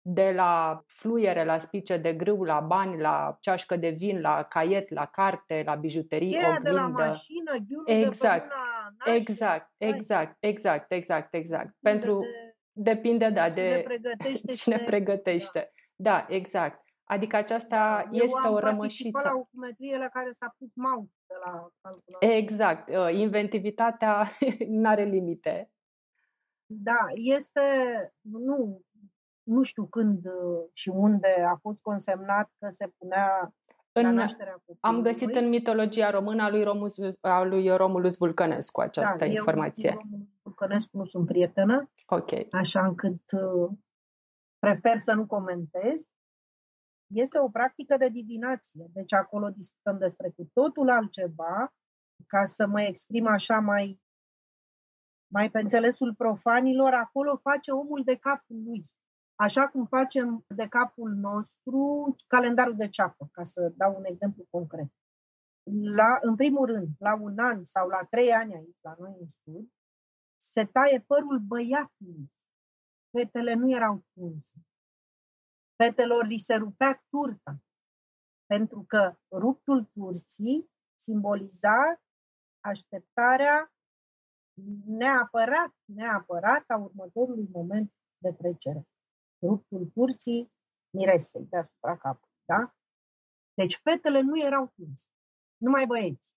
De 0.00 0.32
la 0.32 0.82
fluiere, 0.86 1.44
la 1.44 1.58
spice 1.58 1.96
de 1.96 2.12
grâu, 2.14 2.42
la 2.44 2.60
bani, 2.60 3.00
la 3.00 3.36
ceașcă 3.40 3.76
de 3.76 3.88
vin, 3.88 4.20
la 4.20 4.42
caiet, 4.42 4.90
la 4.90 5.04
carte, 5.06 5.62
la 5.66 5.74
bijuterii, 5.74 6.30
Cheia 6.30 6.48
oglindă. 6.48 6.68
de 6.70 6.74
la 6.76 6.86
mașină, 6.86 7.52
ghiulul 7.68 7.84
Exact. 8.06 8.42
de 8.42 8.48
pe 8.48 8.54
mâna 8.54 8.94
nașii. 9.04 9.20
Exact, 9.20 9.72
exact, 9.78 10.36
exact, 10.40 10.92
exact, 10.92 11.34
exact. 11.34 11.74
Pentru 11.80 12.20
De, 12.20 12.54
depinde 12.92 13.30
da 13.30 13.50
cine 13.50 13.54
de 13.76 13.82
pregătește 13.84 14.52
cine 14.62 14.78
pregătește. 14.78 15.72
Da, 15.96 16.26
exact. 16.28 16.82
Adică 17.04 17.36
aceasta 17.36 18.08
Eu 18.12 18.22
este 18.24 18.38
am 18.38 18.44
o 18.44 18.58
participat 18.58 18.70
rămășiță. 18.72 19.20
la 19.24 19.32
o 19.34 19.44
cumetrie 19.50 19.96
la 19.98 20.08
care 20.08 20.30
s-a 20.32 20.54
pus 20.58 20.68
mouse 20.74 21.12
de 21.26 21.34
la 21.44 21.50
calculator. 21.80 22.30
Exact. 22.36 22.88
Uh, 22.88 23.08
Inventivitatea 23.12 24.30
nu 24.68 24.88
are 24.88 25.02
limite. 25.04 25.70
Da, 26.70 27.06
este, 27.14 27.60
nu, 28.20 28.80
nu 29.42 29.62
știu 29.62 29.86
când 29.86 30.24
uh, 30.26 30.64
și 30.72 30.88
unde 30.88 31.44
a 31.48 31.56
fost 31.56 31.78
consemnat 31.80 32.50
că 32.58 32.68
se 32.70 32.92
punea 32.98 33.54
la 33.92 34.08
În, 34.08 34.14
nașterea 34.14 34.52
copilului. 34.52 34.80
am 34.80 35.02
găsit 35.02 35.34
în 35.34 35.48
mitologia 35.48 36.10
română 36.10 36.42
a 36.42 36.50
lui, 36.50 36.62
Romus, 36.62 36.96
a 37.20 37.42
lui 37.42 37.76
Romulus 37.76 38.16
Vulcănescu 38.16 38.80
această 38.80 39.18
da, 39.18 39.24
informație. 39.24 39.90
Eu 39.90 39.96
cu 39.96 40.06
domnul 40.10 40.28
Vulcănescu 40.42 40.96
nu 40.96 41.04
sunt 41.04 41.26
prietenă, 41.26 41.90
Ok. 42.06 42.30
așa 42.50 42.86
încât 42.86 43.32
uh, 43.32 43.70
prefer 44.58 44.96
să 44.96 45.12
nu 45.12 45.26
comentez. 45.26 46.06
Este 47.14 47.38
o 47.38 47.48
practică 47.48 47.96
de 47.96 48.08
divinație, 48.08 48.86
deci 48.92 49.12
acolo 49.12 49.48
discutăm 49.48 49.98
despre 49.98 50.32
cu 50.36 50.50
totul 50.52 50.90
altceva, 50.90 51.74
ca 52.26 52.44
să 52.44 52.66
mă 52.66 52.82
exprim 52.82 53.26
așa 53.26 53.58
mai, 53.58 54.00
mai 55.28 55.50
pe 55.50 55.60
înțelesul 55.60 56.14
profanilor, 56.14 56.94
acolo 56.94 57.36
face 57.36 57.70
omul 57.70 58.02
de 58.04 58.16
capul 58.16 58.62
lui. 58.64 58.84
Așa 59.34 59.68
cum 59.68 59.86
facem 59.86 60.44
de 60.48 60.68
capul 60.68 61.10
nostru 61.10 62.16
calendarul 62.26 62.76
de 62.76 62.88
ceapă, 62.88 63.28
ca 63.32 63.44
să 63.44 63.72
dau 63.76 63.96
un 63.96 64.04
exemplu 64.04 64.46
concret. 64.50 64.88
La, 65.82 66.18
în 66.20 66.36
primul 66.36 66.66
rând, 66.66 66.88
la 66.98 67.14
un 67.20 67.38
an 67.38 67.64
sau 67.64 67.88
la 67.88 68.04
trei 68.10 68.32
ani 68.32 68.54
aici, 68.54 68.78
la 68.80 68.94
noi 68.98 69.16
în 69.20 69.26
sud, 69.26 69.68
se 70.40 70.64
taie 70.64 71.04
părul 71.06 71.38
băiatului. 71.38 72.32
Fetele 73.10 73.54
nu 73.54 73.70
erau 73.70 74.04
tunse. 74.12 74.52
Fetelor 75.76 76.24
li 76.26 76.38
se 76.38 76.54
rupea 76.54 77.04
turta, 77.08 77.62
pentru 78.46 78.84
că 78.86 79.18
ruptul 79.30 79.84
turții 79.84 80.70
simboliza 80.94 82.02
așteptarea 82.60 83.72
neapărat, 84.86 85.74
neapărat 85.84 86.64
a 86.66 86.76
următorului 86.76 87.48
moment 87.52 87.92
de 88.18 88.32
trecere. 88.32 88.88
Ruptul 89.42 89.90
turții 89.94 90.52
miresei 90.90 91.46
deasupra 91.50 91.96
capului, 91.96 92.42
da? 92.44 92.74
Deci 93.54 93.80
fetele 93.82 94.20
nu 94.20 94.40
erau 94.40 94.72
tunse, 94.74 95.04
numai 95.56 95.86
băieți. 95.86 96.36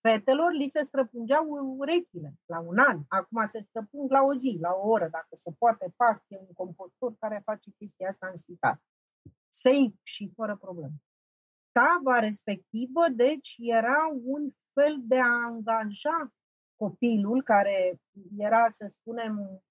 Fetelor 0.00 0.52
li 0.52 0.68
se 0.68 0.82
străpungeau 0.82 1.46
urechile 1.78 2.34
la 2.44 2.60
un 2.60 2.78
an, 2.78 3.02
acum 3.08 3.46
se 3.46 3.60
străpung 3.68 4.10
la 4.10 4.22
o 4.22 4.34
zi, 4.34 4.58
la 4.60 4.72
o 4.72 4.88
oră, 4.88 5.08
dacă 5.08 5.36
se 5.36 5.50
poate, 5.58 5.92
fac, 5.96 6.24
e 6.28 6.38
un 6.38 6.52
compostor 6.52 7.16
care 7.18 7.40
face 7.44 7.70
chestia 7.70 8.08
asta 8.08 8.26
în 8.26 8.36
spital. 8.36 8.80
Safe 9.48 9.94
și 10.02 10.32
fără 10.34 10.56
probleme. 10.56 10.94
Tava 11.72 12.18
respectivă, 12.18 13.08
deci, 13.08 13.54
era 13.58 13.98
un 14.22 14.50
fel 14.72 14.96
de 15.02 15.18
a 15.18 15.44
angaja 15.44 16.34
copilul 16.76 17.42
care 17.42 18.00
era, 18.36 18.70
să 18.70 18.88
spunem, 18.90 19.62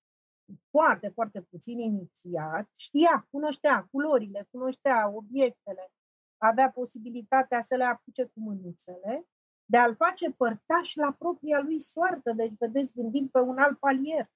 foarte, 0.69 1.09
foarte 1.09 1.41
puțin 1.41 1.79
inițiat, 1.79 2.69
știa, 2.77 3.27
cunoștea 3.31 3.87
culorile, 3.91 4.47
cunoștea 4.51 5.09
obiectele, 5.09 5.91
avea 6.37 6.71
posibilitatea 6.71 7.61
să 7.61 7.75
le 7.75 7.83
apuce 7.83 8.23
cu 8.23 8.39
mânuțele, 8.39 9.27
de 9.65 9.77
a-l 9.77 9.95
face 9.95 10.31
părtaș 10.31 10.95
la 10.95 11.11
propria 11.11 11.59
lui 11.59 11.79
soartă. 11.79 12.31
Deci, 12.31 12.53
vedeți, 12.59 12.93
gândim 12.93 13.27
pe 13.27 13.39
un 13.39 13.57
alt 13.57 13.79
palier. 13.79 14.29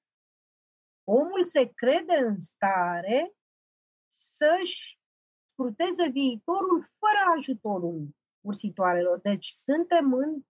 Omul 1.03 1.43
se 1.43 1.71
crede 1.75 2.17
în 2.17 2.39
stare 2.39 3.33
să-și 4.07 4.99
scruteze 5.51 6.09
viitorul 6.09 6.83
fără 6.83 7.37
ajutorul 7.37 8.07
ursitoarelor. 8.41 9.19
Deci 9.19 9.47
suntem 9.47 10.13
în, 10.13 10.45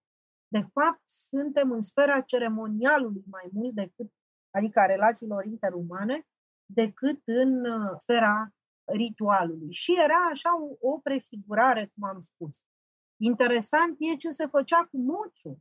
de 0.51 0.61
fapt, 0.73 1.01
suntem 1.05 1.71
în 1.71 1.81
sfera 1.81 2.21
ceremonialului 2.21 3.23
mai 3.29 3.49
mult 3.51 3.73
decât, 3.73 4.11
adică 4.51 4.79
a 4.79 4.85
relațiilor 4.85 5.45
interumane, 5.45 6.27
decât 6.65 7.21
în 7.25 7.65
uh, 7.65 7.91
sfera 7.97 8.53
ritualului. 8.85 9.71
Și 9.71 9.95
era 10.03 10.27
așa 10.31 10.49
o, 10.61 10.89
o 10.89 10.99
prefigurare, 10.99 11.91
cum 11.93 12.03
am 12.03 12.21
spus. 12.21 12.63
Interesant 13.21 13.95
e 13.99 14.15
ce 14.15 14.29
se 14.29 14.45
făcea 14.45 14.85
cu 14.85 14.97
moțul. 14.97 15.57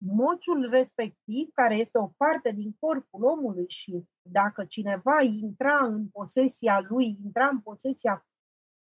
Moțul 0.00 0.70
respectiv, 0.70 1.50
care 1.52 1.74
este 1.76 1.98
o 1.98 2.06
parte 2.06 2.52
din 2.52 2.76
corpul 2.78 3.24
omului 3.24 3.68
și 3.68 4.04
dacă 4.22 4.64
cineva 4.64 5.20
intra 5.22 5.84
în 5.84 6.08
posesia 6.08 6.80
lui, 6.88 7.18
intra 7.24 7.48
în 7.48 7.60
posesia 7.60 8.26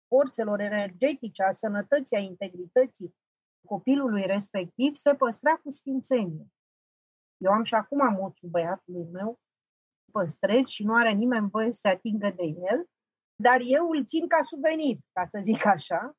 forțelor 0.07 0.59
energetice, 0.59 1.43
a 1.43 1.51
sănătății, 1.51 2.17
a 2.17 2.19
integrității 2.19 3.15
copilului 3.67 4.25
respectiv, 4.25 4.95
se 4.95 5.13
păstra 5.13 5.55
cu 5.55 5.71
sfințenie. 5.71 6.47
Eu 7.37 7.51
am 7.51 7.63
și 7.63 7.73
acum 7.73 8.13
moțul 8.13 8.49
băiatului 8.49 9.07
meu, 9.11 9.39
păstrez 10.11 10.65
și 10.65 10.83
nu 10.83 10.93
are 10.93 11.11
nimeni 11.11 11.49
voie 11.49 11.71
să 11.71 11.79
se 11.81 11.87
atingă 11.87 12.33
de 12.35 12.43
el, 12.43 12.89
dar 13.35 13.59
eu 13.63 13.89
îl 13.89 14.05
țin 14.05 14.27
ca 14.27 14.41
suvenir, 14.41 14.97
ca 15.11 15.27
să 15.31 15.39
zic 15.43 15.65
așa, 15.65 16.17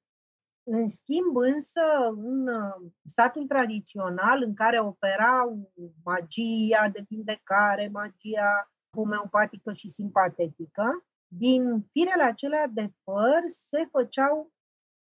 în 0.71 0.89
schimb, 0.89 1.37
însă, 1.37 1.81
în 2.17 2.49
statul 3.05 3.47
tradițional 3.47 4.43
în 4.43 4.55
care 4.55 4.81
operau 4.81 5.73
magia 6.05 6.89
de 6.93 7.05
vindecare, 7.09 7.89
magia 7.93 8.73
homeopatică 8.97 9.73
și 9.73 9.89
simpatetică, 9.89 11.07
din 11.27 11.89
firele 11.93 12.23
acelea 12.23 12.67
de 12.67 12.93
păr 13.05 13.43
se 13.47 13.89
făceau 13.91 14.53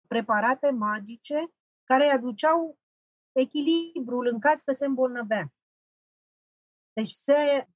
preparate 0.06 0.70
magice 0.70 1.52
care 1.90 2.04
îi 2.04 2.10
aduceau 2.10 2.78
echilibrul 3.32 4.26
în 4.26 4.40
caz 4.40 4.62
că 4.62 4.72
se 4.72 4.84
îmbolnăvea. 4.86 5.52
Deci 6.92 7.10
se 7.10 7.68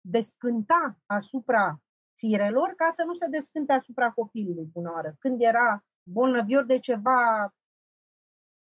descânta 0.00 0.98
asupra 1.06 1.82
firelor 2.18 2.68
ca 2.76 2.90
să 2.90 3.04
nu 3.04 3.14
se 3.14 3.26
descânte 3.26 3.72
asupra 3.72 4.10
copilului 4.10 4.64
bună 4.64 4.90
oară. 4.90 5.16
Când 5.18 5.40
era 5.40 5.84
bolnăvior 6.10 6.64
de 6.64 6.78
ceva 6.78 7.54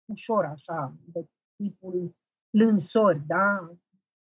ușor, 0.06 0.46
așa, 0.46 0.94
de 1.06 1.26
tipul 1.56 2.16
plânsori, 2.50 3.20
da? 3.20 3.70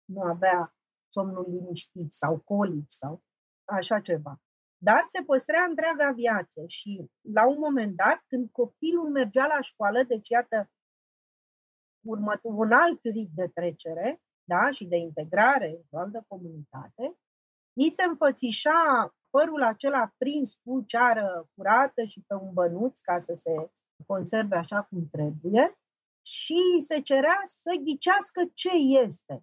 Nu 0.04 0.20
avea 0.20 0.74
somnul 1.08 1.46
liniștit 1.48 2.12
sau 2.12 2.38
colici 2.38 2.92
sau 2.92 3.22
așa 3.64 4.00
ceva. 4.00 4.40
Dar 4.78 5.00
se 5.04 5.22
păstrea 5.22 5.64
întreaga 5.68 6.10
viață 6.10 6.64
și 6.66 7.10
la 7.32 7.46
un 7.46 7.58
moment 7.58 7.96
dat, 7.96 8.24
când 8.26 8.50
copilul 8.50 9.10
mergea 9.10 9.46
la 9.46 9.60
școală, 9.60 10.02
deci 10.02 10.28
iată 10.28 10.70
următor, 12.06 12.52
un 12.54 12.72
alt 12.72 13.00
rit 13.02 13.30
de 13.34 13.48
trecere 13.54 14.22
da? 14.44 14.70
și 14.70 14.84
de 14.86 14.96
integrare 14.96 15.68
într-o 15.76 15.98
altă 15.98 16.24
comunitate, 16.28 17.16
îi 17.72 17.90
se 17.90 18.02
înfățișa 18.02 19.14
părul 19.30 19.62
acela 19.62 20.12
prins 20.16 20.54
cu 20.54 20.82
ceară 20.86 21.48
curată 21.54 22.04
și 22.04 22.24
pe 22.26 22.34
un 22.34 22.52
bănuț 22.52 22.98
ca 23.00 23.18
să 23.18 23.34
se 23.34 23.70
conserve 24.06 24.56
așa 24.56 24.82
cum 24.82 25.08
trebuie 25.10 25.78
și 26.26 26.60
se 26.86 27.00
cerea 27.00 27.40
să 27.44 27.70
ghicească 27.84 28.40
ce 28.54 28.70
este. 29.04 29.42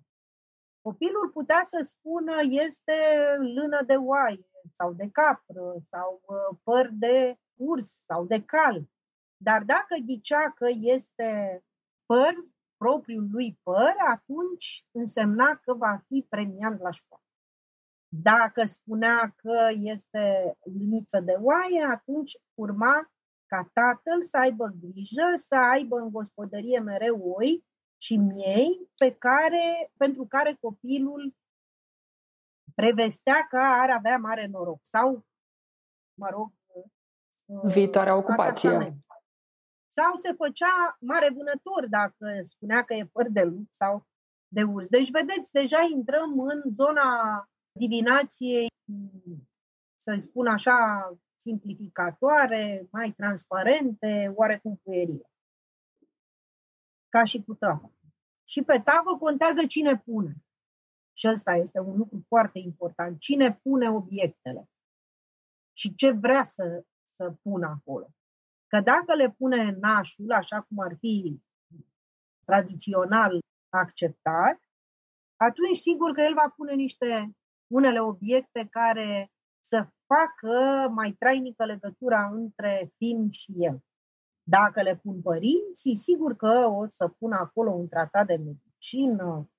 Copilul 0.86 1.30
putea 1.30 1.62
să 1.64 1.80
spună 1.84 2.36
este 2.42 2.94
lână 3.40 3.84
de 3.86 3.96
oaie 3.96 4.50
sau 4.74 4.94
de 4.94 5.10
capră 5.12 5.76
sau 5.90 6.22
uh, 6.26 6.58
păr 6.64 6.90
de 6.92 7.38
urs 7.54 8.04
sau 8.06 8.26
de 8.26 8.44
cal. 8.44 8.90
Dar 9.38 9.64
dacă 9.64 9.96
ghicea 10.06 10.52
că 10.52 10.68
este 10.70 11.64
păr, 12.06 12.34
propriul 12.78 13.28
lui 13.32 13.60
păr, 13.64 13.94
atunci 14.12 14.86
însemna 14.92 15.56
că 15.56 15.74
va 15.74 16.02
fi 16.08 16.26
premiat 16.30 16.80
la 16.80 16.92
școală. 16.92 17.24
Dacă 18.08 18.66
spunea 18.66 19.34
că 19.36 19.70
este 19.74 20.58
liniță 20.64 21.20
de 21.20 21.36
oaie, 21.40 21.84
atunci 21.84 22.38
urma 22.54 23.12
ca 23.46 23.70
tatăl 23.74 24.24
să 24.24 24.38
aibă 24.38 24.76
grijă, 24.82 25.32
să 25.36 25.56
aibă 25.56 26.00
în 26.00 26.12
gospodărie 26.12 26.80
mereu 26.80 27.34
oi 27.38 27.66
și 28.06 28.16
miei 28.18 28.90
pe 28.98 29.12
care, 29.12 29.92
pentru 29.98 30.26
care 30.26 30.54
copilul 30.54 31.36
prevestea 32.76 33.48
că 33.50 33.58
ar 33.58 33.90
avea 33.90 34.18
mare 34.18 34.46
noroc 34.46 34.80
sau, 34.82 35.26
mă 36.20 36.30
rog, 36.30 36.52
viitoarea 37.64 38.16
ocupație. 38.16 38.98
sau 39.88 40.18
se 40.18 40.34
făcea 40.34 40.98
mare 41.00 41.30
vânător 41.30 41.88
dacă 41.90 42.42
spunea 42.44 42.84
că 42.84 42.94
e 42.94 43.06
păr 43.06 43.28
de 43.30 43.44
lup 43.44 43.68
sau 43.72 44.08
de 44.48 44.64
urs. 44.64 44.88
Deci, 44.88 45.12
vedeți, 45.12 45.52
deja 45.52 45.82
intrăm 45.92 46.40
în 46.40 46.62
zona 46.76 47.10
divinației, 47.72 48.68
să 49.98 50.18
spun 50.22 50.48
așa, 50.48 50.78
simplificatoare, 51.36 52.88
mai 52.92 53.12
transparente, 53.12 54.34
oarecum 54.36 54.80
puerile. 54.84 55.30
Ca 57.10 57.24
și 57.24 57.44
cu 57.44 57.54
tavă. 57.54 57.95
Și 58.48 58.62
pe 58.62 58.82
tavă 58.86 59.18
contează 59.18 59.66
cine 59.66 59.98
pune. 59.98 60.36
Și 61.14 61.28
ăsta 61.28 61.52
este 61.52 61.80
un 61.80 61.98
lucru 61.98 62.24
foarte 62.28 62.60
important. 62.60 63.20
Cine 63.20 63.60
pune 63.64 63.90
obiectele 63.90 64.70
și 65.78 65.96
ce 65.96 66.12
vrea 66.12 66.44
să, 66.44 66.86
să 67.04 67.34
pună 67.42 67.68
acolo. 67.68 68.08
Că 68.68 68.80
dacă 68.80 69.16
le 69.16 69.32
pune 69.32 69.72
nașul, 69.72 70.32
așa 70.32 70.62
cum 70.62 70.80
ar 70.80 70.96
fi 71.00 71.42
tradițional 72.46 73.40
acceptat, 73.70 74.60
atunci 75.36 75.78
sigur 75.78 76.12
că 76.12 76.22
el 76.22 76.34
va 76.34 76.54
pune 76.56 76.74
niște 76.74 77.36
unele 77.68 78.00
obiecte 78.02 78.68
care 78.70 79.32
să 79.60 79.88
facă 80.06 80.88
mai 80.90 81.12
trainică 81.12 81.66
legătura 81.66 82.26
între 82.26 82.92
film 82.98 83.30
și 83.30 83.54
el. 83.58 83.80
Dacă 84.48 84.82
le 84.82 84.96
pun 85.04 85.22
părinții, 85.22 85.96
sigur 85.96 86.36
că 86.36 86.68
o 86.68 86.88
să 86.88 87.08
pun 87.08 87.32
acolo 87.32 87.72
un 87.72 87.88
tratat 87.88 88.26
de 88.26 88.36
medicină, 88.36 89.50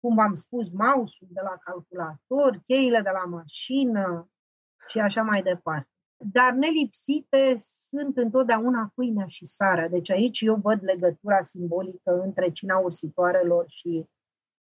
cum 0.00 0.14
v-am 0.14 0.34
spus, 0.34 0.70
mouse-ul 0.70 1.28
de 1.30 1.40
la 1.42 1.56
calculator, 1.64 2.62
cheile 2.66 3.00
de 3.00 3.10
la 3.10 3.24
mașină 3.24 4.30
și 4.88 4.98
așa 4.98 5.22
mai 5.22 5.42
departe. 5.42 5.88
Dar 6.16 6.52
nelipsite 6.52 7.54
sunt 7.88 8.16
întotdeauna 8.16 8.92
pâinea 8.94 9.26
și 9.26 9.46
sarea. 9.46 9.88
Deci 9.88 10.10
aici 10.10 10.40
eu 10.40 10.56
văd 10.56 10.82
legătura 10.82 11.42
simbolică 11.42 12.22
între 12.22 12.50
cina 12.50 12.78
ursitoarelor 12.78 13.64
și 13.68 14.04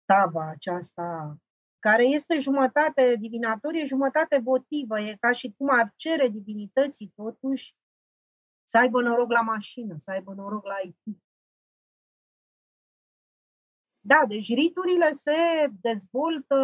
tava 0.05 0.49
aceasta, 0.49 1.37
care 1.79 2.05
este 2.05 2.39
jumătate 2.39 3.17
divinatorie, 3.19 3.85
jumătate 3.85 4.41
votivă. 4.43 5.01
E 5.01 5.17
ca 5.21 5.33
și 5.33 5.55
cum 5.57 5.69
ar 5.71 5.93
cere 5.97 6.29
divinității 6.29 7.13
totuși 7.17 7.75
să 8.71 8.79
aibă 8.79 9.03
noroc 9.03 9.31
la 9.31 9.41
mașină, 9.41 9.97
să 9.99 10.11
aibă 10.11 10.33
noroc 10.35 10.65
la 10.65 10.79
IT. 10.85 11.19
Da, 14.01 14.25
deci 14.29 14.55
riturile 14.55 15.11
se 15.11 15.71
dezvoltă, 15.81 16.57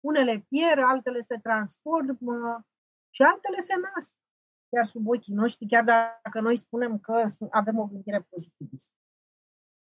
unele 0.00 0.46
pierd, 0.48 0.82
altele 0.84 1.20
se 1.20 1.38
transformă 1.38 2.66
și 3.10 3.22
altele 3.22 3.58
se 3.58 3.74
nasc 3.74 4.14
chiar 4.68 4.86
sub 4.86 5.08
ochii 5.08 5.34
noștri, 5.34 5.66
chiar 5.66 5.84
dacă 5.84 6.40
noi 6.40 6.56
spunem 6.56 6.98
că 6.98 7.24
avem 7.50 7.78
o 7.78 7.86
gândire 7.86 8.20
pozitivistă. 8.20 8.92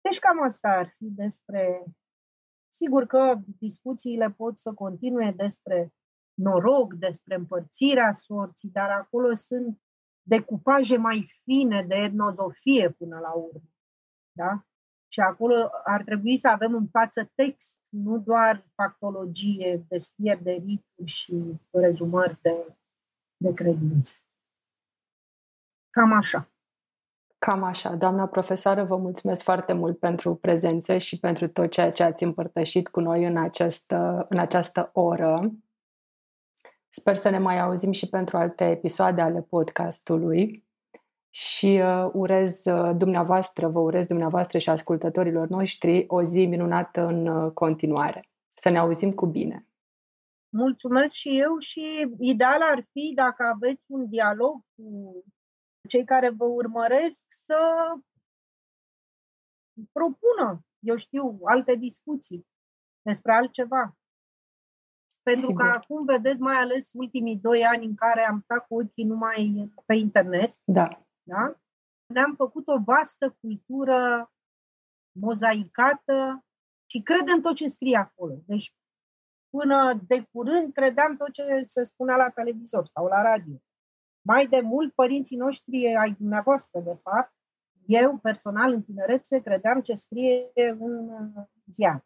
Deci 0.01 0.19
cam 0.19 0.43
asta 0.43 0.69
ar 0.69 0.95
fi 0.97 1.05
despre... 1.05 1.85
Sigur 2.69 3.07
că 3.07 3.39
discuțiile 3.59 4.31
pot 4.31 4.59
să 4.59 4.73
continue 4.73 5.33
despre 5.37 5.93
noroc, 6.35 6.95
despre 6.95 7.35
împărțirea 7.35 8.13
sorții, 8.13 8.71
dar 8.71 8.91
acolo 8.91 9.35
sunt 9.35 9.81
decupaje 10.29 10.97
mai 10.97 11.29
fine 11.43 11.85
de 11.89 11.95
etnozofie 11.95 12.91
până 12.91 13.19
la 13.19 13.33
urmă. 13.33 13.63
Da? 14.33 14.65
Și 15.09 15.21
acolo 15.21 15.71
ar 15.85 16.03
trebui 16.03 16.37
să 16.37 16.49
avem 16.49 16.75
în 16.75 16.87
față 16.89 17.31
text, 17.35 17.79
nu 17.89 18.19
doar 18.19 18.67
factologie, 18.75 19.85
descrieri 19.89 20.43
de 20.43 20.51
rituri 20.51 21.11
și 21.11 21.61
rezumări 21.71 22.39
de, 22.43 22.77
de 23.37 23.55
credințe. 23.55 24.15
Cam 25.91 26.13
așa. 26.13 26.49
Cam 27.39 27.63
așa. 27.63 27.95
Doamna 27.95 28.27
profesoară, 28.27 28.85
vă 28.85 28.97
mulțumesc 28.97 29.43
foarte 29.43 29.73
mult 29.73 29.99
pentru 29.99 30.35
prezență 30.35 30.99
și 30.99 31.19
pentru 31.19 31.49
tot 31.49 31.71
ceea 31.71 31.93
ce 31.93 32.03
ați 32.03 32.25
împărtășit 32.25 32.89
cu 32.89 33.01
noi 33.01 33.25
în 33.25 33.37
această, 33.37 34.27
în 34.29 34.39
această 34.39 34.91
oră. 34.93 35.53
Sper 36.99 37.17
să 37.17 37.29
ne 37.29 37.39
mai 37.39 37.61
auzim 37.61 37.93
și 37.93 38.09
pentru 38.09 38.37
alte 38.37 38.65
episoade 38.65 39.21
ale 39.21 39.43
podcastului 39.43 40.65
și 41.31 41.81
uh, 41.83 42.11
urez 42.13 42.65
uh, 42.65 42.97
dumneavoastră, 42.97 43.69
vă 43.69 43.79
urez 43.79 44.07
dumneavoastră 44.07 44.59
și 44.59 44.71
ascultătorilor 44.71 45.49
noștri 45.49 46.05
o 46.09 46.23
zi 46.23 46.47
minunată 46.47 47.01
în 47.01 47.27
uh, 47.27 47.53
continuare. 47.53 48.29
Să 48.55 48.69
ne 48.69 48.79
auzim 48.79 49.13
cu 49.13 49.27
bine! 49.27 49.67
Mulțumesc 50.49 51.13
și 51.13 51.41
eu 51.41 51.59
și 51.59 52.15
ideal 52.19 52.61
ar 52.63 52.87
fi 52.93 53.13
dacă 53.15 53.45
aveți 53.55 53.85
un 53.87 54.09
dialog 54.09 54.61
cu 54.75 55.25
cei 55.89 56.05
care 56.05 56.31
vă 56.31 56.45
urmăresc 56.45 57.25
să 57.29 57.59
propună, 59.93 60.65
eu 60.79 60.97
știu, 60.97 61.39
alte 61.45 61.75
discuții 61.75 62.47
despre 63.03 63.33
altceva. 63.33 63.97
Pentru 65.31 65.47
Sigur. 65.47 65.63
că 65.63 65.71
acum 65.71 66.05
vedeți, 66.05 66.41
mai 66.41 66.57
ales 66.57 66.89
ultimii 66.93 67.37
doi 67.37 67.65
ani 67.65 67.85
în 67.87 67.95
care 67.95 68.27
am 68.27 68.41
stat 68.41 68.67
cu 68.67 68.75
ochii 68.75 69.05
numai 69.05 69.73
pe 69.87 69.95
internet, 69.95 70.53
da. 70.65 70.89
Da? 71.23 71.57
ne-am 72.07 72.35
făcut 72.35 72.69
o 72.69 72.79
vastă 72.85 73.37
cultură 73.41 74.31
mozaicată 75.21 76.45
și 76.91 77.03
credem 77.03 77.41
tot 77.41 77.55
ce 77.55 77.67
scrie 77.67 77.97
acolo. 77.97 78.35
Deci 78.47 78.75
până 79.51 80.01
de 80.07 80.27
curând 80.33 80.73
credeam 80.73 81.17
tot 81.17 81.33
ce 81.33 81.43
se 81.67 81.85
spunea 81.85 82.17
la 82.17 82.31
televizor 82.31 82.87
sau 82.95 83.07
la 83.07 83.23
radio. 83.23 83.55
Mai 84.23 84.47
de 84.47 84.61
mult, 84.61 84.95
părinții 84.95 85.37
noștri 85.37 85.97
ai 85.97 86.13
dumneavoastră, 86.19 86.81
de 86.81 86.99
fapt, 87.03 87.35
eu 87.87 88.19
personal 88.19 88.73
în 88.73 88.83
tinerețe 88.83 89.41
credeam 89.41 89.81
ce 89.81 89.95
scrie 89.95 90.51
în 90.55 91.11
ziar. 91.73 92.05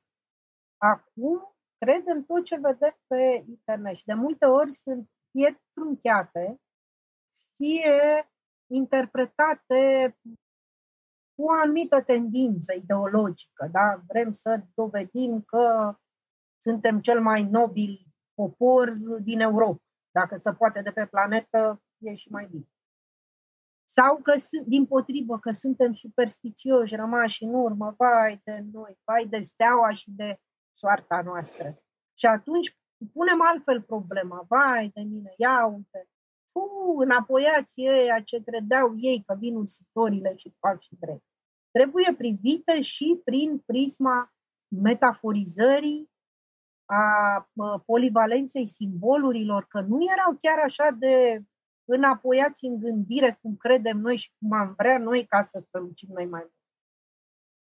Acum 0.76 1.54
credem 1.84 2.24
tot 2.24 2.44
ce 2.44 2.56
vedem 2.56 2.96
pe 3.06 3.44
internet 3.48 3.96
și 3.96 4.04
de 4.04 4.14
multe 4.14 4.44
ori 4.44 4.72
sunt 4.72 5.10
fie 5.30 5.62
trunchiate, 5.72 6.60
fie 7.54 8.30
interpretate 8.70 10.16
cu 11.34 11.42
o 11.42 11.50
anumită 11.50 12.02
tendință 12.02 12.74
ideologică. 12.74 13.68
Da? 13.72 14.00
Vrem 14.08 14.32
să 14.32 14.62
dovedim 14.74 15.42
că 15.42 15.94
suntem 16.58 17.00
cel 17.00 17.20
mai 17.20 17.42
nobil 17.42 18.06
popor 18.34 18.90
din 19.22 19.40
Europa. 19.40 19.82
Dacă 20.10 20.36
se 20.36 20.52
poate 20.52 20.82
de 20.82 20.90
pe 20.90 21.06
planetă, 21.06 21.82
e 21.98 22.14
și 22.14 22.30
mai 22.30 22.46
bine. 22.50 22.68
Sau 23.84 24.16
că, 24.22 24.32
din 24.66 24.86
potrivă, 24.86 25.38
că 25.38 25.50
suntem 25.50 25.94
superstițioși, 25.94 26.94
rămași 26.94 27.44
în 27.44 27.54
urmă, 27.54 27.94
vai 27.98 28.40
de 28.44 28.64
noi, 28.72 28.98
vai 29.04 29.26
de 29.26 29.40
steaua 29.40 29.90
și 29.92 30.10
de 30.10 30.38
soarta 30.72 31.22
noastră. 31.22 31.82
Și 32.14 32.26
atunci 32.26 32.78
punem 33.12 33.42
altfel 33.42 33.82
problema, 33.82 34.44
vai 34.48 34.90
de 34.94 35.00
mine, 35.00 35.34
ia 35.36 35.66
uite, 35.66 36.08
fu, 36.50 36.96
înapoiați 36.98 37.80
ei 37.80 38.24
ce 38.24 38.42
credeau 38.42 38.94
ei 38.96 39.22
că 39.26 39.34
vin 39.38 39.56
ursitorile 39.56 40.36
și 40.36 40.54
fac 40.58 40.80
și 40.80 40.96
drept. 41.00 41.24
Trebuie 41.70 42.14
privite 42.16 42.80
și 42.80 43.20
prin 43.24 43.58
prisma 43.58 44.32
metaforizării 44.68 46.10
a 46.84 47.48
polivalenței 47.84 48.66
simbolurilor, 48.66 49.66
că 49.68 49.80
nu 49.80 49.98
erau 50.12 50.36
chiar 50.38 50.58
așa 50.58 50.90
de 50.90 51.44
înapoiați 51.84 52.64
în 52.64 52.78
gândire 52.78 53.38
cum 53.42 53.56
credem 53.56 53.98
noi 53.98 54.16
și 54.16 54.32
cum 54.38 54.52
am 54.52 54.74
vrea 54.76 54.98
noi 54.98 55.26
ca 55.26 55.42
să 55.42 55.58
strălucim 55.58 56.08
noi 56.12 56.26
mai 56.26 56.40
mult. 56.40 56.54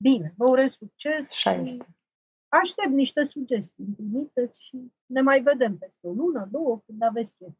Bine, 0.02 0.34
vă 0.36 0.48
urez 0.48 0.72
succes 0.72 1.30
și 1.30 1.48
este. 1.48 1.86
Aștept 2.62 2.92
niște 3.02 3.24
sugestii. 3.24 3.84
Trimiteți 3.96 4.64
și 4.66 4.76
ne 5.06 5.20
mai 5.20 5.40
vedem 5.40 5.78
peste 5.78 6.06
o 6.06 6.12
lună, 6.12 6.42
două, 6.50 6.80
când 6.86 7.02
aveți 7.02 7.34
chef. 7.36 7.54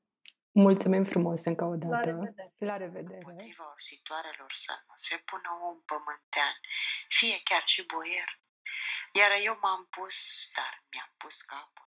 Mulțumim 0.66 1.04
frumos 1.04 1.44
încă 1.44 1.64
o 1.64 1.76
dată. 1.76 1.94
La 1.94 2.00
revedere. 2.00 2.52
La 2.58 2.76
revedere. 2.76 3.22
Motiva 3.24 3.66
ursitoarelor 3.76 4.52
să 4.64 4.72
nu 4.86 4.94
se 5.06 5.16
pună 5.28 5.50
om 5.68 5.76
pământean, 5.90 6.54
fie 7.18 7.36
chiar 7.48 7.64
și 7.72 7.82
boier. 7.92 8.30
Iar 9.18 9.30
eu 9.48 9.56
m-am 9.62 9.82
pus, 9.96 10.16
dar 10.56 10.72
mi-am 10.90 11.12
pus 11.22 11.36
capul 11.52 11.88